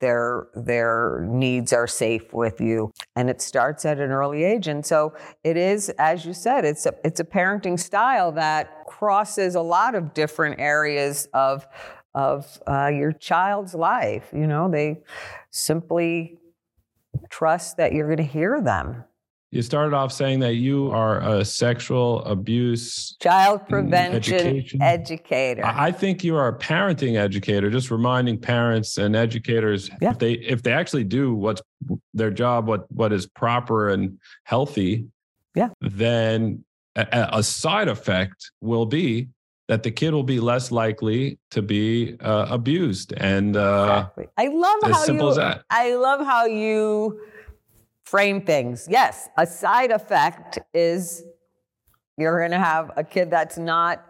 their 0.00 0.48
their 0.54 1.24
needs 1.28 1.72
are 1.72 1.86
safe 1.86 2.32
with 2.32 2.60
you 2.60 2.92
and 3.14 3.30
it 3.30 3.40
starts 3.40 3.84
at 3.84 4.00
an 4.00 4.10
early 4.10 4.42
age 4.42 4.66
and 4.66 4.84
so 4.84 5.14
it 5.44 5.56
is 5.56 5.88
as 5.98 6.24
you 6.24 6.34
said 6.34 6.64
it's 6.64 6.84
a 6.84 6.92
it's 7.04 7.20
a 7.20 7.24
parenting 7.24 7.78
style 7.78 8.32
that 8.32 8.84
crosses 8.86 9.54
a 9.54 9.60
lot 9.60 9.94
of 9.94 10.12
different 10.14 10.58
areas 10.58 11.28
of 11.32 11.66
of 12.18 12.60
uh, 12.66 12.88
your 12.88 13.12
child's 13.12 13.74
life 13.74 14.28
you 14.32 14.46
know 14.46 14.68
they 14.68 15.00
simply 15.50 16.36
trust 17.30 17.76
that 17.76 17.92
you're 17.92 18.06
going 18.06 18.16
to 18.16 18.22
hear 18.38 18.60
them 18.60 19.04
you 19.50 19.62
started 19.62 19.94
off 19.96 20.12
saying 20.12 20.40
that 20.40 20.54
you 20.56 20.90
are 20.90 21.20
a 21.20 21.42
sexual 21.44 22.22
abuse 22.24 23.16
child 23.22 23.66
prevention 23.68 24.34
education. 24.34 24.82
educator 24.82 25.64
I 25.64 25.86
I 25.86 25.92
think 25.92 26.22
you 26.24 26.36
are 26.36 26.48
a 26.48 26.58
parenting 26.58 27.16
educator, 27.16 27.70
just 27.70 27.90
reminding 27.90 28.40
parents 28.40 28.98
and 28.98 29.16
educators 29.16 29.88
Yeah. 30.02 30.10
if 30.10 30.18
they 30.18 30.32
if 30.32 30.62
they 30.62 30.72
actually 30.72 31.04
do 31.04 31.34
what's 31.34 31.62
their 32.12 32.30
job, 32.30 32.66
what 32.66 32.90
what 32.92 33.10
is 33.12 33.26
proper 33.26 33.88
and 33.88 34.18
healthy, 34.44 35.06
Yeah. 35.54 35.70
then 35.80 36.64
a, 36.96 37.28
a 37.40 37.42
side 37.42 37.88
effect 37.88 38.50
will 38.60 38.86
be 38.86 39.28
that 39.68 39.82
the 39.82 39.90
kid 39.90 40.14
will 40.14 40.22
be 40.22 40.40
less 40.40 40.70
likely 40.72 41.38
to 41.50 41.62
be 41.62 42.16
uh, 42.20 42.46
abused. 42.50 43.12
And 43.12 43.56
uh, 43.56 44.06
exactly. 44.16 44.26
I 44.36 44.48
love 44.48 44.78
how 44.82 45.04
simple 45.04 45.26
you. 45.26 45.30
as 45.30 45.36
that. 45.36 45.62
I 45.70 45.94
love 45.94 46.24
how 46.24 46.46
you 46.46 47.20
frame 48.04 48.40
things. 48.40 48.88
Yes, 48.90 49.28
a 49.36 49.46
side 49.46 49.90
effect 49.90 50.58
is 50.72 51.22
you're 52.16 52.38
going 52.38 52.50
to 52.52 52.58
have 52.58 52.90
a 52.96 53.04
kid 53.04 53.30
that's 53.30 53.58
not 53.58 54.08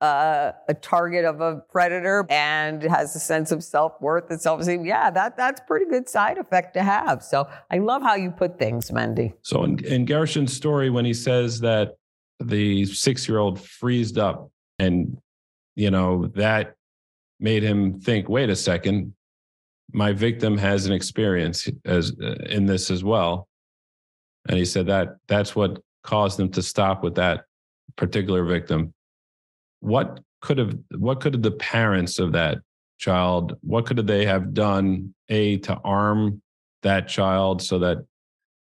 uh, 0.00 0.52
a 0.68 0.74
target 0.74 1.26
of 1.26 1.40
a 1.40 1.62
predator 1.70 2.26
and 2.30 2.82
has 2.82 3.14
a 3.14 3.20
sense 3.20 3.52
of 3.52 3.62
self-worth 3.62 4.30
and 4.30 4.40
self-esteem. 4.40 4.84
Yeah, 4.84 5.10
that 5.10 5.36
that's 5.36 5.60
pretty 5.66 5.86
good 5.86 6.08
side 6.08 6.38
effect 6.38 6.74
to 6.74 6.82
have. 6.82 7.22
So 7.22 7.46
I 7.70 7.78
love 7.78 8.02
how 8.02 8.14
you 8.14 8.30
put 8.30 8.58
things, 8.58 8.90
Mendy. 8.90 9.34
So 9.42 9.64
in, 9.64 9.84
in 9.84 10.06
Gershon's 10.06 10.52
story, 10.54 10.88
when 10.88 11.04
he 11.04 11.14
says 11.14 11.60
that 11.60 11.96
the 12.40 12.86
six-year-old 12.86 13.60
freezed 13.60 14.18
up, 14.18 14.50
and 14.78 15.18
you 15.76 15.90
know 15.90 16.26
that 16.34 16.74
made 17.40 17.62
him 17.62 18.00
think, 18.00 18.28
wait 18.28 18.48
a 18.48 18.56
second, 18.56 19.12
my 19.92 20.12
victim 20.12 20.56
has 20.56 20.86
an 20.86 20.92
experience 20.92 21.68
as 21.84 22.12
uh, 22.22 22.34
in 22.48 22.66
this 22.66 22.90
as 22.90 23.04
well, 23.04 23.48
and 24.48 24.58
he 24.58 24.64
said 24.64 24.86
that 24.86 25.16
that's 25.28 25.54
what 25.54 25.80
caused 26.02 26.38
him 26.38 26.50
to 26.50 26.62
stop 26.62 27.02
with 27.02 27.14
that 27.14 27.44
particular 27.96 28.44
victim. 28.44 28.92
What 29.80 30.20
could 30.40 30.58
have 30.58 30.76
what 30.96 31.20
could 31.20 31.34
have 31.34 31.42
the 31.42 31.50
parents 31.52 32.18
of 32.18 32.32
that 32.32 32.58
child 32.98 33.56
what 33.62 33.86
could 33.86 34.06
they 34.06 34.24
have 34.24 34.54
done 34.54 35.12
a 35.28 35.58
to 35.58 35.74
arm 35.84 36.40
that 36.82 37.08
child 37.08 37.60
so 37.60 37.78
that 37.78 37.98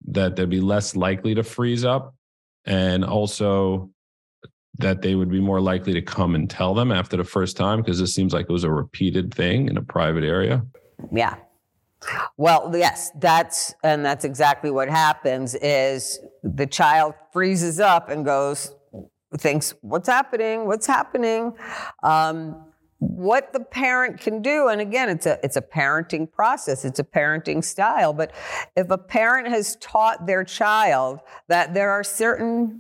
that 0.08 0.36
they'd 0.36 0.50
be 0.50 0.62
less 0.62 0.96
likely 0.96 1.36
to 1.36 1.44
freeze 1.44 1.84
up 1.84 2.16
and 2.66 3.04
also 3.04 3.90
that 4.80 5.02
they 5.02 5.16
would 5.16 5.30
be 5.30 5.40
more 5.40 5.62
likely 5.62 5.94
to 5.94 6.02
come 6.02 6.36
and 6.36 6.50
tell 6.50 6.74
them 6.74 6.92
after 6.92 7.16
the 7.16 7.24
first 7.24 7.56
time 7.56 7.82
because 7.82 8.00
this 8.00 8.14
seems 8.14 8.34
like 8.34 8.48
it 8.50 8.52
was 8.52 8.64
a 8.64 8.72
repeated 8.72 9.34
thing 9.34 9.68
in 9.68 9.78
a 9.78 9.82
private 9.82 10.24
area. 10.24 10.66
Yeah. 11.12 11.36
Well, 12.38 12.72
yes, 12.76 13.12
that's 13.20 13.74
and 13.84 14.04
that's 14.04 14.26
exactly 14.26 14.72
what 14.72 14.90
happens 14.90 15.56
is 15.56 16.20
the 16.44 16.68
child 16.68 17.14
freezes 17.32 17.80
up 17.80 18.10
and 18.10 18.26
goes 18.26 18.76
thinks 19.38 19.74
what's 19.82 20.08
happening? 20.10 20.68
What's 20.68 20.86
happening? 20.86 21.54
Um, 22.04 22.66
what 23.00 23.52
the 23.52 23.60
parent 23.60 24.18
can 24.18 24.42
do 24.42 24.70
and 24.70 24.80
again 24.80 25.10
it's 25.10 25.26
a 25.26 25.38
it's 25.44 25.58
a 25.58 25.62
parenting 25.62 26.32
process 26.32 26.86
it's 26.86 27.00
a 27.00 27.04
parenting 27.04 27.62
style 27.62 28.14
but 28.14 28.32
if 28.78 28.90
a 28.90 28.98
parent 28.98 29.46
has 29.46 29.76
taught 29.82 30.26
their 30.26 30.46
child 30.46 31.20
that 31.50 31.74
there 31.74 31.92
are 31.92 32.02
certain 32.02 32.80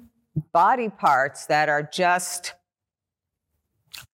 body 0.51 0.89
parts 0.89 1.45
that 1.47 1.69
are 1.69 1.84
just 1.84 2.53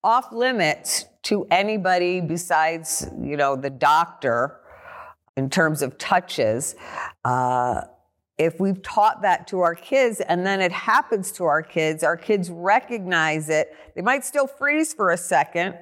off 0.03 0.31
limits 0.31 1.05
to 1.23 1.45
anybody 1.49 2.21
besides 2.21 3.07
you 3.21 3.37
know 3.37 3.55
the 3.55 3.69
doctor 3.69 4.59
in 5.37 5.49
terms 5.49 5.81
of 5.81 5.97
touches 5.97 6.75
uh, 7.23 7.81
if 8.39 8.57
we've 8.57 8.81
taught 8.81 9.21
that 9.21 9.47
to 9.47 9.59
our 9.59 9.75
kids 9.75 10.21
and 10.21 10.45
then 10.45 10.61
it 10.61 10.71
happens 10.71 11.31
to 11.33 11.43
our 11.43 11.61
kids, 11.61 12.05
our 12.05 12.15
kids 12.15 12.49
recognize 12.49 13.49
it. 13.49 13.75
They 13.95 14.01
might 14.01 14.23
still 14.23 14.47
freeze 14.47 14.93
for 14.93 15.11
a 15.11 15.17
second, 15.17 15.77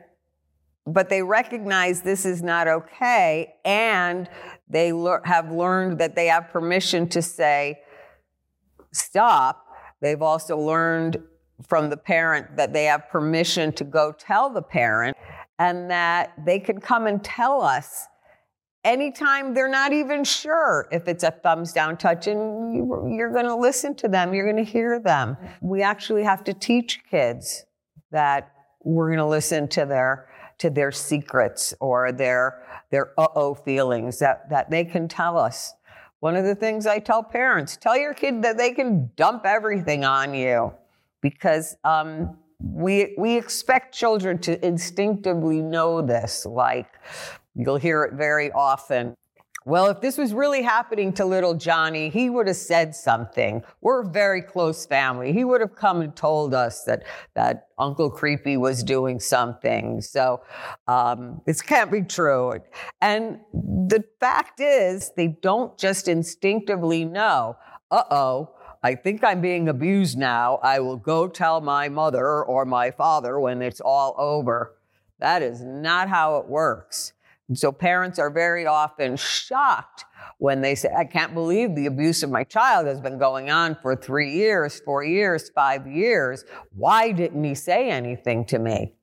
but 0.87 1.07
they 1.07 1.21
recognize 1.21 2.01
this 2.01 2.25
is 2.25 2.41
not 2.41 2.67
okay. 2.67 3.53
And 3.63 4.27
they 4.67 4.91
lear- 4.91 5.21
have 5.25 5.51
learned 5.51 5.99
that 5.99 6.15
they 6.15 6.25
have 6.25 6.49
permission 6.49 7.07
to 7.09 7.21
say, 7.21 7.79
stop. 8.91 9.63
They've 10.01 10.21
also 10.21 10.57
learned 10.57 11.17
from 11.67 11.89
the 11.89 11.97
parent 11.97 12.55
that 12.55 12.73
they 12.73 12.85
have 12.85 13.09
permission 13.09 13.71
to 13.73 13.83
go 13.83 14.11
tell 14.11 14.49
the 14.49 14.61
parent 14.61 15.17
and 15.59 15.89
that 15.89 16.33
they 16.45 16.59
can 16.59 16.79
come 16.79 17.07
and 17.07 17.23
tell 17.23 17.61
us 17.61 18.05
anytime 18.83 19.53
they're 19.53 19.67
not 19.67 19.91
even 19.91 20.23
sure 20.23 20.87
if 20.91 21.07
it's 21.07 21.23
a 21.23 21.31
thumbs 21.31 21.73
down 21.73 21.97
touch 21.97 22.27
and 22.27 22.75
you, 22.75 23.19
are 23.19 23.31
going 23.31 23.45
to 23.45 23.55
listen 23.55 23.95
to 23.95 24.07
them 24.07 24.33
you're 24.33 24.49
going 24.49 24.63
to 24.63 24.71
hear 24.71 24.99
them. 24.99 25.35
We 25.61 25.81
actually 25.81 26.23
have 26.23 26.43
to 26.45 26.53
teach 26.53 27.01
kids 27.09 27.65
that 28.11 28.51
we're 28.83 29.07
going 29.07 29.17
to 29.17 29.25
listen 29.25 29.67
to 29.69 29.85
their 29.85 30.29
to 30.59 30.69
their 30.69 30.91
secrets 30.91 31.73
or 31.79 32.11
their 32.11 32.63
their 32.89 33.11
uh-oh 33.19 33.55
feelings 33.55 34.19
that 34.19 34.49
that 34.49 34.69
they 34.69 34.85
can 34.85 35.07
tell 35.07 35.37
us 35.37 35.73
one 36.19 36.35
of 36.35 36.45
the 36.45 36.55
things 36.55 36.85
i 36.85 36.99
tell 36.99 37.23
parents 37.23 37.77
tell 37.77 37.97
your 37.97 38.13
kid 38.13 38.41
that 38.41 38.57
they 38.57 38.71
can 38.71 39.09
dump 39.15 39.45
everything 39.45 40.03
on 40.05 40.33
you 40.33 40.73
because 41.21 41.77
um, 41.83 42.37
we 42.59 43.13
we 43.17 43.37
expect 43.37 43.93
children 43.93 44.37
to 44.37 44.65
instinctively 44.65 45.61
know 45.61 46.01
this 46.01 46.45
like 46.45 46.87
You'll 47.57 47.77
hear 47.77 48.03
it 48.03 48.13
very 48.13 48.51
often. 48.51 49.15
Well, 49.67 49.87
if 49.87 49.99
this 49.99 50.17
was 50.17 50.33
really 50.33 50.61
happening 50.61 51.11
to 51.15 51.25
little 51.25 51.53
Johnny, 51.53 52.07
he 52.07 52.29
would 52.29 52.47
have 52.47 52.55
said 52.55 52.95
something. 52.95 53.65
We're 53.81 54.03
a 54.03 54.09
very 54.09 54.41
close 54.41 54.85
family. 54.85 55.33
He 55.33 55.43
would 55.43 55.59
have 55.59 55.75
come 55.75 55.99
and 55.99 56.15
told 56.15 56.53
us 56.53 56.85
that 56.85 57.03
that 57.33 57.67
Uncle 57.77 58.09
Creepy 58.09 58.55
was 58.55 58.81
doing 58.81 59.19
something. 59.19 59.99
So 59.99 60.41
um, 60.87 61.41
this 61.45 61.61
can't 61.61 61.91
be 61.91 62.01
true. 62.03 62.61
And 63.01 63.41
the 63.51 64.05
fact 64.21 64.61
is, 64.61 65.11
they 65.17 65.27
don't 65.41 65.77
just 65.77 66.07
instinctively 66.07 67.03
know. 67.03 67.57
Uh 67.91 68.03
oh. 68.09 68.55
I 68.81 68.95
think 68.95 69.21
I'm 69.21 69.41
being 69.41 69.67
abused 69.67 70.17
now. 70.17 70.61
I 70.63 70.79
will 70.79 70.95
go 70.95 71.27
tell 71.27 71.59
my 71.59 71.89
mother 71.89 72.41
or 72.45 72.63
my 72.63 72.91
father 72.91 73.37
when 73.37 73.61
it's 73.61 73.81
all 73.81 74.15
over. 74.17 74.77
That 75.19 75.41
is 75.41 75.61
not 75.61 76.07
how 76.07 76.37
it 76.37 76.47
works. 76.47 77.11
And 77.47 77.57
so 77.57 77.71
parents 77.71 78.19
are 78.19 78.29
very 78.29 78.65
often 78.65 79.15
shocked 79.15 80.05
when 80.37 80.61
they 80.61 80.75
say, 80.75 80.89
I 80.95 81.05
can't 81.05 81.33
believe 81.33 81.75
the 81.75 81.85
abuse 81.85 82.21
of 82.23 82.29
my 82.29 82.43
child 82.43 82.87
has 82.87 82.99
been 82.99 83.17
going 83.17 83.49
on 83.49 83.77
for 83.81 83.95
three 83.95 84.33
years, 84.33 84.79
four 84.81 85.03
years, 85.03 85.49
five 85.49 85.87
years. 85.87 86.43
Why 86.73 87.11
didn't 87.11 87.43
he 87.43 87.55
say 87.55 87.89
anything 87.89 88.45
to 88.45 88.59
me? 88.59 88.93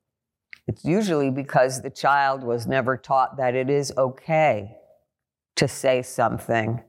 It's 0.67 0.85
usually 0.85 1.31
because 1.31 1.83
the 1.83 1.91
child 1.91 2.43
was 2.43 2.67
never 2.67 2.97
taught 2.97 3.37
that 3.39 3.55
it 3.55 3.69
is 3.69 3.93
okay 3.97 4.77
to 5.57 5.69
say 5.69 6.03
something. 6.03 6.83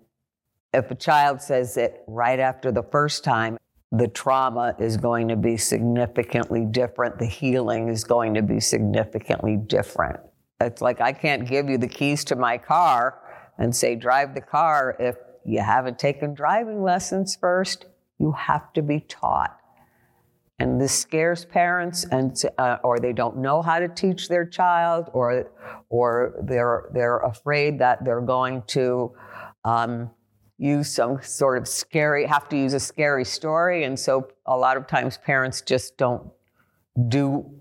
If 0.73 0.91
a 0.91 0.95
child 0.95 1.41
says 1.41 1.77
it 1.77 2.01
right 2.07 2.39
after 2.39 2.71
the 2.71 2.83
first 2.83 3.23
time, 3.23 3.57
the 3.91 4.07
trauma 4.07 4.75
is 4.79 4.97
going 4.97 5.29
to 5.29 5.35
be 5.35 5.55
significantly 5.55 6.65
different. 6.65 7.17
The 7.17 7.25
healing 7.25 7.87
is 7.87 8.03
going 8.03 8.33
to 8.33 8.41
be 8.41 8.59
significantly 8.59 9.57
different. 9.57 10.19
It's 10.61 10.81
like 10.81 11.01
I 11.01 11.11
can't 11.11 11.47
give 11.47 11.69
you 11.69 11.77
the 11.77 11.87
keys 11.87 12.23
to 12.25 12.35
my 12.35 12.57
car 12.57 13.19
and 13.57 13.75
say, 13.75 13.95
drive 13.95 14.33
the 14.33 14.41
car 14.41 14.95
if 14.99 15.15
you 15.45 15.59
haven't 15.59 15.99
taken 15.99 16.33
driving 16.33 16.81
lessons 16.81 17.35
first. 17.35 17.85
You 18.19 18.31
have 18.31 18.71
to 18.73 18.81
be 18.81 19.01
taught. 19.01 19.57
And 20.57 20.79
this 20.79 20.93
scares 20.97 21.43
parents, 21.43 22.05
and 22.05 22.33
uh, 22.57 22.77
or 22.81 22.97
they 22.97 23.11
don't 23.11 23.37
know 23.39 23.61
how 23.61 23.79
to 23.79 23.89
teach 23.89 24.29
their 24.29 24.45
child, 24.45 25.09
or 25.11 25.51
or 25.89 26.41
they're 26.43 26.89
they're 26.93 27.17
afraid 27.17 27.79
that 27.79 28.05
they're 28.05 28.21
going 28.21 28.63
to 28.67 29.13
um, 29.65 30.09
use 30.57 30.89
some 30.89 31.21
sort 31.21 31.57
of 31.57 31.67
scary, 31.67 32.25
have 32.25 32.47
to 32.47 32.57
use 32.57 32.73
a 32.73 32.79
scary 32.79 33.25
story, 33.25 33.83
and 33.83 33.99
so 33.99 34.29
a 34.45 34.55
lot 34.55 34.77
of 34.77 34.87
times 34.87 35.17
parents 35.17 35.59
just 35.59 35.97
don't 35.97 36.31
do 37.09 37.51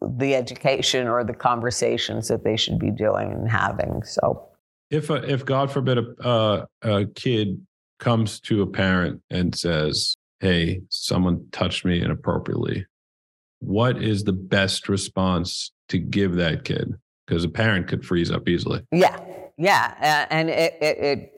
the 0.00 0.34
education 0.34 1.08
or 1.08 1.24
the 1.24 1.34
conversations 1.34 2.28
that 2.28 2.44
they 2.44 2.56
should 2.56 2.78
be 2.78 2.90
doing 2.90 3.32
and 3.32 3.50
having. 3.50 4.02
So, 4.04 4.48
if 4.90 5.10
a, 5.10 5.16
if 5.30 5.44
God 5.44 5.70
forbid 5.70 5.98
a, 5.98 6.26
uh, 6.26 6.66
a 6.82 7.06
kid 7.06 7.60
comes 7.98 8.40
to 8.40 8.62
a 8.62 8.66
parent 8.66 9.20
and 9.30 9.54
says, 9.54 10.16
"Hey, 10.40 10.82
someone 10.88 11.46
touched 11.52 11.84
me 11.84 12.00
inappropriately," 12.00 12.86
what 13.60 14.02
is 14.02 14.24
the 14.24 14.32
best 14.32 14.88
response 14.88 15.72
to 15.88 15.98
give 15.98 16.34
that 16.36 16.64
kid? 16.64 16.94
Because 17.26 17.44
a 17.44 17.48
parent 17.48 17.88
could 17.88 18.04
freeze 18.04 18.30
up 18.30 18.48
easily. 18.48 18.82
Yeah, 18.92 19.18
yeah, 19.58 20.26
and 20.30 20.48
it, 20.48 20.74
it, 20.80 20.98
it 20.98 21.32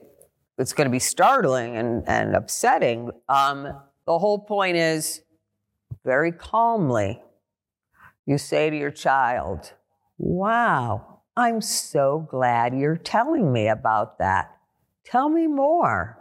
it's 0.57 0.73
going 0.73 0.85
to 0.85 0.91
be 0.91 0.99
startling 0.99 1.75
and, 1.75 2.07
and 2.07 2.35
upsetting. 2.35 3.11
Um, 3.27 3.63
the 4.05 4.19
whole 4.19 4.39
point 4.39 4.77
is 4.77 5.21
very 6.05 6.31
calmly 6.31 7.21
you 8.31 8.37
say 8.37 8.69
to 8.69 8.77
your 8.77 8.91
child, 8.91 9.73
Wow, 10.17 11.21
I'm 11.35 11.61
so 11.61 12.25
glad 12.29 12.73
you're 12.73 12.95
telling 12.95 13.51
me 13.51 13.67
about 13.67 14.19
that. 14.19 14.55
Tell 15.05 15.29
me 15.29 15.47
more. 15.47 16.17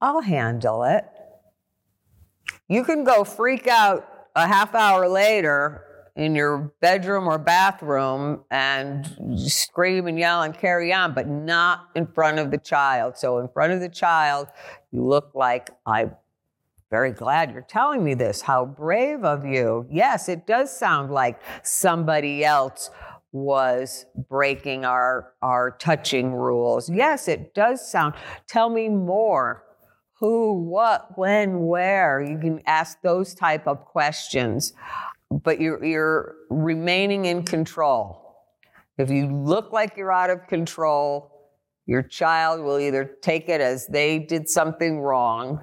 I'll 0.00 0.20
handle 0.20 0.84
it. 0.84 1.04
You 2.68 2.84
can 2.84 3.04
go 3.04 3.24
freak 3.24 3.66
out 3.66 4.06
a 4.36 4.46
half 4.46 4.74
hour 4.74 5.08
later 5.08 5.84
in 6.16 6.34
your 6.34 6.74
bedroom 6.80 7.28
or 7.28 7.38
bathroom 7.38 8.44
and 8.50 9.10
scream 9.36 10.06
and 10.06 10.18
yell 10.18 10.42
and 10.42 10.56
carry 10.56 10.92
on, 10.92 11.14
but 11.14 11.26
not 11.28 11.88
in 11.94 12.06
front 12.06 12.38
of 12.38 12.50
the 12.50 12.58
child. 12.58 13.16
So, 13.16 13.38
in 13.38 13.48
front 13.48 13.72
of 13.72 13.80
the 13.80 13.88
child, 13.88 14.48
you 14.90 15.02
look 15.04 15.30
like 15.34 15.70
I'm 15.86 16.14
very 16.94 17.10
glad 17.10 17.50
you're 17.50 17.60
telling 17.62 18.04
me 18.04 18.14
this. 18.14 18.40
How 18.40 18.64
brave 18.64 19.24
of 19.24 19.44
you. 19.44 19.84
Yes, 19.90 20.28
it 20.28 20.46
does 20.46 20.70
sound 20.70 21.10
like 21.10 21.40
somebody 21.64 22.44
else 22.44 22.88
was 23.32 24.06
breaking 24.28 24.84
our, 24.84 25.32
our 25.42 25.72
touching 25.72 26.32
rules. 26.32 26.88
Yes, 26.88 27.26
it 27.26 27.52
does 27.52 27.84
sound. 27.90 28.14
Tell 28.46 28.70
me 28.70 28.88
more. 28.88 29.64
Who, 30.20 30.68
what, 30.70 31.18
when, 31.18 31.66
where? 31.66 32.22
You 32.22 32.38
can 32.38 32.62
ask 32.64 33.02
those 33.02 33.34
type 33.34 33.66
of 33.66 33.84
questions, 33.84 34.72
but 35.32 35.60
you're, 35.60 35.84
you're 35.84 36.36
remaining 36.48 37.24
in 37.24 37.42
control. 37.42 38.36
If 38.98 39.10
you 39.10 39.26
look 39.26 39.72
like 39.72 39.96
you're 39.96 40.12
out 40.12 40.30
of 40.30 40.46
control, 40.46 41.50
your 41.86 42.04
child 42.04 42.60
will 42.60 42.78
either 42.78 43.04
take 43.20 43.48
it 43.48 43.60
as 43.60 43.88
they 43.88 44.20
did 44.20 44.48
something 44.48 45.00
wrong 45.00 45.60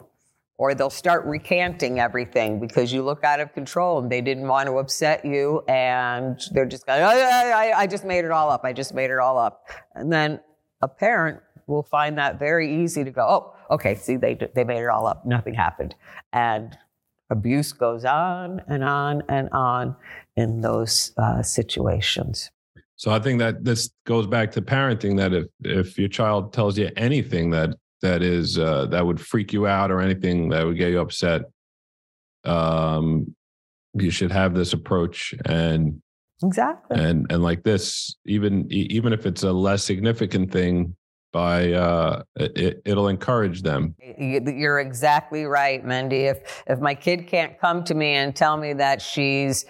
or 0.62 0.76
they'll 0.76 0.92
start 0.92 1.26
recanting 1.26 2.00
everything 2.00 2.60
because 2.60 2.94
you 2.94 3.02
look 3.02 3.24
out 3.24 3.40
of 3.40 3.52
control 3.52 3.98
and 3.98 4.12
they 4.12 4.22
didn't 4.22 4.48
want 4.48 4.68
to 4.68 4.78
upset 4.78 5.26
you 5.26 5.64
and 5.68 6.40
they're 6.52 6.68
just 6.68 6.86
going, 6.86 7.02
oh, 7.02 7.08
I, 7.08 7.74
I 7.76 7.88
just 7.88 8.06
made 8.06 8.26
it 8.26 8.30
all 8.30 8.52
up. 8.52 8.64
I 8.64 8.72
just 8.72 8.94
made 8.94 9.10
it 9.10 9.18
all 9.18 9.40
up. 9.40 9.68
And 9.96 10.14
then 10.14 10.40
a 10.84 10.88
parent 10.88 11.40
will 11.66 11.82
find 11.82 12.16
that 12.20 12.38
very 12.38 12.84
easy 12.84 13.04
to 13.04 13.10
go, 13.10 13.22
oh, 13.28 13.74
okay, 13.74 13.96
see, 13.96 14.18
they, 14.18 14.38
they 14.54 14.64
made 14.64 14.84
it 14.84 14.90
all 14.90 15.08
up. 15.08 15.26
Nothing 15.26 15.56
happened. 15.56 15.96
And 16.32 16.78
abuse 17.32 17.72
goes 17.72 18.06
on 18.06 18.62
and 18.68 18.84
on 18.84 19.24
and 19.30 19.50
on 19.50 19.96
in 20.36 20.62
those 20.62 21.12
uh, 21.18 21.42
situations. 21.42 22.52
So 22.98 23.10
I 23.10 23.18
think 23.18 23.40
that 23.40 23.66
this 23.66 23.90
goes 24.06 24.28
back 24.28 24.52
to 24.52 24.62
parenting. 24.62 25.18
That 25.18 25.34
if 25.34 25.48
if 25.64 25.98
your 25.98 26.08
child 26.08 26.54
tells 26.54 26.78
you 26.78 26.92
anything 26.96 27.50
that 27.50 27.72
that 28.02 28.22
is 28.22 28.58
uh, 28.58 28.88
that 28.88 29.06
would 29.06 29.20
freak 29.20 29.54
you 29.54 29.68
out 29.68 29.92
or 29.92 30.02
anything 30.02 30.50
that 30.50 30.66
would 30.66 30.78
get 30.78 30.92
you 30.92 31.00
upset, 31.00 31.44
um, 32.46 33.36
you 33.94 34.10
should 34.10 34.32
have 34.32 34.54
this 34.54 34.74
approach 34.74 35.34
and 35.46 36.02
exactly 36.44 36.98
and 37.00 37.32
and 37.32 37.44
like 37.44 37.64
this, 37.64 38.16
even 38.26 38.68
even 38.72 39.14
if 39.14 39.26
it's 39.26 39.44
a 39.44 39.52
less 39.52 39.84
significant 39.84 40.52
thing, 40.52 40.96
by 41.32 41.72
uh, 41.72 42.24
it, 42.36 42.82
it'll 42.86 43.08
encourage 43.08 43.62
them. 43.62 43.96
You're 44.18 44.80
exactly 44.80 45.46
right, 45.46 45.86
Mendy. 45.86 46.30
If 46.30 46.64
if 46.68 46.80
my 46.80 46.96
kid 46.96 47.28
can't 47.28 47.60
come 47.60 47.84
to 47.86 47.94
me 47.94 48.14
and 48.14 48.36
tell 48.36 48.58
me 48.58 48.74
that 48.74 49.02
she's 49.02 49.66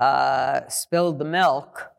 uh, 0.00 0.60
spilled 0.68 1.18
the 1.18 1.24
milk 1.24 1.91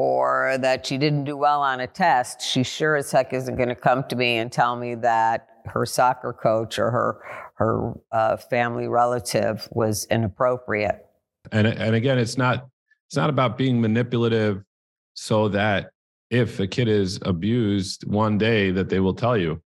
or 0.00 0.56
that 0.56 0.86
she 0.86 0.96
didn't 0.96 1.24
do 1.24 1.36
well 1.36 1.60
on 1.60 1.78
a 1.80 1.86
test, 1.86 2.40
she 2.40 2.62
sure 2.62 2.96
as 2.96 3.12
heck 3.12 3.34
isn't 3.34 3.56
going 3.56 3.68
to 3.68 3.74
come 3.74 4.02
to 4.08 4.16
me 4.16 4.38
and 4.38 4.50
tell 4.50 4.74
me 4.74 4.94
that 4.94 5.46
her 5.66 5.84
soccer 5.84 6.32
coach 6.32 6.78
or 6.78 6.90
her 6.90 7.20
her 7.56 7.92
uh, 8.10 8.38
family 8.38 8.88
relative 8.88 9.68
was 9.72 10.06
inappropriate. 10.06 11.04
And 11.52 11.66
and 11.66 11.94
again, 11.94 12.18
it's 12.18 12.38
not 12.38 12.66
it's 13.08 13.16
not 13.16 13.28
about 13.28 13.58
being 13.58 13.78
manipulative 13.78 14.64
so 15.12 15.48
that 15.48 15.90
if 16.30 16.58
a 16.60 16.66
kid 16.66 16.88
is 16.88 17.18
abused 17.26 18.10
one 18.10 18.38
day 18.38 18.70
that 18.70 18.88
they 18.88 19.00
will 19.00 19.14
tell 19.14 19.36
you. 19.36 19.60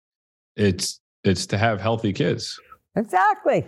It's 0.56 1.00
it's 1.24 1.46
to 1.48 1.60
have 1.60 1.80
healthy 1.80 2.12
kids. 2.12 2.60
Exactly. 2.96 3.66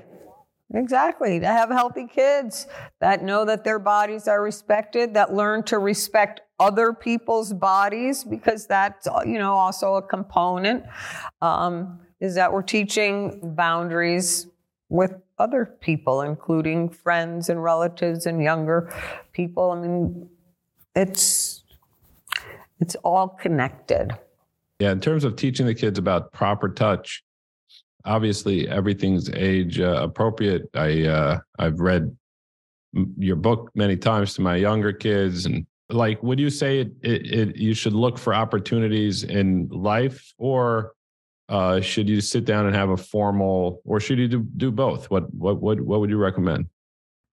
Exactly. 0.74 1.40
To 1.40 1.46
have 1.46 1.70
healthy 1.70 2.08
kids 2.08 2.68
that 3.00 3.24
know 3.24 3.46
that 3.46 3.64
their 3.64 3.80
bodies 3.80 4.28
are 4.28 4.42
respected, 4.42 5.14
that 5.14 5.34
learn 5.34 5.64
to 5.64 5.78
respect 5.78 6.42
other 6.60 6.92
people's 6.92 7.54
bodies, 7.54 8.24
because 8.24 8.66
that's, 8.66 9.08
you 9.26 9.38
know, 9.38 9.54
also 9.54 9.96
a 9.96 10.02
component, 10.02 10.84
um, 11.42 12.00
is 12.20 12.36
that 12.36 12.52
we're 12.52 12.64
teaching 12.64 13.40
boundaries 13.56 14.48
with 14.90 15.16
other 15.38 15.66
people, 15.66 16.22
including 16.22 16.90
friends 16.90 17.50
and 17.50 17.62
relatives 17.62 18.26
and 18.26 18.42
younger 18.42 18.92
people. 19.34 19.72
I 19.72 19.82
mean, 19.82 20.30
it's, 20.96 21.64
it's 22.80 22.96
all 23.04 23.28
connected. 23.28 24.18
Yeah. 24.80 24.92
In 24.92 25.00
terms 25.00 25.26
of 25.26 25.36
teaching 25.36 25.66
the 25.66 25.76
kids 25.76 26.00
about 26.00 26.32
proper 26.32 26.70
touch, 26.70 27.24
obviously 28.06 28.68
everything's 28.70 29.30
age 29.32 29.80
uh, 29.80 30.00
appropriate. 30.02 30.70
I 30.74 31.04
uh, 31.04 31.40
I've 31.60 31.80
read 31.80 32.16
your 33.18 33.36
book 33.36 33.72
many 33.76 33.98
times 33.98 34.34
to 34.36 34.42
my 34.42 34.56
younger 34.56 34.94
kids, 34.94 35.46
and 35.46 35.66
like, 35.90 36.22
would 36.24 36.40
you 36.40 36.50
say 36.50 36.80
it, 36.80 36.92
it, 37.02 37.34
it 37.34 37.56
you 37.58 37.74
should 37.74 37.94
look 37.94 38.18
for 38.18 38.34
opportunities 38.34 39.24
in 39.24 39.68
life, 39.70 40.34
or 40.38 40.94
uh, 41.50 41.82
should 41.82 42.08
you 42.08 42.22
sit 42.22 42.46
down 42.46 42.66
and 42.66 42.76
have 42.76 42.90
a 42.90 42.98
formal, 42.98 43.82
or 43.86 44.00
should 44.00 44.20
you 44.20 44.28
do 44.28 44.40
do 44.58 44.72
both? 44.72 45.10
What 45.10 45.34
what 45.34 45.62
what 45.62 45.82
what 45.82 46.00
would 46.00 46.10
you 46.10 46.18
recommend? 46.18 46.68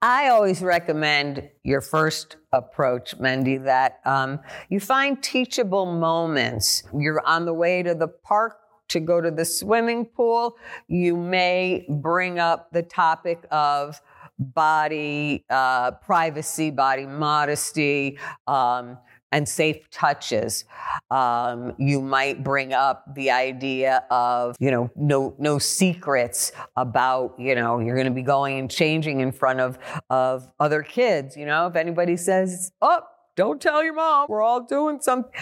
I 0.04 0.30
always 0.30 0.62
recommend 0.62 1.48
your 1.62 1.80
first 1.80 2.36
approach, 2.52 3.16
Mendy, 3.18 3.62
that 3.64 4.00
um, 4.04 4.40
you 4.68 4.80
find 4.80 5.22
teachable 5.22 5.86
moments. 5.86 6.82
You're 6.92 7.24
on 7.24 7.44
the 7.44 7.54
way 7.54 7.84
to 7.84 7.94
the 7.94 8.08
park 8.08 8.61
to 8.92 9.00
go 9.00 9.20
to 9.20 9.30
the 9.30 9.44
swimming 9.44 10.06
pool, 10.06 10.56
you 10.88 11.16
may 11.16 11.86
bring 11.88 12.38
up 12.38 12.70
the 12.72 12.82
topic 12.82 13.44
of 13.50 14.00
body 14.38 15.44
uh, 15.50 15.92
privacy, 15.92 16.70
body 16.70 17.06
modesty. 17.06 18.18
Um, 18.46 18.98
and 19.32 19.48
safe 19.48 19.90
touches. 19.90 20.64
Um, 21.10 21.74
you 21.78 22.00
might 22.00 22.44
bring 22.44 22.74
up 22.74 23.14
the 23.14 23.30
idea 23.30 24.04
of, 24.10 24.54
you 24.60 24.70
know, 24.70 24.90
no 24.94 25.34
no 25.38 25.58
secrets 25.58 26.52
about, 26.76 27.34
you 27.38 27.54
know, 27.54 27.78
you're 27.78 27.96
going 27.96 28.06
to 28.06 28.12
be 28.12 28.22
going 28.22 28.58
and 28.58 28.70
changing 28.70 29.20
in 29.20 29.32
front 29.32 29.60
of 29.60 29.78
of 30.10 30.48
other 30.60 30.82
kids. 30.82 31.36
You 31.36 31.46
know, 31.46 31.66
if 31.66 31.76
anybody 31.76 32.16
says, 32.16 32.72
"Oh, 32.82 33.00
don't 33.34 33.60
tell 33.60 33.82
your 33.82 33.94
mom, 33.94 34.26
we're 34.28 34.42
all 34.42 34.64
doing 34.64 35.00
something," 35.00 35.32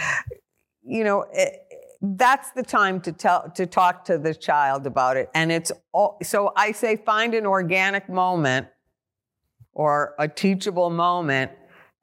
you 0.83 1.03
know. 1.03 1.25
It, 1.33 1.67
that's 2.01 2.51
the 2.51 2.63
time 2.63 2.99
to 3.01 3.11
tell 3.11 3.51
to 3.51 3.65
talk 3.65 4.05
to 4.05 4.17
the 4.17 4.33
child 4.33 4.87
about 4.87 5.17
it. 5.17 5.29
And 5.35 5.51
it's 5.51 5.71
all 5.93 6.17
so 6.23 6.51
i 6.55 6.71
say 6.71 6.95
find 6.95 7.33
an 7.33 7.45
organic 7.45 8.09
moment 8.09 8.67
or 9.73 10.15
a 10.17 10.27
teachable 10.27 10.89
moment 10.89 11.51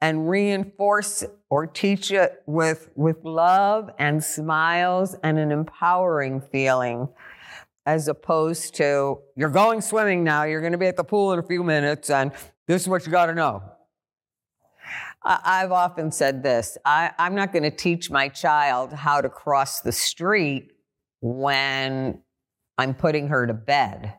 and 0.01 0.29
reinforce 0.29 1.25
or 1.49 1.67
teach 1.67 2.11
it 2.11 2.41
with 2.45 2.89
with 2.95 3.23
love 3.23 3.89
and 3.99 4.23
smiles 4.23 5.15
and 5.23 5.37
an 5.37 5.51
empowering 5.51 6.39
feeling 6.39 7.09
as 7.85 8.07
opposed 8.07 8.75
to 8.75 9.19
you're 9.35 9.49
going 9.49 9.81
swimming 9.81 10.23
now. 10.23 10.43
You're 10.43 10.61
going 10.61 10.73
to 10.73 10.77
be 10.77 10.87
at 10.87 10.95
the 10.95 11.03
pool 11.03 11.33
in 11.33 11.39
a 11.39 11.43
few 11.43 11.63
minutes 11.63 12.09
and 12.09 12.31
this 12.67 12.83
is 12.83 12.87
what 12.87 13.05
you 13.05 13.11
got 13.11 13.25
to 13.25 13.35
know 13.35 13.63
I've 15.23 15.71
often 15.71 16.11
said 16.11 16.43
this 16.43 16.77
I, 16.85 17.11
am 17.17 17.35
not 17.35 17.51
going 17.51 17.63
to 17.63 17.71
teach 17.71 18.09
my 18.09 18.29
child 18.29 18.93
how 18.93 19.21
to 19.21 19.29
cross 19.29 19.81
the 19.81 19.91
street 19.91 20.71
when 21.21 22.21
I'm 22.77 22.93
putting 22.93 23.27
her 23.27 23.45
to 23.45 23.53
bed. 23.53 24.13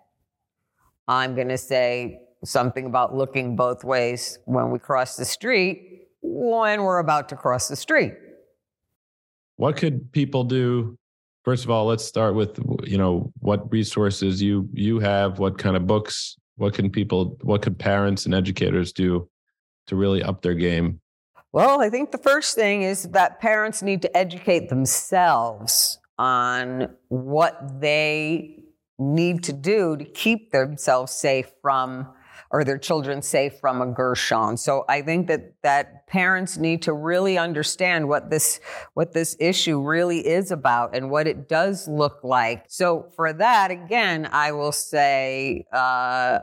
I'm 1.09 1.35
going 1.35 1.49
to 1.49 1.59
say 1.59 2.21
something 2.45 2.87
about 2.87 3.15
looking 3.15 3.57
both 3.57 3.85
ways 3.85 4.39
when 4.45 4.71
we 4.71 4.79
cross 4.79 5.17
the 5.17 5.25
street 5.25 5.87
when 6.23 6.83
we're 6.83 6.99
about 6.99 7.29
to 7.31 7.37
cross 7.37 7.69
the 7.69 7.77
street. 7.77 8.13
What 9.57 9.77
could 9.77 10.13
people 10.13 10.45
do? 10.45 10.97
First 11.45 11.65
of 11.65 11.71
all, 11.71 11.87
let's 11.87 12.05
start 12.05 12.35
with 12.35 12.59
you 12.85 12.99
know 12.99 13.33
what 13.39 13.71
resources 13.73 14.43
you 14.43 14.69
you 14.73 14.99
have, 15.01 15.39
what 15.39 15.57
kind 15.57 15.77
of 15.77 15.87
books, 15.87 16.37
what 16.57 16.75
can 16.75 16.91
people, 16.91 17.39
what 17.43 17.63
could 17.63 17.79
parents 17.79 18.27
and 18.27 18.35
educators 18.35 18.93
do 18.93 19.29
to 19.87 19.97
really 19.97 20.23
up 20.23 20.43
their 20.43 20.55
game? 20.55 21.01
Well, 21.53 21.81
I 21.81 21.91
think 21.91 22.13
the 22.13 22.19
first 22.19 22.55
thing 22.55 22.83
is 22.83 23.05
that 23.11 23.41
parents 23.41 23.83
need 23.83 24.03
to 24.03 24.17
educate 24.17 24.69
themselves 24.69 25.99
on 26.19 26.91
what 27.09 27.81
they 27.81 28.63
need 28.99 29.43
to 29.45 29.53
do 29.53 29.97
to 29.97 30.05
keep 30.05 30.53
themselves 30.53 31.13
safe 31.13 31.51
from 31.61 32.07
or 32.53 32.65
their 32.65 32.79
children 32.79 33.23
safe 33.23 33.55
from 33.61 33.81
a 33.81 33.87
Gershon. 33.87 34.57
So 34.57 34.85
I 34.89 35.03
think 35.03 35.29
that 35.29 35.55
that 35.63 36.07
parents 36.09 36.57
need 36.57 36.83
to 36.83 36.93
really 36.93 37.39
understand 37.39 38.09
what 38.09 38.31
this 38.31 38.61
what 38.95 39.13
this 39.13 39.37
issue 39.39 39.81
really 39.81 40.27
is 40.27 40.51
about 40.51 40.95
and 40.95 41.11
what 41.11 41.27
it 41.27 41.49
does 41.49 41.87
look 41.87 42.21
like. 42.25 42.65
So 42.69 43.07
for 43.15 43.33
that, 43.33 43.71
again, 43.71 44.29
I 44.33 44.53
will 44.53 44.73
say 44.73 45.65
uh, 45.73 46.41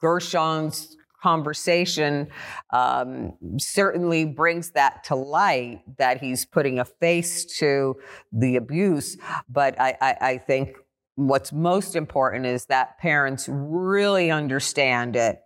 Gershon's 0.00 0.96
conversation 1.22 2.28
um, 2.70 3.32
certainly 3.58 4.24
brings 4.24 4.70
that 4.72 5.04
to 5.04 5.14
light 5.14 5.82
that 5.98 6.20
he's 6.20 6.44
putting 6.44 6.78
a 6.78 6.84
face 6.84 7.44
to 7.58 7.96
the 8.32 8.56
abuse. 8.56 9.16
But 9.48 9.80
I, 9.80 9.96
I, 10.00 10.16
I 10.20 10.38
think 10.38 10.76
what's 11.16 11.52
most 11.52 11.96
important 11.96 12.46
is 12.46 12.66
that 12.66 12.98
parents 12.98 13.48
really 13.48 14.30
understand 14.30 15.16
it 15.16 15.40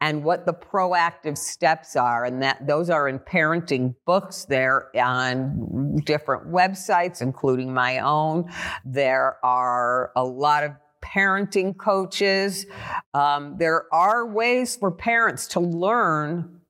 and 0.00 0.22
what 0.22 0.46
the 0.46 0.52
proactive 0.52 1.36
steps 1.36 1.96
are 1.96 2.24
and 2.24 2.42
that 2.42 2.66
those 2.66 2.90
are 2.90 3.08
in 3.08 3.18
parenting 3.18 3.94
books 4.06 4.44
they're 4.44 4.94
on 4.96 5.96
different 6.04 6.46
websites 6.50 7.22
including 7.22 7.72
my 7.72 7.98
own 7.98 8.50
there 8.84 9.38
are 9.42 10.12
a 10.14 10.24
lot 10.24 10.62
of 10.62 10.72
parenting 11.02 11.76
coaches. 11.76 12.66
Um, 13.12 13.56
there 13.58 13.92
are 13.92 14.26
ways 14.26 14.76
for 14.76 14.90
parents 14.90 15.46
to 15.48 15.60
learn 15.60 16.60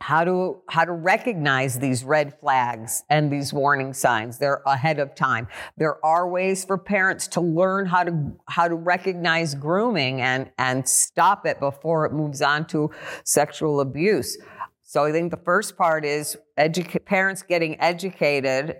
how 0.00 0.24
to 0.24 0.60
how 0.68 0.84
to 0.84 0.92
recognize 0.92 1.78
these 1.78 2.02
red 2.02 2.38
flags 2.40 3.04
and 3.08 3.30
these 3.32 3.52
warning 3.52 3.92
signs. 3.92 4.36
They're 4.38 4.60
ahead 4.66 4.98
of 4.98 5.14
time. 5.14 5.46
There 5.76 6.04
are 6.04 6.28
ways 6.28 6.64
for 6.64 6.76
parents 6.76 7.28
to 7.28 7.40
learn 7.40 7.86
how 7.86 8.02
to 8.02 8.32
how 8.48 8.66
to 8.66 8.74
recognize 8.74 9.54
grooming 9.54 10.20
and 10.20 10.50
and 10.58 10.88
stop 10.88 11.46
it 11.46 11.60
before 11.60 12.04
it 12.04 12.12
moves 12.12 12.42
on 12.42 12.66
to 12.68 12.90
sexual 13.24 13.80
abuse. 13.80 14.36
So 14.82 15.04
i 15.04 15.12
think 15.12 15.30
the 15.30 15.38
first 15.38 15.76
part 15.78 16.04
is 16.04 16.36
educa- 16.58 17.02
parents 17.06 17.42
getting 17.42 17.80
educated 17.80 18.76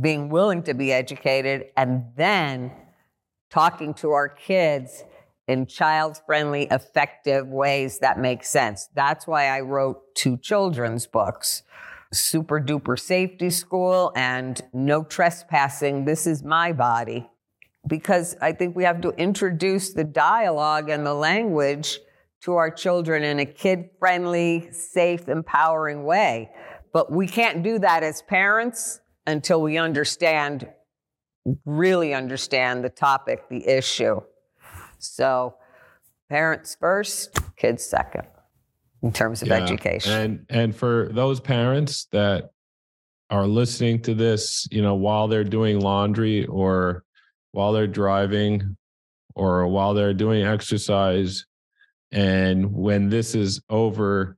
being 0.00 0.28
willing 0.28 0.62
to 0.62 0.74
be 0.74 0.92
educated 0.92 1.66
and 1.76 2.04
then 2.16 2.70
talking 3.50 3.94
to 3.94 4.10
our 4.10 4.28
kids 4.28 5.04
in 5.48 5.66
child 5.66 6.20
friendly, 6.26 6.68
effective 6.70 7.48
ways 7.48 7.98
that 7.98 8.18
make 8.18 8.44
sense. 8.44 8.88
That's 8.94 9.26
why 9.26 9.46
I 9.48 9.60
wrote 9.60 10.14
two 10.14 10.36
children's 10.36 11.06
books 11.06 11.62
Super 12.12 12.60
Duper 12.60 12.98
Safety 12.98 13.50
School 13.50 14.12
and 14.16 14.60
No 14.72 15.04
Trespassing. 15.04 16.04
This 16.04 16.26
is 16.26 16.42
my 16.42 16.72
body. 16.72 17.28
Because 17.86 18.36
I 18.42 18.52
think 18.52 18.76
we 18.76 18.84
have 18.84 19.00
to 19.02 19.10
introduce 19.10 19.92
the 19.92 20.04
dialogue 20.04 20.90
and 20.90 21.06
the 21.06 21.14
language 21.14 21.98
to 22.42 22.54
our 22.54 22.70
children 22.70 23.22
in 23.22 23.38
a 23.38 23.46
kid 23.46 23.90
friendly, 23.98 24.70
safe, 24.72 25.28
empowering 25.28 26.04
way. 26.04 26.50
But 26.92 27.12
we 27.12 27.26
can't 27.26 27.62
do 27.62 27.78
that 27.78 28.02
as 28.02 28.22
parents 28.22 29.00
until 29.26 29.62
we 29.62 29.78
understand, 29.78 30.68
really 31.64 32.14
understand 32.14 32.84
the 32.84 32.90
topic, 32.90 33.48
the 33.48 33.66
issue. 33.66 34.20
So 34.98 35.54
parents 36.28 36.76
first, 36.78 37.36
kids 37.56 37.84
second 37.84 38.26
in 39.02 39.12
terms 39.12 39.42
of 39.42 39.48
Yeah. 39.48 39.56
education. 39.56 40.12
And 40.12 40.46
and 40.50 40.76
for 40.76 41.08
those 41.12 41.40
parents 41.40 42.06
that 42.12 42.50
are 43.30 43.46
listening 43.46 44.02
to 44.02 44.14
this, 44.14 44.66
you 44.70 44.82
know, 44.82 44.94
while 44.94 45.28
they're 45.28 45.44
doing 45.44 45.80
laundry 45.80 46.46
or 46.46 47.04
while 47.52 47.72
they're 47.72 47.86
driving 47.86 48.76
or 49.34 49.66
while 49.68 49.94
they're 49.94 50.14
doing 50.14 50.44
exercise 50.44 51.46
and 52.12 52.72
when 52.72 53.08
this 53.08 53.34
is 53.34 53.60
over 53.70 54.36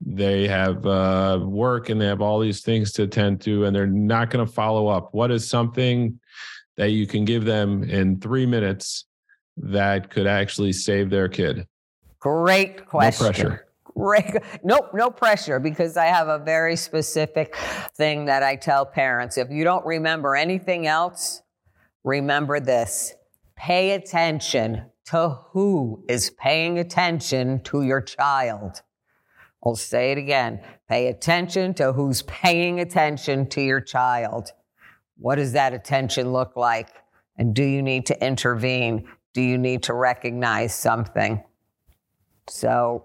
they 0.00 0.46
have 0.46 0.86
uh, 0.86 1.40
work 1.42 1.88
and 1.88 2.00
they 2.00 2.06
have 2.06 2.20
all 2.22 2.38
these 2.38 2.62
things 2.62 2.92
to 2.92 3.02
attend 3.02 3.40
to 3.40 3.64
and 3.64 3.74
they're 3.74 3.84
not 3.88 4.30
going 4.30 4.44
to 4.46 4.52
follow 4.52 4.86
up 4.86 5.12
what 5.12 5.32
is 5.32 5.48
something 5.48 6.18
that 6.78 6.90
you 6.92 7.06
can 7.06 7.26
give 7.26 7.44
them 7.44 7.82
in 7.84 8.18
three 8.18 8.46
minutes 8.46 9.04
that 9.58 10.08
could 10.08 10.26
actually 10.26 10.72
save 10.72 11.10
their 11.10 11.28
kid 11.28 11.66
Great 12.20 12.86
question. 12.86 13.26
no 13.26 13.32
pressure 13.32 13.68
Great. 13.98 14.36
Nope, 14.62 14.90
no 14.94 15.10
pressure 15.10 15.58
because 15.58 15.96
I 15.96 16.06
have 16.06 16.28
a 16.28 16.38
very 16.38 16.76
specific 16.76 17.56
thing 17.96 18.26
that 18.26 18.44
I 18.44 18.54
tell 18.54 18.86
parents. 18.86 19.36
If 19.36 19.50
you 19.50 19.64
don't 19.64 19.84
remember 19.84 20.36
anything 20.36 20.86
else, 20.86 21.42
remember 22.04 22.60
this. 22.60 23.14
Pay 23.56 23.92
attention 23.92 24.84
to 25.06 25.40
who 25.50 26.04
is 26.08 26.30
paying 26.30 26.78
attention 26.78 27.60
to 27.64 27.82
your 27.82 28.00
child. 28.00 28.82
I'll 29.64 29.74
say 29.74 30.12
it 30.12 30.18
again. 30.18 30.60
Pay 30.88 31.08
attention 31.08 31.74
to 31.74 31.92
who's 31.92 32.22
paying 32.22 32.78
attention 32.78 33.48
to 33.48 33.60
your 33.60 33.80
child. 33.80 34.52
What 35.18 35.36
does 35.36 35.52
that 35.52 35.72
attention 35.72 36.32
look 36.32 36.56
like? 36.56 36.88
And 37.36 37.54
do 37.54 37.62
you 37.62 37.82
need 37.82 38.06
to 38.06 38.24
intervene? 38.24 39.08
Do 39.34 39.42
you 39.42 39.58
need 39.58 39.82
to 39.84 39.94
recognize 39.94 40.74
something? 40.74 41.42
So, 42.48 43.04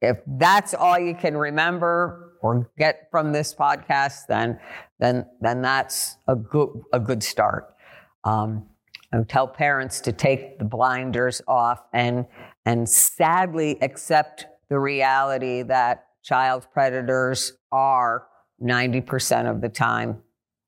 if 0.00 0.18
that's 0.26 0.74
all 0.74 0.98
you 0.98 1.14
can 1.14 1.36
remember 1.36 2.32
or 2.42 2.68
get 2.76 3.08
from 3.10 3.32
this 3.32 3.54
podcast, 3.54 4.26
then 4.28 4.58
then 4.98 5.26
then 5.40 5.62
that's 5.62 6.16
a 6.26 6.34
good 6.34 6.68
a 6.92 6.98
good 6.98 7.22
start. 7.22 7.74
Um, 8.24 8.66
and 9.12 9.28
tell 9.28 9.46
parents 9.46 10.00
to 10.00 10.12
take 10.12 10.58
the 10.58 10.64
blinders 10.64 11.40
off 11.46 11.82
and 11.92 12.26
and 12.64 12.88
sadly 12.88 13.78
accept 13.82 14.46
the 14.68 14.78
reality 14.78 15.62
that 15.62 16.06
child 16.22 16.66
predators 16.72 17.52
are 17.70 18.26
90% 18.62 19.50
of 19.50 19.60
the 19.60 19.68
time 19.68 20.22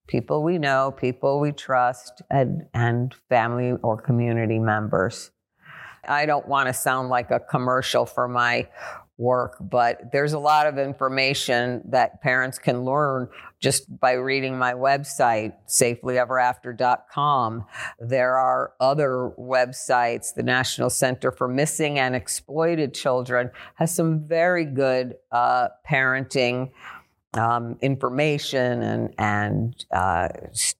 people 0.07 0.43
we 0.43 0.59
know, 0.59 0.95
people 0.97 1.41
we 1.41 1.53
trust, 1.53 2.23
and, 2.31 2.67
and 2.75 3.15
family 3.29 3.73
or 3.83 4.01
community 4.01 4.59
members. 4.59 5.31
I 6.07 6.27
don't 6.27 6.47
want 6.47 6.69
to 6.69 6.75
sound 6.75 7.09
like 7.09 7.31
a 7.31 7.41
commercial 7.41 8.05
for 8.07 8.29
my 8.29 8.69
work, 9.17 9.57
but 9.61 10.11
there's 10.13 10.33
a 10.33 10.39
lot 10.39 10.67
of 10.67 10.77
information 10.77 11.83
that 11.89 12.21
parents 12.21 12.59
can 12.59 12.85
learn 12.85 13.29
just 13.61 13.85
by 14.01 14.13
reading 14.13 14.59
my 14.59 14.75
website, 14.75 15.55
safelyeverafter.com. 15.69 17.65
There 18.01 18.37
are 18.37 18.73
other 18.81 19.33
websites. 19.39 20.35
The 20.35 20.43
National 20.43 20.91
Center 20.91 21.31
for 21.31 21.47
Missing 21.47 21.99
and 21.99 22.17
Exploited 22.17 22.93
Children 22.93 23.51
has 23.77 23.95
some 23.95 24.27
very 24.27 24.65
good 24.65 25.15
uh, 25.31 25.69
parenting 25.89 26.73
um, 27.37 27.76
information 27.80 28.82
and 28.82 29.14
and 29.18 29.85
uh, 29.91 30.28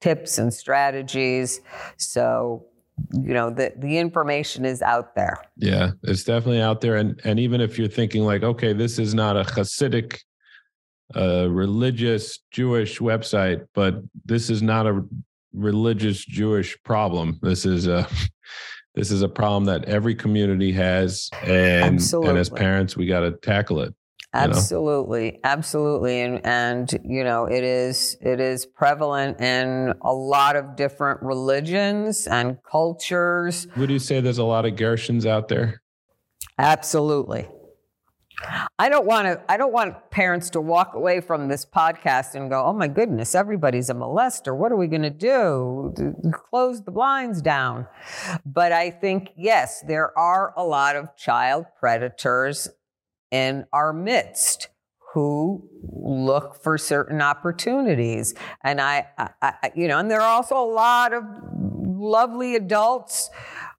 tips 0.01 0.39
and 0.39 0.53
strategies. 0.53 1.61
So 1.97 2.67
you 3.13 3.35
know 3.35 3.51
the 3.51 3.73
the 3.77 3.99
information 3.99 4.65
is 4.65 4.83
out 4.83 5.15
there. 5.15 5.39
Yeah, 5.57 5.93
it's 6.03 6.25
definitely 6.25 6.61
out 6.61 6.81
there, 6.81 6.97
and 6.97 7.21
and 7.25 7.41
even 7.41 7.61
if 7.61 7.79
you're 7.79 7.89
thinking 7.89 8.25
like, 8.25 8.43
okay, 8.43 8.73
this 8.73 8.99
is 8.99 9.15
not 9.15 9.37
a 9.37 9.43
Hasidic, 9.43 10.21
uh, 11.17 11.49
religious 11.51 12.39
Jewish 12.51 12.99
website, 13.01 13.67
but 13.75 13.97
this 14.25 14.51
is 14.51 14.63
not 14.63 14.87
a 14.87 15.05
religious 15.53 16.25
Jewish 16.25 16.77
problem. 16.85 17.39
This 17.43 17.67
is 17.67 17.87
a 17.87 18.09
this 18.95 19.11
is 19.11 19.23
a 19.23 19.29
problem 19.29 19.65
that 19.65 19.85
every 19.87 20.15
community 20.15 20.73
has, 20.73 21.31
and 21.43 22.01
and 22.01 22.39
as 22.39 22.49
parents, 22.49 22.97
we 22.97 23.07
got 23.07 23.21
to 23.21 23.33
tackle 23.33 23.81
it. 23.81 23.95
Know? 24.35 24.41
Absolutely, 24.41 25.41
absolutely, 25.45 26.21
and 26.21 26.45
and 26.45 26.91
you 27.05 27.25
know 27.25 27.47
it 27.47 27.63
is 27.65 28.17
it 28.21 28.41
is 28.41 28.67
prevalent 28.67 29.41
in 29.41 29.95
a 30.03 30.13
lot 30.13 30.57
of 30.57 30.77
different 30.77 31.23
religions 31.23 32.27
and 32.27 32.59
cultures. 32.71 33.67
Would 33.77 33.91
you 33.91 33.99
say 33.99 34.21
there's 34.21 34.39
a 34.39 34.45
lot 34.45 34.67
of 34.67 34.75
Gershons 34.75 35.25
out 35.27 35.49
there? 35.49 35.83
Absolutely. 36.59 37.49
I 38.79 38.89
don't 38.89 39.07
want 39.07 39.27
to 39.27 39.41
I 39.49 39.57
don't 39.57 39.73
want 39.73 40.11
parents 40.11 40.51
to 40.51 40.61
walk 40.61 40.95
away 40.95 41.21
from 41.21 41.49
this 41.49 41.65
podcast 41.65 42.35
and 42.35 42.51
go, 42.51 42.65
"Oh 42.65 42.73
my 42.73 42.89
goodness, 42.89 43.35
everybody's 43.35 43.91
a 43.91 43.95
molester. 43.95 44.57
What 44.57 44.73
are 44.73 44.77
we 44.77 44.89
going 44.89 45.03
to 45.03 45.11
do? 45.11 45.95
Close 46.33 46.83
the 46.83 46.91
blinds 46.91 47.41
down." 47.41 47.87
But 48.45 48.73
I 48.73 48.91
think 48.91 49.31
yes, 49.37 49.83
there 49.87 50.17
are 50.19 50.53
a 50.57 50.65
lot 50.65 50.97
of 50.97 51.17
child 51.17 51.67
predators 51.79 52.69
in 53.35 53.65
our 53.73 53.93
midst 53.93 54.69
who 55.13 55.69
look 55.83 56.63
for 56.63 56.79
certain 56.79 57.21
opportunities. 57.21 58.33
And 58.63 58.81
I, 58.81 59.07
I, 59.43 59.73
you 59.75 59.89
know, 59.89 59.99
and 59.99 60.09
there 60.09 60.21
are 60.21 60.37
also 60.37 60.57
a 60.57 60.71
lot 60.71 61.13
of 61.13 61.25
lovely 61.53 62.55
adults 62.55 63.31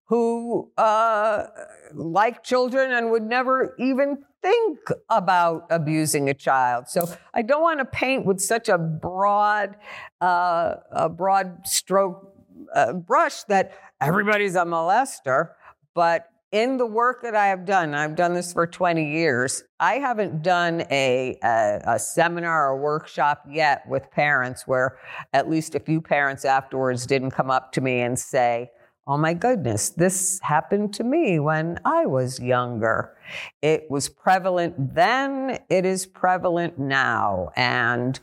who 0.09 0.69
uh, 0.77 1.45
like 1.93 2.43
children 2.43 2.91
and 2.91 3.11
would 3.11 3.23
never 3.23 3.75
even 3.79 4.25
think 4.41 4.79
about 5.09 5.67
abusing 5.69 6.29
a 6.29 6.33
child. 6.33 6.89
So 6.89 7.07
I 7.33 7.41
don't 7.41 7.61
want 7.61 7.79
to 7.79 7.85
paint 7.85 8.25
with 8.25 8.41
such 8.41 8.67
a 8.67 8.77
broad, 8.77 9.77
uh, 10.19 10.75
a 10.91 11.07
broad 11.07 11.65
stroke 11.65 12.29
uh, 12.73 12.91
brush 12.91 13.43
that 13.45 13.71
everybody's 14.01 14.55
a 14.55 14.65
molester, 14.65 15.51
but 15.93 16.29
in 16.51 16.77
the 16.77 16.85
work 16.85 17.21
that 17.23 17.35
I 17.35 17.47
have 17.47 17.65
done, 17.65 17.93
I've 17.93 18.15
done 18.15 18.33
this 18.33 18.53
for 18.53 18.65
20 18.67 19.11
years. 19.11 19.63
I 19.79 19.95
haven't 19.95 20.41
done 20.41 20.83
a, 20.91 21.37
a, 21.43 21.81
a 21.85 21.99
seminar 21.99 22.69
or 22.69 22.81
workshop 22.81 23.43
yet 23.49 23.83
with 23.87 24.09
parents 24.11 24.63
where 24.65 24.97
at 25.33 25.49
least 25.49 25.75
a 25.75 25.79
few 25.79 26.01
parents 26.01 26.45
afterwards 26.45 27.05
didn't 27.05 27.31
come 27.31 27.49
up 27.49 27.71
to 27.73 27.81
me 27.81 28.01
and 28.01 28.17
say, 28.17 28.69
Oh 29.07 29.17
my 29.17 29.35
goodness, 29.35 29.89
this 29.89 30.39
happened 30.41 30.91
to 30.95 31.03
me 31.03 31.39
when 31.39 31.77
I 31.85 32.07
was 32.07 32.39
younger. 32.39 33.15
It 33.61 33.85
was 33.87 34.09
prevalent 34.09 34.95
then, 34.95 35.59
it 35.69 35.85
is 35.85 36.07
prevalent 36.07 36.79
now. 36.79 37.51
And, 37.55 38.19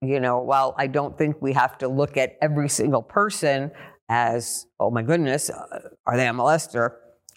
you 0.00 0.20
know, 0.20 0.38
while 0.38 0.76
I 0.78 0.86
don't 0.86 1.18
think 1.18 1.42
we 1.42 1.54
have 1.54 1.76
to 1.78 1.88
look 1.88 2.16
at 2.16 2.36
every 2.40 2.68
single 2.68 3.02
person 3.02 3.72
as, 4.08 4.66
oh 4.78 4.92
my 4.92 5.02
goodness, 5.02 5.50
uh, 5.50 5.88
are 6.06 6.16
they 6.16 6.28
a 6.28 6.32
molester? 6.32 6.92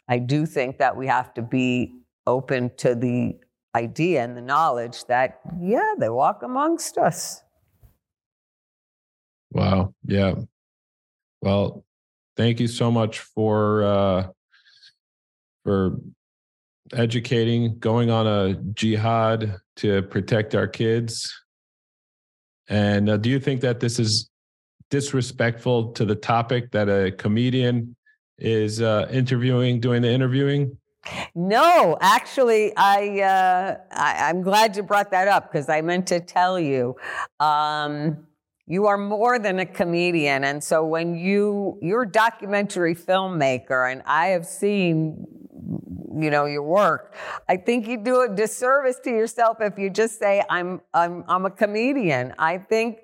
I 0.10 0.18
do 0.18 0.48
think 0.48 0.80
that 0.80 0.98
we 0.98 1.06
have 1.08 1.34
to 1.36 1.42
be 1.44 1.94
open 2.26 2.72
to 2.78 2.96
the 2.96 3.38
idea 3.76 4.24
and 4.24 4.36
the 4.36 4.42
knowledge 4.42 5.06
that, 5.06 5.40
yeah, 5.62 5.94
they 6.00 6.10
walk 6.10 6.42
amongst 6.42 6.98
us. 6.98 7.44
Wow. 9.52 9.94
Yeah. 10.04 10.34
Well, 11.42 11.86
thank 12.36 12.60
you 12.60 12.68
so 12.68 12.92
much 12.92 13.20
for 13.20 13.84
uh, 13.84 14.28
for 15.64 15.98
educating, 16.94 17.78
going 17.78 18.10
on 18.10 18.26
a 18.26 18.56
jihad 18.74 19.58
to 19.78 20.02
protect 20.04 20.56
our 20.56 20.68
kids. 20.68 21.32
And 22.68 23.10
uh, 23.10 23.18
do 23.18 23.30
you 23.30 23.40
think 23.40 23.62
that 23.62 23.80
this 23.80 24.00
is 24.00 24.30
disrespectful 24.90 25.92
to 25.94 26.06
the 26.06 26.16
topic 26.16 26.72
that 26.72 26.90
a 26.90 27.12
comedian 27.12 27.96
is 28.40 28.82
uh, 28.82 29.08
interviewing, 29.12 29.80
doing 29.80 30.02
the 30.02 30.10
interviewing? 30.10 30.78
No, 31.34 31.98
actually, 32.02 32.74
I, 32.76 33.22
uh, 33.22 33.78
I 33.92 34.30
am 34.30 34.42
glad 34.42 34.76
you 34.76 34.84
brought 34.84 35.12
that 35.12 35.28
up 35.28 35.52
because 35.52 35.70
I 35.70 35.82
meant 35.82 36.08
to 36.08 36.20
tell 36.20 36.60
you. 36.60 36.96
Um, 37.40 38.26
you 38.68 38.86
are 38.86 38.98
more 39.00 39.40
than 39.40 39.58
a 39.58 39.66
comedian, 39.66 40.44
and 40.44 40.64
so 40.64 40.86
when 40.86 41.16
you 41.16 41.80
you're 41.82 42.04
a 42.04 42.12
documentary 42.12 42.94
filmmaker, 42.94 43.92
and 43.92 44.04
I 44.06 44.28
have 44.28 44.46
seen 44.46 45.26
you 46.18 46.30
know 46.30 46.46
your 46.46 46.64
work 46.64 47.14
i 47.48 47.56
think 47.56 47.88
you 47.88 47.98
do 47.98 48.22
a 48.22 48.30
disservice 48.30 49.00
to 49.04 49.10
yourself 49.10 49.58
if 49.62 49.78
you 49.78 49.90
just 49.90 50.18
say 50.18 50.44
i'm 50.50 50.82
i'm 50.94 51.24
i'm 51.28 51.46
a 51.46 51.50
comedian 51.50 52.34
i 52.40 52.58
think 52.58 53.00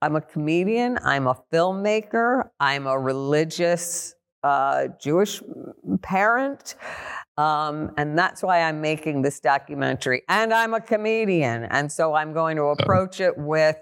i'm 0.00 0.16
a 0.16 0.20
comedian 0.20 0.98
i'm 1.04 1.26
a 1.26 1.38
filmmaker 1.52 2.48
i'm 2.60 2.86
a 2.86 2.98
religious 2.98 4.13
uh, 4.44 4.88
jewish 5.00 5.42
parent 6.02 6.76
um, 7.36 7.90
and 7.96 8.16
that's 8.16 8.42
why 8.42 8.62
i'm 8.62 8.80
making 8.80 9.22
this 9.22 9.40
documentary 9.40 10.22
and 10.28 10.52
i'm 10.52 10.74
a 10.74 10.80
comedian 10.80 11.64
and 11.64 11.90
so 11.90 12.14
i'm 12.14 12.32
going 12.32 12.56
to 12.56 12.64
approach 12.64 13.20
it 13.20 13.36
with 13.36 13.76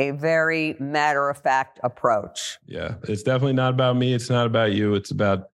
a 0.00 0.10
very 0.12 0.76
matter 0.80 1.28
of 1.28 1.36
fact 1.36 1.78
approach. 1.84 2.58
Yeah, 2.66 2.94
it's 3.04 3.22
definitely 3.22 3.52
not 3.52 3.74
about 3.74 3.96
me. 3.96 4.14
It's 4.14 4.30
not 4.30 4.46
about 4.46 4.72
you. 4.72 4.94
It's 4.94 5.10
about 5.10 5.50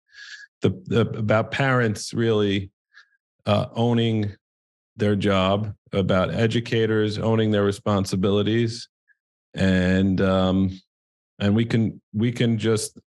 the, 0.63 0.71
the 0.87 1.01
about 1.19 1.51
parents 1.51 2.15
really 2.15 2.71
uh, 3.45 3.67
owning 3.75 4.35
their 4.97 5.17
job, 5.17 5.75
about 5.93 6.33
educators 6.33 7.19
owning 7.19 7.51
their 7.51 7.65
responsibilities, 7.65 8.89
and 9.55 10.21
um, 10.21 10.81
and 11.41 11.55
we 11.55 11.65
can 11.65 12.01
we 12.15 12.31
can 12.31 12.57
just 12.57 12.99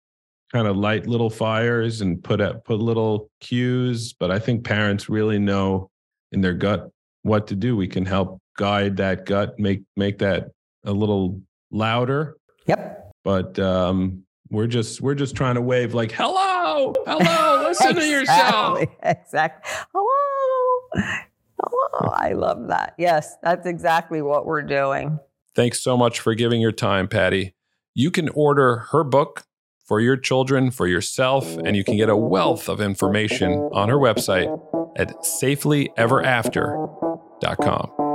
kind 0.51 0.67
of 0.67 0.77
light 0.77 1.07
little 1.07 1.29
fires 1.29 2.01
and 2.01 2.23
put 2.23 2.41
out 2.41 2.65
put 2.65 2.79
little 2.79 3.29
cues. 3.39 4.13
But 4.13 4.31
I 4.31 4.39
think 4.39 4.63
parents 4.63 5.09
really 5.09 5.39
know 5.39 5.89
in 6.31 6.41
their 6.41 6.53
gut 6.53 6.89
what 7.23 7.47
to 7.47 7.55
do. 7.55 7.75
We 7.75 7.87
can 7.87 8.05
help 8.05 8.39
guide 8.57 8.97
that 8.97 9.25
gut, 9.25 9.59
make 9.59 9.83
make 9.95 10.19
that 10.19 10.49
a 10.85 10.91
little 10.91 11.41
louder. 11.71 12.37
Yep. 12.67 13.11
But 13.23 13.59
um, 13.59 14.23
we're 14.49 14.67
just 14.67 15.01
we're 15.01 15.15
just 15.15 15.35
trying 15.35 15.55
to 15.55 15.61
wave 15.61 15.93
like 15.93 16.11
hello, 16.11 16.93
hello, 17.05 17.63
listen 17.67 17.97
exactly, 17.97 18.01
to 18.01 18.07
yourself. 18.07 18.79
Exactly. 19.03 19.71
Hello. 19.93 21.15
Hello. 21.61 22.13
I 22.15 22.33
love 22.33 22.67
that. 22.67 22.95
Yes, 22.97 23.35
that's 23.43 23.67
exactly 23.67 24.21
what 24.21 24.45
we're 24.45 24.61
doing. 24.61 25.19
Thanks 25.55 25.81
so 25.81 25.97
much 25.97 26.19
for 26.19 26.33
giving 26.35 26.61
your 26.61 26.71
time, 26.71 27.07
Pattie. 27.07 27.53
You 27.93 28.11
can 28.11 28.29
order 28.29 28.87
her 28.91 29.03
book 29.03 29.43
for 29.89 29.99
your 29.99 30.15
children, 30.15 30.69
for 30.69 30.87
yourself, 30.87 31.57
and 31.57 31.75
you 31.75 31.83
can 31.83 31.97
get 31.97 32.09
a 32.09 32.15
wealth 32.15 32.69
of 32.69 32.79
information 32.79 33.53
on 33.73 33.89
her 33.89 33.97
website 33.97 34.47
at 34.95 35.09
safelyeverafter.com. 35.23 38.08